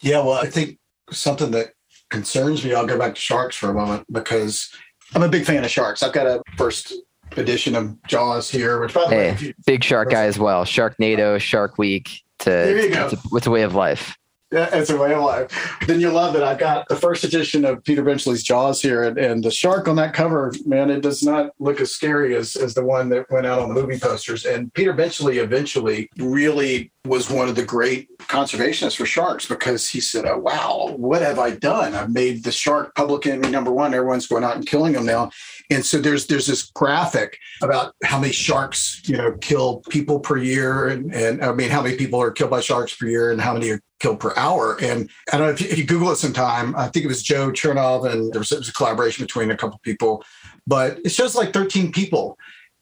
Yeah, 0.00 0.18
well, 0.18 0.32
I 0.32 0.46
think 0.46 0.78
something 1.10 1.50
that 1.52 1.74
concerns 2.10 2.64
me, 2.64 2.74
I'll 2.74 2.86
go 2.86 2.98
back 2.98 3.14
to 3.14 3.20
sharks 3.20 3.56
for 3.56 3.70
a 3.70 3.74
moment 3.74 4.06
because 4.10 4.70
I'm 5.14 5.22
a 5.22 5.28
big 5.28 5.44
fan 5.44 5.64
of 5.64 5.70
sharks. 5.70 6.02
I've 6.02 6.12
got 6.12 6.26
a 6.26 6.42
first 6.56 6.92
edition 7.36 7.74
of 7.74 8.00
Jaws 8.04 8.50
here, 8.50 8.80
which 8.80 8.94
by 8.94 9.02
the 9.02 9.08
hey, 9.08 9.32
way, 9.32 9.38
you, 9.40 9.54
big 9.66 9.84
shark 9.84 10.10
guy 10.10 10.24
as 10.24 10.38
well. 10.38 10.64
Sharknado, 10.64 11.40
Shark 11.40 11.78
Week. 11.78 12.22
To, 12.40 12.50
there 12.50 12.78
you 12.78 12.92
go. 12.92 13.06
It's 13.06 13.14
a, 13.14 13.36
it's 13.36 13.46
a 13.46 13.50
way 13.50 13.62
of 13.62 13.74
life. 13.74 14.16
It's 14.54 14.90
a 14.90 14.96
way 14.96 15.14
of 15.14 15.22
life. 15.22 15.78
Then 15.86 16.00
you'll 16.00 16.14
love 16.14 16.36
it. 16.36 16.42
I've 16.42 16.58
got 16.58 16.88
the 16.88 16.96
first 16.96 17.24
edition 17.24 17.64
of 17.64 17.82
Peter 17.84 18.02
Benchley's 18.02 18.42
Jaws 18.42 18.80
here, 18.80 19.02
and, 19.04 19.18
and, 19.18 19.44
the 19.44 19.50
shark 19.50 19.88
on 19.88 19.96
that 19.96 20.14
cover, 20.14 20.52
man, 20.64 20.90
it 20.90 21.02
does 21.02 21.22
not 21.22 21.50
look 21.58 21.80
as 21.80 21.92
scary 21.92 22.34
as, 22.34 22.56
as 22.56 22.72
the 22.72 22.84
one 22.84 23.10
that 23.10 23.30
went 23.30 23.46
out 23.46 23.58
on 23.58 23.68
the 23.68 23.74
movie 23.74 23.98
posters. 23.98 24.46
And 24.46 24.72
Peter 24.72 24.92
Benchley 24.92 25.38
eventually 25.38 26.08
really 26.16 26.92
was 27.06 27.28
one 27.28 27.48
of 27.48 27.54
the 27.54 27.64
great 27.64 28.08
conservationists 28.18 28.96
for 28.96 29.04
sharks 29.04 29.46
because 29.46 29.88
he 29.88 30.00
said, 30.00 30.24
Oh, 30.24 30.38
wow, 30.38 30.94
what 30.96 31.20
have 31.20 31.38
I 31.38 31.50
done? 31.50 31.94
I've 31.94 32.10
made 32.10 32.44
the 32.44 32.52
shark 32.52 32.94
public 32.94 33.26
enemy 33.26 33.50
number 33.50 33.70
one. 33.70 33.92
Everyone's 33.92 34.26
going 34.26 34.44
out 34.44 34.56
and 34.56 34.66
killing 34.66 34.94
them 34.94 35.04
now. 35.04 35.30
And 35.70 35.84
so 35.84 35.98
there's 35.98 36.26
there's 36.26 36.46
this 36.46 36.62
graphic 36.62 37.38
about 37.62 37.94
how 38.04 38.18
many 38.18 38.32
sharks, 38.32 39.02
you 39.04 39.16
know, 39.16 39.32
kill 39.40 39.82
people 39.90 40.20
per 40.20 40.36
year, 40.36 40.88
and, 40.88 41.14
and 41.14 41.42
I 41.44 41.52
mean 41.52 41.70
how 41.70 41.82
many 41.82 41.96
people 41.96 42.20
are 42.20 42.30
killed 42.30 42.50
by 42.50 42.60
sharks 42.60 42.94
per 42.94 43.06
year, 43.06 43.30
and 43.30 43.40
how 43.40 43.54
many 43.54 43.70
are 43.70 43.80
killed 44.04 44.20
per 44.20 44.34
hour. 44.36 44.76
And 44.82 45.08
I 45.32 45.38
don't 45.38 45.46
know 45.46 45.52
if 45.54 45.60
you, 45.62 45.68
if 45.70 45.78
you 45.78 45.86
Google 45.86 46.10
it 46.10 46.16
sometime. 46.16 46.76
I 46.76 46.88
think 46.88 47.06
it 47.06 47.08
was 47.08 47.22
Joe 47.22 47.50
Chernov, 47.50 48.04
and 48.10 48.30
there 48.32 48.38
was, 48.38 48.50
was 48.50 48.68
a 48.68 48.72
collaboration 48.72 49.24
between 49.24 49.50
a 49.50 49.56
couple 49.56 49.78
people, 49.82 50.22
but 50.66 50.98
it 51.04 51.08
shows 51.08 51.34
like 51.34 51.54
13 51.54 51.90
people 51.90 52.36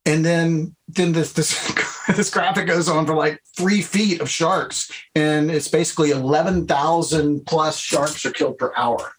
And 0.04 0.24
then 0.24 0.74
then 0.88 1.12
this 1.12 1.32
this 1.32 1.54
this 2.16 2.28
graphic 2.28 2.66
goes 2.66 2.88
on 2.88 3.06
for 3.06 3.14
like 3.14 3.38
three 3.56 3.82
feet 3.82 4.20
of 4.20 4.28
sharks, 4.28 4.90
and 5.14 5.48
it's 5.48 5.68
basically 5.68 6.10
eleven 6.10 6.66
thousand 6.66 7.46
plus 7.46 7.78
sharks 7.78 8.26
are 8.26 8.32
killed 8.32 8.58
per 8.58 8.72
hour. 8.76 9.12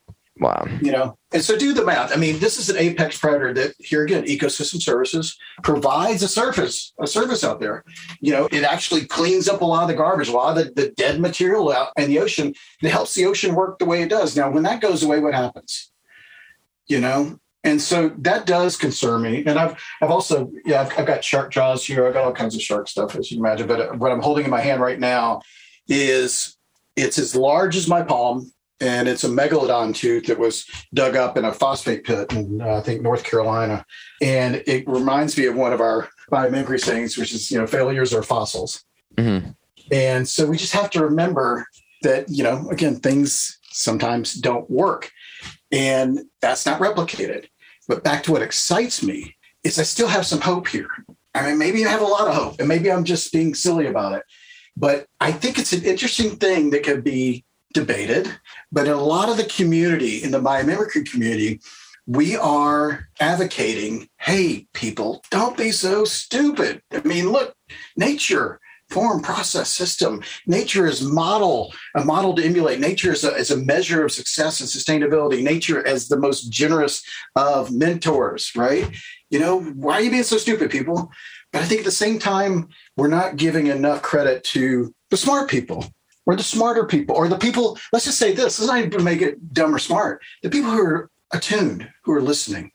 Wow. 0.43 0.67
You 0.81 0.91
know, 0.91 1.17
and 1.31 1.41
so 1.41 1.57
do 1.57 1.73
the 1.73 1.85
math. 1.85 2.11
I 2.11 2.17
mean, 2.17 2.37
this 2.39 2.59
is 2.59 2.69
an 2.69 2.75
apex 2.75 3.17
predator 3.17 3.53
that 3.53 3.75
here 3.79 4.03
again, 4.03 4.25
ecosystem 4.25 4.81
services 4.81 5.37
provides 5.63 6.21
a 6.21 6.27
surface, 6.27 6.91
a 6.99 7.07
service 7.07 7.45
out 7.45 7.61
there. 7.61 7.85
You 8.19 8.33
know, 8.33 8.49
it 8.51 8.65
actually 8.65 9.05
cleans 9.05 9.47
up 9.47 9.61
a 9.61 9.65
lot 9.65 9.83
of 9.83 9.87
the 9.87 9.93
garbage, 9.93 10.27
a 10.27 10.33
lot 10.33 10.57
of 10.57 10.65
the, 10.65 10.81
the 10.81 10.89
dead 10.91 11.21
material 11.21 11.71
out 11.71 11.93
in 11.95 12.09
the 12.09 12.19
ocean. 12.19 12.53
It 12.81 12.91
helps 12.91 13.13
the 13.13 13.25
ocean 13.25 13.55
work 13.55 13.79
the 13.79 13.85
way 13.85 14.01
it 14.01 14.09
does. 14.09 14.35
Now, 14.35 14.51
when 14.51 14.63
that 14.63 14.81
goes 14.81 15.01
away, 15.01 15.21
what 15.21 15.33
happens? 15.33 15.89
You 16.87 16.99
know, 16.99 17.39
and 17.63 17.81
so 17.81 18.09
that 18.17 18.45
does 18.45 18.75
concern 18.75 19.21
me. 19.21 19.45
And 19.45 19.57
I've 19.57 19.81
I've 20.01 20.11
also 20.11 20.51
yeah 20.65 20.81
I've, 20.81 20.99
I've 20.99 21.07
got 21.07 21.23
shark 21.23 21.51
jaws 21.51 21.85
here. 21.85 22.05
I've 22.05 22.13
got 22.13 22.25
all 22.25 22.33
kinds 22.33 22.53
of 22.53 22.61
shark 22.61 22.89
stuff 22.89 23.15
as 23.15 23.31
you 23.31 23.37
can 23.37 23.45
imagine. 23.45 23.67
But 23.67 23.97
what 23.97 24.11
I'm 24.11 24.21
holding 24.21 24.43
in 24.43 24.51
my 24.51 24.59
hand 24.59 24.81
right 24.81 24.99
now 24.99 25.41
is 25.87 26.57
it's 26.97 27.17
as 27.17 27.33
large 27.33 27.77
as 27.77 27.87
my 27.87 28.03
palm 28.03 28.52
and 28.79 29.07
it's 29.07 29.23
a 29.23 29.29
megalodon 29.29 29.95
tooth 29.95 30.25
that 30.27 30.39
was 30.39 30.65
dug 30.93 31.15
up 31.15 31.37
in 31.37 31.45
a 31.45 31.53
phosphate 31.53 32.03
pit 32.03 32.31
in 32.33 32.61
uh, 32.61 32.77
I 32.77 32.81
think 32.81 33.01
North 33.01 33.23
Carolina, 33.23 33.85
and 34.21 34.63
it 34.67 34.87
reminds 34.87 35.37
me 35.37 35.45
of 35.45 35.55
one 35.55 35.73
of 35.73 35.81
our 35.81 36.09
biomimicry 36.31 36.79
sayings, 36.79 37.17
which 37.17 37.33
is 37.33 37.51
you 37.51 37.59
know 37.59 37.67
failures 37.67 38.13
are 38.13 38.23
fossils, 38.23 38.83
mm-hmm. 39.15 39.51
and 39.91 40.27
so 40.27 40.45
we 40.45 40.57
just 40.57 40.73
have 40.73 40.89
to 40.91 41.03
remember 41.03 41.65
that 42.01 42.29
you 42.29 42.43
know 42.43 42.67
again 42.69 42.97
things 42.97 43.59
sometimes 43.71 44.33
don't 44.33 44.69
work, 44.69 45.11
and 45.71 46.19
that's 46.41 46.65
not 46.65 46.79
replicated. 46.79 47.47
But 47.87 48.03
back 48.03 48.23
to 48.23 48.31
what 48.31 48.41
excites 48.41 49.03
me 49.03 49.35
is 49.63 49.79
I 49.79 49.83
still 49.83 50.07
have 50.07 50.25
some 50.25 50.41
hope 50.41 50.67
here. 50.67 50.89
I 51.35 51.47
mean, 51.47 51.57
maybe 51.57 51.85
I 51.85 51.89
have 51.89 52.01
a 52.01 52.05
lot 52.05 52.27
of 52.27 52.35
hope, 52.35 52.59
and 52.59 52.67
maybe 52.67 52.91
I'm 52.91 53.03
just 53.03 53.33
being 53.33 53.55
silly 53.55 53.87
about 53.87 54.13
it. 54.13 54.23
But 54.75 55.07
I 55.19 55.31
think 55.31 55.59
it's 55.59 55.73
an 55.73 55.83
interesting 55.83 56.37
thing 56.37 56.71
that 56.71 56.83
could 56.83 57.03
be 57.03 57.45
debated. 57.73 58.31
But 58.71 58.87
in 58.87 58.93
a 58.93 59.03
lot 59.03 59.29
of 59.29 59.37
the 59.37 59.45
community, 59.45 60.23
in 60.23 60.31
the 60.31 60.39
biomimicry 60.39 61.09
community, 61.09 61.59
we 62.05 62.35
are 62.35 63.07
advocating 63.19 64.09
hey, 64.19 64.67
people, 64.73 65.23
don't 65.31 65.57
be 65.57 65.71
so 65.71 66.05
stupid. 66.05 66.81
I 66.91 67.01
mean, 67.01 67.31
look, 67.31 67.55
nature, 67.97 68.59
form, 68.89 69.21
process, 69.21 69.69
system. 69.69 70.21
Nature 70.45 70.85
is 70.85 71.01
model, 71.01 71.73
a 71.95 72.05
model 72.05 72.35
to 72.35 72.43
emulate. 72.43 72.79
Nature 72.79 73.11
is 73.11 73.23
a, 73.23 73.33
is 73.35 73.51
a 73.51 73.57
measure 73.57 74.05
of 74.05 74.11
success 74.11 74.59
and 74.59 74.69
sustainability. 74.69 75.43
Nature 75.43 75.85
as 75.85 76.07
the 76.07 76.19
most 76.19 76.51
generous 76.51 77.03
of 77.35 77.71
mentors, 77.71 78.51
right? 78.55 78.89
You 79.29 79.39
know, 79.39 79.61
why 79.61 79.95
are 79.95 80.01
you 80.01 80.11
being 80.11 80.23
so 80.23 80.37
stupid, 80.37 80.69
people? 80.69 81.11
But 81.51 81.63
I 81.63 81.65
think 81.65 81.79
at 81.79 81.85
the 81.85 81.91
same 81.91 82.19
time, 82.19 82.69
we're 82.95 83.07
not 83.07 83.35
giving 83.35 83.67
enough 83.67 84.01
credit 84.01 84.43
to 84.45 84.93
the 85.09 85.17
smart 85.17 85.49
people 85.49 85.85
or 86.25 86.35
the 86.35 86.43
smarter 86.43 86.85
people 86.85 87.15
or 87.15 87.27
the 87.27 87.37
people 87.37 87.77
let's 87.91 88.05
just 88.05 88.17
say 88.17 88.33
this 88.33 88.59
let's 88.59 88.71
not 88.71 88.79
even 88.79 89.03
make 89.03 89.21
it 89.21 89.53
dumb 89.53 89.73
or 89.73 89.79
smart. 89.79 90.21
The 90.41 90.49
people 90.49 90.71
who 90.71 90.79
are 90.79 91.09
attuned 91.31 91.89
who 92.03 92.13
are 92.13 92.21
listening. 92.21 92.71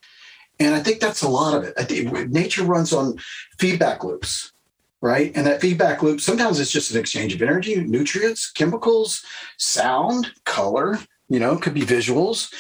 And 0.61 0.75
i 0.75 0.81
think 0.81 1.01
that's 1.01 1.23
a 1.23 1.29
lot 1.29 1.55
of 1.55 1.65
it. 1.65 2.31
Nature 2.31 2.65
runs 2.65 2.93
on 2.93 3.19
feedback 3.59 4.05
loops 4.05 4.53
right? 5.01 5.31
And 5.37 5.47
that 5.47 5.61
feedback 5.61 6.03
loop 6.03 6.21
sometimes 6.21 6.59
it's 6.59 6.73
just 6.73 6.91
an 6.91 6.99
exchange 6.99 7.35
of 7.35 7.43
energy 7.43 7.77
nutrients 7.77 8.51
chemicals 8.51 9.25
sound 9.57 10.33
color 10.45 10.99
you 11.29 11.39
know 11.39 11.57
could 11.57 11.75
be 11.75 11.83
visuals. 11.83 12.53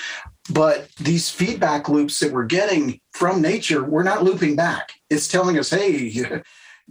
But 0.51 0.89
these 0.97 1.28
feedback 1.28 1.91
loops 1.91 2.20
that 2.20 2.32
we're 2.32 2.47
getting 2.47 3.01
from 3.12 3.43
nature 3.43 3.84
we're 3.84 4.03
not 4.03 4.22
looping 4.22 4.57
back. 4.57 4.93
It's 5.11 5.28
telling 5.28 5.59
us 5.59 5.70
hey 5.70 6.43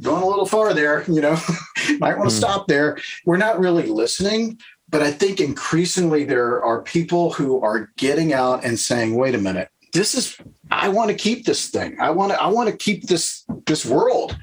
going 0.02 0.24
a 0.24 0.28
little 0.28 0.46
far 0.46 0.74
there, 0.74 1.04
you 1.08 1.22
know, 1.22 1.38
might 2.00 2.18
want 2.18 2.30
to 2.30 2.36
mm. 2.36 2.40
stop 2.40 2.68
there. 2.68 2.98
We're 3.26 3.38
not 3.38 3.60
really 3.60 3.88
listening, 3.88 4.60
but 4.90 5.02
I 5.02 5.12
think 5.12 5.40
increasingly 5.40 6.24
there 6.24 6.64
are 6.64 6.82
people 6.82 7.34
who 7.34 7.62
are 7.62 7.92
getting 7.98 8.34
out 8.34 8.64
and 8.64 8.80
saying, 8.80 9.16
wait 9.16 9.36
a 9.36 9.40
minute, 9.40 9.70
this 9.94 10.16
is 10.16 10.38
I 10.72 10.90
want 10.90 11.10
to 11.10 11.16
keep 11.16 11.46
this 11.46 11.70
thing. 11.70 11.98
I 12.00 12.12
want 12.12 12.32
to 12.32 12.42
I 12.42 12.48
want 12.48 12.70
to 12.70 12.78
keep 12.78 13.08
this 13.08 13.46
this 13.66 13.86
world. 13.86 14.38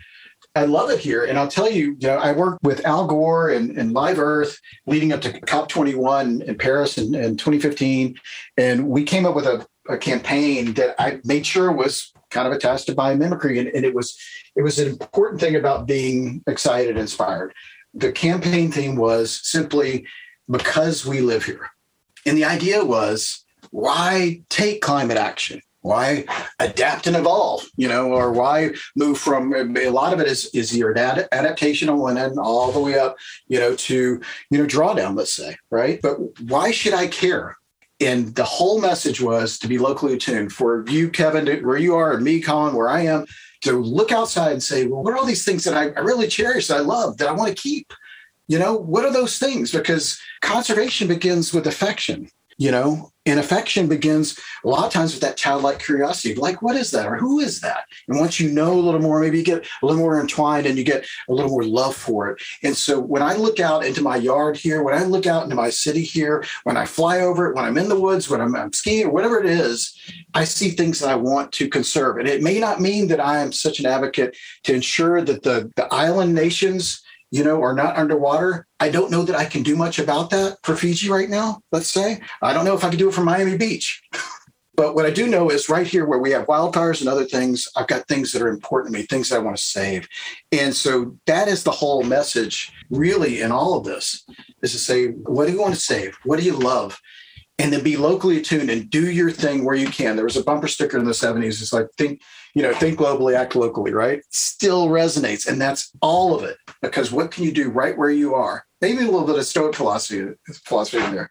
I 0.57 0.67
love 0.67 0.91
it 0.91 1.01
here. 1.01 1.25
And 1.25 1.37
I'll 1.37 1.49
tell 1.49 1.69
you, 1.69 1.97
you 1.99 2.09
know, 2.09 2.17
I 2.17 2.31
worked 2.31 2.63
with 2.63 2.87
Al 2.87 3.09
Gore 3.09 3.51
and, 3.51 3.77
and 3.77 3.93
Live 3.93 4.21
Earth 4.21 4.61
leading 4.87 5.13
up 5.13 5.21
to 5.23 5.33
COP21 5.33 6.45
in 6.45 6.57
Paris 6.57 6.97
in, 6.97 7.13
in 7.15 7.37
2015. 7.37 8.15
And 8.57 8.89
we 8.89 9.03
came 9.03 9.27
up 9.27 9.35
with 9.35 9.47
a, 9.47 9.67
a 9.89 9.99
campaign 9.99 10.75
that 10.75 10.95
I 11.01 11.21
made 11.25 11.45
sure 11.45 11.73
was 11.73 12.14
kind 12.35 12.49
of 12.49 12.53
attached 12.53 12.87
to 12.87 12.95
biomimicry. 12.95 13.59
And, 13.59 13.69
and 13.69 13.85
it 13.85 13.95
was 13.95 14.19
it 14.57 14.63
was 14.63 14.79
an 14.79 14.89
important 14.89 15.41
thing 15.41 15.57
about 15.57 15.87
being 15.87 16.43
excited 16.47 16.99
inspired. 16.99 17.55
The 17.95 18.13
campaign 18.13 18.71
theme 18.71 18.97
was 18.97 19.41
simply 19.43 20.07
because 20.51 21.07
we 21.07 21.21
live 21.21 21.45
here. 21.45 21.71
And 22.27 22.37
the 22.37 22.45
idea 22.45 22.85
was 22.85 23.45
why 23.71 24.43
take 24.51 24.83
climate 24.83 25.17
action? 25.17 25.63
Why 25.81 26.25
adapt 26.59 27.07
and 27.07 27.15
evolve? 27.15 27.67
You 27.77 27.89
know, 27.89 28.13
or 28.13 28.33
why 28.33 28.71
move 28.97 29.19
from 29.19 29.55
a 29.77 29.91
lot 29.91 30.13
of 30.13 30.21
it 30.21 30.27
is 30.27 30.47
is 30.55 30.77
your 30.77 30.97
ad, 30.99 31.29
adaptational 31.31 32.09
and 32.09 32.17
then 32.17 32.39
all 32.39 32.73
the 32.73 32.81
way 32.81 32.99
up, 32.99 33.17
you 33.49 33.61
know, 33.61 33.75
to 33.77 34.21
you 34.51 34.59
know 34.59 34.67
drawdown, 34.67 35.17
let's 35.17 35.35
say, 35.35 35.57
right? 35.71 36.01
But 36.03 36.17
why 36.41 36.71
should 36.71 36.95
I 36.95 37.07
care? 37.07 37.57
And 38.01 38.35
the 38.35 38.45
whole 38.45 38.81
message 38.81 39.21
was 39.21 39.59
to 39.61 39.69
be 39.69 39.79
locally 39.79 40.15
attuned 40.15 40.53
for 40.53 40.85
you, 40.89 41.09
Kevin, 41.09 41.47
where 41.65 41.77
you 41.77 41.95
are, 41.95 42.13
and 42.13 42.25
me, 42.25 42.41
Colin, 42.41 42.75
where 42.75 42.89
I 42.89 43.03
am, 43.03 43.27
to 43.63 43.73
look 43.73 44.11
outside 44.11 44.53
and 44.53 44.63
say, 44.63 44.87
well, 44.87 45.03
what 45.03 45.15
are 45.15 45.17
all 45.17 45.25
these 45.25 45.45
things 45.45 45.65
that 45.65 45.75
I, 45.75 45.85
really 46.01 46.27
cherish, 46.27 46.67
that 46.67 46.79
I 46.79 46.81
love, 46.81 47.19
that 47.19 47.29
I 47.29 47.33
want 47.33 47.57
to 47.57 47.63
keep? 47.63 47.93
You 48.49 48.59
know, 48.59 48.75
what 48.75 49.05
are 49.05 49.13
those 49.13 49.39
things? 49.39 49.73
Because 49.73 50.21
conservation 50.43 51.09
begins 51.09 51.55
with 51.55 51.67
affection 51.67 52.29
you 52.59 52.71
know 52.71 53.11
and 53.27 53.41
affection 53.41 53.89
begins 53.89 54.39
a 54.65 54.69
lot 54.69 54.87
of 54.87 54.93
times 54.93 55.13
with 55.13 55.23
that 55.23 55.37
childlike 55.37 55.79
curiosity 55.79 56.35
like 56.35 56.63
what 56.63 56.77
is 56.77 56.91
that? 56.91 57.07
Or 57.07 57.17
who 57.17 57.41
is 57.41 57.61
that? 57.61 57.87
And 58.09 58.19
once 58.19 58.39
you 58.39 58.51
know 58.51 58.73
a 58.73 58.81
little 58.81 59.01
more 59.01 59.21
maybe 59.21 59.39
you 59.39 59.45
get 59.45 59.67
a 59.83 59.87
little 59.87 60.01
more 60.01 60.21
entwined 60.21 60.67
and 60.67 60.77
you 60.77 60.85
get 60.85 61.07
a 61.29 61.33
little 61.33 61.51
more 61.51 61.65
love 61.65 61.97
for 61.97 62.31
it. 62.31 62.43
And 62.63 62.77
so 62.77 63.01
when 63.01 63.23
i 63.23 63.35
look 63.35 63.61
out 63.61 63.85
into 63.85 64.03
my 64.03 64.17
yard 64.17 64.57
here 64.57 64.83
when 64.83 64.95
i 64.95 65.05
look 65.05 65.27
out 65.27 65.45
into 65.45 65.57
my 65.57 65.71
city 65.71 66.03
here 66.03 66.45
when 66.65 66.77
i 66.77 66.85
fly 66.85 67.21
over 67.21 67.49
it 67.49 67.55
when 67.55 67.65
i'm 67.65 67.79
in 67.79 67.89
the 67.89 67.99
woods 67.99 68.29
when 68.29 68.41
i'm, 68.41 68.55
I'm 68.57 68.73
skiing 68.73 69.07
or 69.07 69.11
whatever 69.11 69.39
it 69.39 69.47
is 69.47 69.97
i 70.35 70.45
see 70.45 70.71
things 70.71 71.01
that 71.01 71.11
i 71.11 71.15
want 71.15 71.53
to 71.53 71.69
conserve. 71.69 72.19
And 72.19 72.29
it 72.29 72.43
may 72.43 72.59
not 72.59 72.81
mean 72.81 73.09
that 73.09 73.21
i 73.21 73.39
am 73.39 73.53
such 73.53 73.81
an 73.81 73.87
advocate 73.87 74.37
to 74.65 74.75
ensure 74.75 75.23
that 75.23 75.43
the, 75.43 75.71
the 75.77 75.93
island 75.93 76.35
nations 76.35 77.04
you 77.35 77.43
know, 77.43 77.61
are 77.65 77.75
not 77.75 77.97
underwater. 77.97 78.65
I 78.79 78.91
don't 78.91 79.11
know 79.11 79.25
that 79.25 79.35
I 79.35 79.45
can 79.45 79.65
do 79.65 79.75
much 79.75 79.99
about 79.99 80.31
that 80.31 80.59
for 80.63 80.77
Fiji 80.77 81.11
right 81.11 81.29
now, 81.29 81.63
let's 81.73 81.91
say. 81.91 82.21
I 82.41 82.53
don't 82.53 82.65
know 82.65 82.77
if 82.77 82.85
I 82.85 82.91
can 82.91 82.97
do 82.97 83.09
it 83.09 83.15
for 83.15 83.25
Miami 83.25 83.57
Beach. 83.57 84.01
but 84.77 84.95
what 84.95 85.05
I 85.05 85.11
do 85.11 85.27
know 85.27 85.51
is 85.51 85.69
right 85.69 85.85
here 85.85 86.07
where 86.07 86.21
we 86.21 86.31
have 86.31 86.47
wildfires 86.47 87.01
and 87.01 87.09
other 87.09 87.25
things, 87.25 87.67
I've 87.75 87.89
got 87.89 88.07
things 88.07 88.31
that 88.31 88.41
are 88.43 88.51
important 88.51 88.95
to 88.95 89.01
me, 89.01 89.07
things 89.07 89.31
that 89.31 89.41
I 89.41 89.41
want 89.41 89.57
to 89.57 89.63
save. 89.65 90.07
And 90.53 90.73
so 90.73 91.19
that 91.27 91.49
is 91.49 91.65
the 91.65 91.73
whole 91.73 92.05
message, 92.05 92.73
really, 92.89 93.41
in 93.41 93.51
all 93.51 93.77
of 93.77 93.85
this 93.85 94.25
is 94.63 94.71
to 94.71 94.79
say, 94.79 95.09
what 95.09 95.49
do 95.49 95.55
you 95.55 95.61
want 95.61 95.75
to 95.75 95.81
save? 95.81 96.17
What 96.23 96.39
do 96.39 96.47
you 96.47 96.55
love? 96.55 97.01
and 97.61 97.73
then 97.73 97.85
be 97.85 97.97
locally 97.97 98.39
attuned 98.39 98.69
and 98.69 98.91
do 98.91 99.09
your 99.13 99.31
thing 99.31 99.65
where 99.65 99.77
you 99.77 99.87
can. 99.87 100.17
There 100.17 100.25
was 100.25 100.37
a 100.37 100.43
bumper 100.43 100.67
sticker 100.67 100.99
in 100.99 101.05
the 101.05 101.13
70s. 101.13 101.63
It's 101.63 101.73
like 101.73 101.87
think, 101.97 102.21
you 102.55 102.63
know, 102.63 102.73
think 102.75 102.99
globally, 102.99 103.35
act 103.35 103.57
locally, 103.57 103.93
right? 103.93 104.23
Still 104.31 104.89
resonates. 104.89 105.47
And 105.47 105.61
that's 105.61 105.91
all 106.01 106.35
of 106.35 106.45
it. 106.45 106.57
Because 106.83 107.11
what 107.11 107.31
can 107.31 107.45
you 107.45 107.53
do 107.53 107.69
right 107.69 107.99
where 107.99 108.11
you 108.11 108.35
are? 108.35 108.65
Maybe 108.81 108.99
a 108.99 109.07
little 109.07 109.27
bit 109.27 109.39
of 109.39 109.45
Stoic 109.45 109.75
philosophy, 109.75 110.35
philosophy 110.65 111.03
in 111.03 111.15
there. 111.15 111.31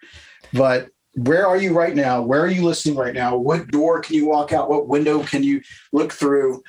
But 0.51 0.89
where 1.15 1.47
are 1.47 1.57
you 1.57 1.73
right 1.73 1.95
now? 1.95 2.21
Where 2.21 2.41
are 2.41 2.49
you 2.49 2.63
listening 2.63 2.97
right 2.97 3.13
now? 3.13 3.37
What 3.37 3.69
door 3.69 4.01
can 4.01 4.15
you 4.15 4.27
walk 4.27 4.51
out? 4.51 4.69
What 4.69 4.87
window 4.87 5.23
can 5.23 5.43
you 5.43 5.61
look 5.93 6.11
through 6.11 6.61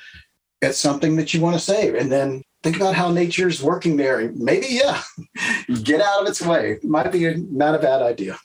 at 0.61 0.75
something 0.75 1.17
that 1.17 1.33
you 1.33 1.41
want 1.41 1.55
to 1.55 1.59
save? 1.59 1.95
And 1.95 2.11
then 2.11 2.43
think 2.63 2.77
about 2.77 2.95
how 2.95 3.11
nature's 3.11 3.61
working 3.61 3.97
there. 3.97 4.31
Maybe, 4.35 4.67
yeah, 4.69 5.01
get 5.83 5.99
out 5.99 6.21
of 6.21 6.27
its 6.27 6.41
way. 6.41 6.77
Might 6.83 7.11
be 7.11 7.35
not 7.35 7.75
a 7.75 7.79
bad 7.79 8.01
idea. 8.01 8.37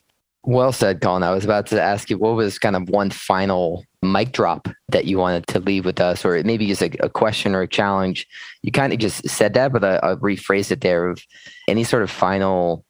Well 0.42 0.72
said, 0.72 1.02
Colin. 1.02 1.22
I 1.22 1.32
was 1.32 1.44
about 1.44 1.66
to 1.68 1.80
ask 1.80 2.10
you 2.10 2.18
what 2.18 2.34
was 2.34 2.58
kind 2.58 2.74
of 2.74 2.88
one 2.88 3.10
final 3.10 3.84
mic 4.02 4.32
drop 4.32 4.68
that 4.88 5.04
you 5.04 5.18
wanted 5.18 5.46
to 5.48 5.60
leave 5.60 5.84
with 5.84 6.00
us, 6.00 6.24
or 6.24 6.42
maybe 6.42 6.66
just 6.66 6.82
a, 6.82 6.90
a 7.04 7.08
question 7.08 7.54
or 7.54 7.62
a 7.62 7.68
challenge. 7.68 8.26
You 8.62 8.72
kind 8.72 8.92
of 8.92 8.98
just 8.98 9.28
said 9.28 9.54
that, 9.54 9.72
but 9.72 9.84
I, 9.84 9.96
I'll 10.02 10.16
rephrase 10.16 10.70
it 10.70 10.80
there 10.80 11.08
of 11.08 11.22
any 11.68 11.84
sort 11.84 12.02
of 12.02 12.10
final 12.10 12.84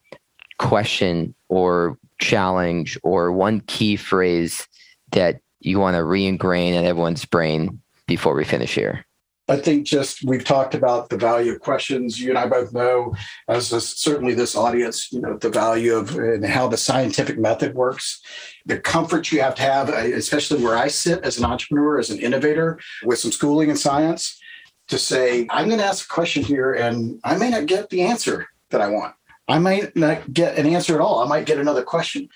question 0.57 1.35
or 1.49 1.97
challenge 2.19 2.97
or 3.03 3.31
one 3.31 3.61
key 3.61 3.95
phrase 3.95 4.67
that 5.11 5.41
you 5.59 5.79
want 5.79 5.95
to 5.95 6.03
re-ingrain 6.03 6.73
in 6.73 6.85
everyone's 6.85 7.25
brain 7.25 7.81
before 8.07 8.35
we 8.35 8.43
finish 8.43 8.73
here. 8.73 9.05
I 9.51 9.57
think 9.57 9.85
just 9.85 10.23
we've 10.23 10.45
talked 10.45 10.75
about 10.75 11.09
the 11.09 11.17
value 11.17 11.51
of 11.51 11.59
questions. 11.59 12.19
You 12.21 12.29
and 12.29 12.37
I 12.37 12.47
both 12.47 12.71
know, 12.71 13.13
as 13.49 13.67
certainly 13.67 14.33
this 14.33 14.55
audience, 14.55 15.11
you 15.11 15.19
know, 15.19 15.37
the 15.37 15.49
value 15.49 15.95
of 15.95 16.15
and 16.15 16.45
how 16.45 16.69
the 16.69 16.77
scientific 16.77 17.37
method 17.37 17.75
works, 17.75 18.21
the 18.65 18.79
comfort 18.79 19.29
you 19.31 19.41
have 19.41 19.55
to 19.55 19.61
have, 19.61 19.89
especially 19.89 20.63
where 20.63 20.77
I 20.77 20.87
sit 20.87 21.25
as 21.25 21.37
an 21.37 21.43
entrepreneur, 21.43 21.99
as 21.99 22.09
an 22.09 22.19
innovator 22.19 22.79
with 23.03 23.19
some 23.19 23.33
schooling 23.33 23.69
in 23.69 23.75
science. 23.75 24.39
to 24.87 24.97
say, 24.97 25.47
I'm 25.49 25.67
going 25.67 25.79
to 25.79 25.85
ask 25.85 26.05
a 26.05 26.13
question 26.13 26.43
here 26.43 26.73
and 26.73 27.19
I 27.23 27.37
may 27.37 27.49
not 27.49 27.65
get 27.65 27.89
the 27.89 28.01
answer 28.01 28.47
that 28.69 28.81
I 28.81 28.89
want. 28.89 29.15
I 29.47 29.57
might 29.59 29.95
not 29.95 30.31
get 30.31 30.57
an 30.57 30.65
answer 30.65 30.95
at 30.95 31.01
all. 31.01 31.19
I 31.19 31.27
might 31.27 31.45
get 31.45 31.59
another 31.59 31.83
question. 31.83 32.29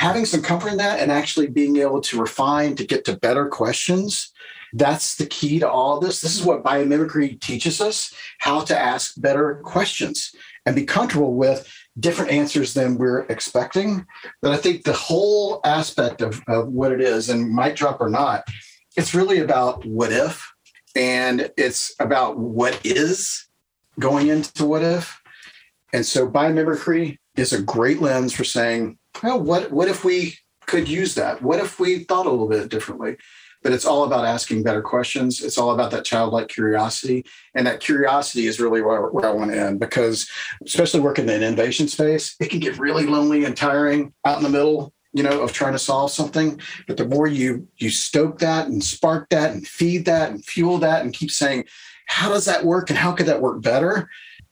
Having 0.00 0.24
some 0.24 0.40
comfort 0.40 0.70
in 0.70 0.78
that 0.78 0.98
and 0.98 1.12
actually 1.12 1.46
being 1.46 1.76
able 1.76 2.00
to 2.00 2.18
refine 2.18 2.74
to 2.76 2.86
get 2.86 3.04
to 3.04 3.18
better 3.18 3.50
questions, 3.50 4.32
that's 4.72 5.16
the 5.16 5.26
key 5.26 5.58
to 5.58 5.68
all 5.68 6.00
this. 6.00 6.22
This 6.22 6.34
is 6.34 6.42
what 6.42 6.64
biomimicry 6.64 7.38
teaches 7.38 7.82
us 7.82 8.10
how 8.38 8.62
to 8.62 8.78
ask 8.78 9.12
better 9.20 9.56
questions 9.62 10.34
and 10.64 10.74
be 10.74 10.86
comfortable 10.86 11.34
with 11.34 11.70
different 11.98 12.30
answers 12.30 12.72
than 12.72 12.96
we're 12.96 13.26
expecting. 13.26 14.06
But 14.40 14.52
I 14.52 14.56
think 14.56 14.84
the 14.84 14.94
whole 14.94 15.60
aspect 15.64 16.22
of, 16.22 16.40
of 16.48 16.68
what 16.68 16.92
it 16.92 17.02
is, 17.02 17.28
and 17.28 17.50
might 17.50 17.76
drop 17.76 18.00
or 18.00 18.08
not, 18.08 18.48
it's 18.96 19.14
really 19.14 19.40
about 19.40 19.84
what 19.84 20.12
if, 20.12 20.50
and 20.96 21.52
it's 21.58 21.94
about 22.00 22.38
what 22.38 22.80
is 22.86 23.48
going 23.98 24.28
into 24.28 24.64
what 24.64 24.82
if. 24.82 25.20
And 25.92 26.06
so 26.06 26.26
biomimicry 26.26 27.18
is 27.36 27.52
a 27.52 27.60
great 27.60 28.00
lens 28.00 28.32
for 28.32 28.44
saying, 28.44 28.96
well, 29.22 29.40
what, 29.40 29.70
what 29.70 29.88
if 29.88 30.04
we 30.04 30.38
could 30.66 30.88
use 30.88 31.14
that? 31.16 31.42
What 31.42 31.60
if 31.60 31.80
we 31.80 32.04
thought 32.04 32.26
a 32.26 32.30
little 32.30 32.48
bit 32.48 32.68
differently? 32.68 33.16
but 33.62 33.72
it's 33.72 33.84
all 33.84 34.04
about 34.04 34.24
asking 34.24 34.62
better 34.62 34.82
questions. 34.82 35.42
It's 35.42 35.58
all 35.58 35.72
about 35.72 35.90
that 35.90 36.04
childlike 36.04 36.48
curiosity. 36.48 37.26
And 37.54 37.66
that 37.66 37.80
curiosity 37.80 38.46
is 38.46 38.60
really 38.60 38.82
where, 38.82 39.02
where 39.08 39.26
I 39.26 39.32
want 39.32 39.50
to 39.50 39.60
end 39.60 39.80
because, 39.80 40.28
especially 40.64 41.00
working 41.00 41.28
in 41.28 41.40
the 41.40 41.46
innovation 41.46 41.88
space, 41.88 42.36
it 42.40 42.50
can 42.50 42.60
get 42.60 42.78
really 42.78 43.06
lonely 43.06 43.44
and 43.44 43.56
tiring 43.56 44.12
out 44.24 44.38
in 44.38 44.42
the 44.42 44.48
middle 44.48 44.92
you 45.12 45.24
know 45.24 45.40
of 45.40 45.52
trying 45.52 45.72
to 45.72 45.78
solve 45.78 46.08
something 46.12 46.60
but 46.86 46.96
the 46.96 47.04
more 47.04 47.26
you 47.26 47.66
you 47.78 47.90
stoke 47.90 48.38
that 48.38 48.68
and 48.68 48.84
spark 48.84 49.28
that 49.30 49.50
and 49.50 49.66
feed 49.66 50.04
that 50.04 50.30
and 50.30 50.44
fuel 50.44 50.78
that 50.78 51.02
and 51.02 51.12
keep 51.12 51.32
saying 51.32 51.64
how 52.06 52.28
does 52.28 52.44
that 52.44 52.64
work 52.64 52.90
and 52.90 52.96
how 52.96 53.10
could 53.10 53.26
that 53.26 53.42
work 53.42 53.60
better 53.60 54.08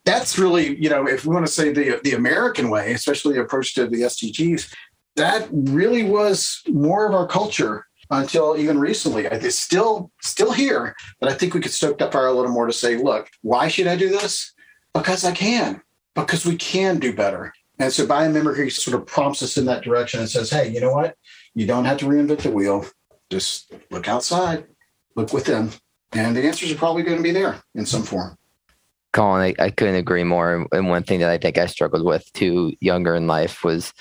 that's 0.08 0.38
really 0.38 0.66
you 0.82 0.88
know 0.88 1.06
if 1.06 1.24
we 1.24 1.34
want 1.34 1.46
to 1.46 1.52
say 1.52 1.72
the 1.72 2.00
the 2.04 2.14
american 2.14 2.70
way 2.70 2.92
especially 2.92 3.36
approach 3.38 3.74
to 3.74 3.86
the 3.86 4.02
sdgs 4.02 4.74
that 5.16 5.48
really 5.50 6.04
was 6.04 6.62
more 6.68 7.06
of 7.06 7.14
our 7.14 7.26
culture 7.26 7.84
until 8.10 8.56
even 8.56 8.78
recently. 8.78 9.26
It's 9.26 9.58
still 9.58 10.10
still 10.22 10.52
here, 10.52 10.94
but 11.20 11.30
I 11.30 11.34
think 11.34 11.54
we 11.54 11.60
could 11.60 11.72
stoke 11.72 11.98
that 11.98 12.12
fire 12.12 12.28
a 12.28 12.32
little 12.32 12.50
more 12.50 12.66
to 12.66 12.72
say, 12.72 12.96
look, 12.96 13.28
why 13.42 13.68
should 13.68 13.86
I 13.86 13.96
do 13.96 14.08
this? 14.08 14.54
Because 14.94 15.24
I 15.24 15.32
can, 15.32 15.82
because 16.14 16.46
we 16.46 16.56
can 16.56 16.98
do 16.98 17.14
better. 17.14 17.52
And 17.78 17.92
so 17.92 18.06
biomimicry 18.06 18.72
sort 18.72 19.00
of 19.00 19.06
prompts 19.06 19.42
us 19.42 19.56
in 19.56 19.66
that 19.66 19.84
direction 19.84 20.20
and 20.20 20.28
says, 20.28 20.50
hey, 20.50 20.68
you 20.68 20.80
know 20.80 20.92
what? 20.92 21.16
You 21.54 21.66
don't 21.66 21.84
have 21.84 21.98
to 21.98 22.06
reinvent 22.06 22.42
the 22.42 22.50
wheel. 22.50 22.86
Just 23.30 23.72
look 23.90 24.08
outside, 24.08 24.66
look 25.14 25.32
within, 25.32 25.70
and 26.12 26.34
the 26.34 26.44
answers 26.44 26.72
are 26.72 26.76
probably 26.76 27.02
going 27.02 27.18
to 27.18 27.22
be 27.22 27.30
there 27.30 27.62
in 27.74 27.84
some 27.84 28.02
form. 28.02 28.36
Colin, 29.12 29.54
I, 29.58 29.64
I 29.64 29.70
couldn't 29.70 29.94
agree 29.94 30.24
more. 30.24 30.66
And 30.72 30.88
one 30.88 31.02
thing 31.02 31.20
that 31.20 31.30
I 31.30 31.38
think 31.38 31.58
I 31.58 31.66
struggled 31.66 32.04
with 32.04 32.30
too 32.32 32.72
younger 32.80 33.14
in 33.14 33.26
life 33.26 33.64
was 33.64 33.92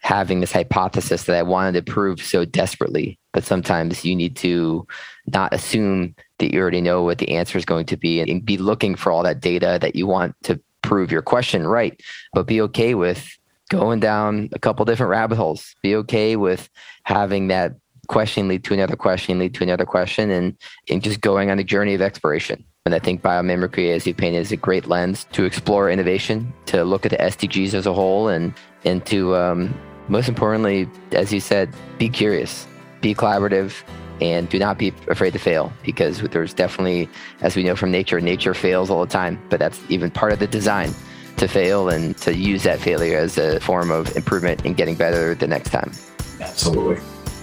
having 0.00 0.40
this 0.40 0.52
hypothesis 0.52 1.24
that 1.24 1.36
I 1.36 1.42
wanted 1.42 1.84
to 1.84 1.92
prove 1.92 2.22
so 2.22 2.44
desperately. 2.44 3.18
But 3.32 3.44
sometimes 3.44 4.04
you 4.04 4.14
need 4.14 4.36
to 4.36 4.86
not 5.26 5.52
assume 5.52 6.14
that 6.38 6.52
you 6.52 6.60
already 6.60 6.80
know 6.80 7.02
what 7.02 7.18
the 7.18 7.30
answer 7.30 7.58
is 7.58 7.64
going 7.64 7.86
to 7.86 7.96
be 7.96 8.20
and 8.20 8.44
be 8.44 8.58
looking 8.58 8.94
for 8.94 9.12
all 9.12 9.22
that 9.24 9.40
data 9.40 9.78
that 9.80 9.96
you 9.96 10.06
want 10.06 10.34
to 10.44 10.60
prove 10.82 11.10
your 11.10 11.22
question 11.22 11.66
right, 11.66 12.00
but 12.32 12.46
be 12.46 12.60
okay 12.62 12.94
with 12.94 13.36
going 13.70 14.00
down 14.00 14.48
a 14.52 14.58
couple 14.58 14.84
different 14.84 15.10
rabbit 15.10 15.36
holes. 15.36 15.74
Be 15.82 15.94
okay 15.96 16.36
with 16.36 16.70
having 17.02 17.48
that 17.48 17.74
question 18.08 18.48
lead 18.48 18.64
to 18.64 18.74
another 18.74 18.96
question, 18.96 19.38
lead 19.38 19.54
to 19.54 19.62
another 19.62 19.84
question, 19.84 20.30
and, 20.30 20.56
and 20.88 21.02
just 21.02 21.20
going 21.20 21.50
on 21.50 21.58
a 21.58 21.64
journey 21.64 21.94
of 21.94 22.00
exploration. 22.00 22.64
And 22.88 22.94
I 22.94 23.00
think 23.00 23.20
biomimicry, 23.20 23.94
as 23.94 24.06
you 24.06 24.14
painted, 24.14 24.38
is 24.38 24.50
a 24.50 24.56
great 24.56 24.86
lens 24.86 25.26
to 25.32 25.44
explore 25.44 25.90
innovation, 25.90 26.54
to 26.72 26.84
look 26.84 27.04
at 27.04 27.10
the 27.10 27.18
SDGs 27.18 27.74
as 27.74 27.84
a 27.84 27.92
whole, 27.92 28.28
and 28.28 28.54
and 28.86 29.04
to 29.04 29.36
um, 29.36 29.78
most 30.08 30.26
importantly, 30.26 30.88
as 31.12 31.30
you 31.30 31.38
said, 31.38 31.68
be 31.98 32.08
curious, 32.08 32.66
be 33.02 33.14
collaborative, 33.14 33.82
and 34.22 34.48
do 34.48 34.58
not 34.58 34.78
be 34.78 34.94
afraid 35.08 35.34
to 35.34 35.38
fail 35.38 35.70
because 35.82 36.22
there's 36.22 36.54
definitely, 36.54 37.10
as 37.42 37.56
we 37.56 37.62
know 37.62 37.76
from 37.76 37.90
nature, 37.90 38.22
nature 38.22 38.54
fails 38.54 38.88
all 38.88 39.04
the 39.04 39.12
time, 39.12 39.38
but 39.50 39.58
that's 39.58 39.78
even 39.90 40.10
part 40.10 40.32
of 40.32 40.38
the 40.38 40.46
design 40.46 40.94
to 41.36 41.46
fail 41.46 41.90
and 41.90 42.16
to 42.16 42.34
use 42.34 42.62
that 42.62 42.80
failure 42.80 43.18
as 43.18 43.36
a 43.36 43.60
form 43.60 43.90
of 43.90 44.16
improvement 44.16 44.64
and 44.64 44.78
getting 44.78 44.94
better 44.94 45.34
the 45.34 45.46
next 45.46 45.72
time. 45.72 45.92
Absolutely. 46.40 46.98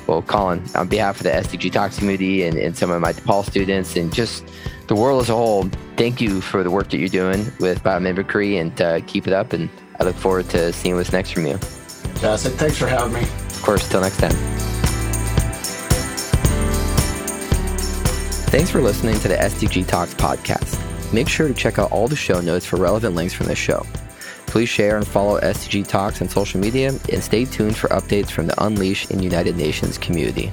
Well, 0.08 0.24
Colin, 0.24 0.64
on 0.74 0.88
behalf 0.88 1.18
of 1.18 1.24
the 1.24 1.30
SDG 1.30 1.72
Talks 1.72 2.00
community 2.00 2.42
and, 2.44 2.58
and 2.58 2.76
some 2.76 2.90
of 2.90 3.00
my 3.00 3.14
DePaul 3.14 3.46
students 3.46 3.96
and 3.96 4.12
just 4.12 4.44
the 4.88 4.96
world 4.96 5.22
as 5.22 5.30
a 5.30 5.34
whole, 5.34 5.64
thank 5.98 6.22
you 6.22 6.42
for 6.42 6.64
the 6.64 6.72
work 6.72 6.90
that 6.90 6.98
you're 6.98 7.10
doing 7.10 7.46
with 7.60 7.82
biomimicry 7.84 8.60
and 8.60 8.80
uh, 8.82 9.02
keep 9.08 9.28
it 9.28 9.34
up. 9.34 9.54
And 9.54 9.70
I 10.00 10.04
look 10.04 10.16
forward 10.16 10.50
to 10.50 10.72
seeing 10.74 10.96
what's 10.96 11.12
next 11.12 11.32
from 11.32 11.46
you. 11.46 11.58
Fantastic. 11.58 12.54
Thanks 12.54 12.78
for 12.78 12.88
having 12.88 13.14
me. 13.14 13.22
Of 13.22 13.62
course. 13.62 13.88
Till 13.90 14.02
next 14.02 14.18
time. 14.18 14.32
Thanks 18.50 18.70
for 18.70 18.82
listening 18.82 19.20
to 19.20 19.28
the 19.28 19.36
SDG 19.36 19.88
Talks 19.88 20.14
podcast. 20.14 20.82
Make 21.12 21.28
sure 21.28 21.48
to 21.48 21.54
check 21.54 21.78
out 21.78 21.92
all 21.92 22.08
the 22.08 22.16
show 22.16 22.40
notes 22.40 22.66
for 22.66 22.78
relevant 22.78 23.16
links 23.16 23.34
from 23.34 23.48
this 23.48 23.58
show. 23.58 23.86
Please 24.48 24.70
share 24.70 24.96
and 24.96 25.06
follow 25.06 25.40
SDG 25.42 25.86
Talks 25.86 26.22
on 26.22 26.30
social 26.30 26.62
media 26.62 26.90
and 27.12 27.24
stay 27.24 27.44
tuned 27.44 27.76
for 27.76 27.90
updates 27.90 28.30
from 28.30 28.48
the 28.48 28.64
Unleash 28.64 29.12
in 29.12 29.22
United 29.22 29.58
Nations 29.58 29.98
community. 29.98 30.52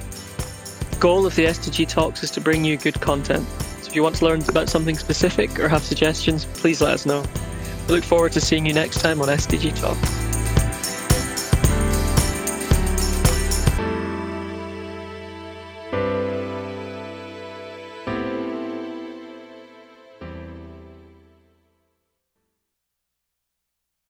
The 0.89 0.97
goal 0.99 1.25
of 1.25 1.35
the 1.35 1.45
SDG 1.45 1.87
Talks 1.87 2.23
is 2.23 2.31
to 2.31 2.41
bring 2.41 2.65
you 2.65 2.75
good 2.75 2.99
content. 2.99 3.47
If 3.93 3.97
you 3.97 4.01
want 4.01 4.15
to 4.15 4.25
learn 4.25 4.41
about 4.49 4.69
something 4.69 4.97
specific 4.97 5.59
or 5.59 5.69
have 5.69 5.83
suggestions, 5.83 6.45
please 6.45 6.81
let 6.81 6.95
us 6.95 7.05
know. 7.05 7.23
We 7.87 7.93
look 7.93 8.03
forward 8.03 8.31
to 8.31 8.41
seeing 8.41 8.65
you 8.65 8.73
next 8.73 9.01
time 9.01 9.21
on 9.21 9.27
SDG 9.27 9.79
Talks. 9.79 10.32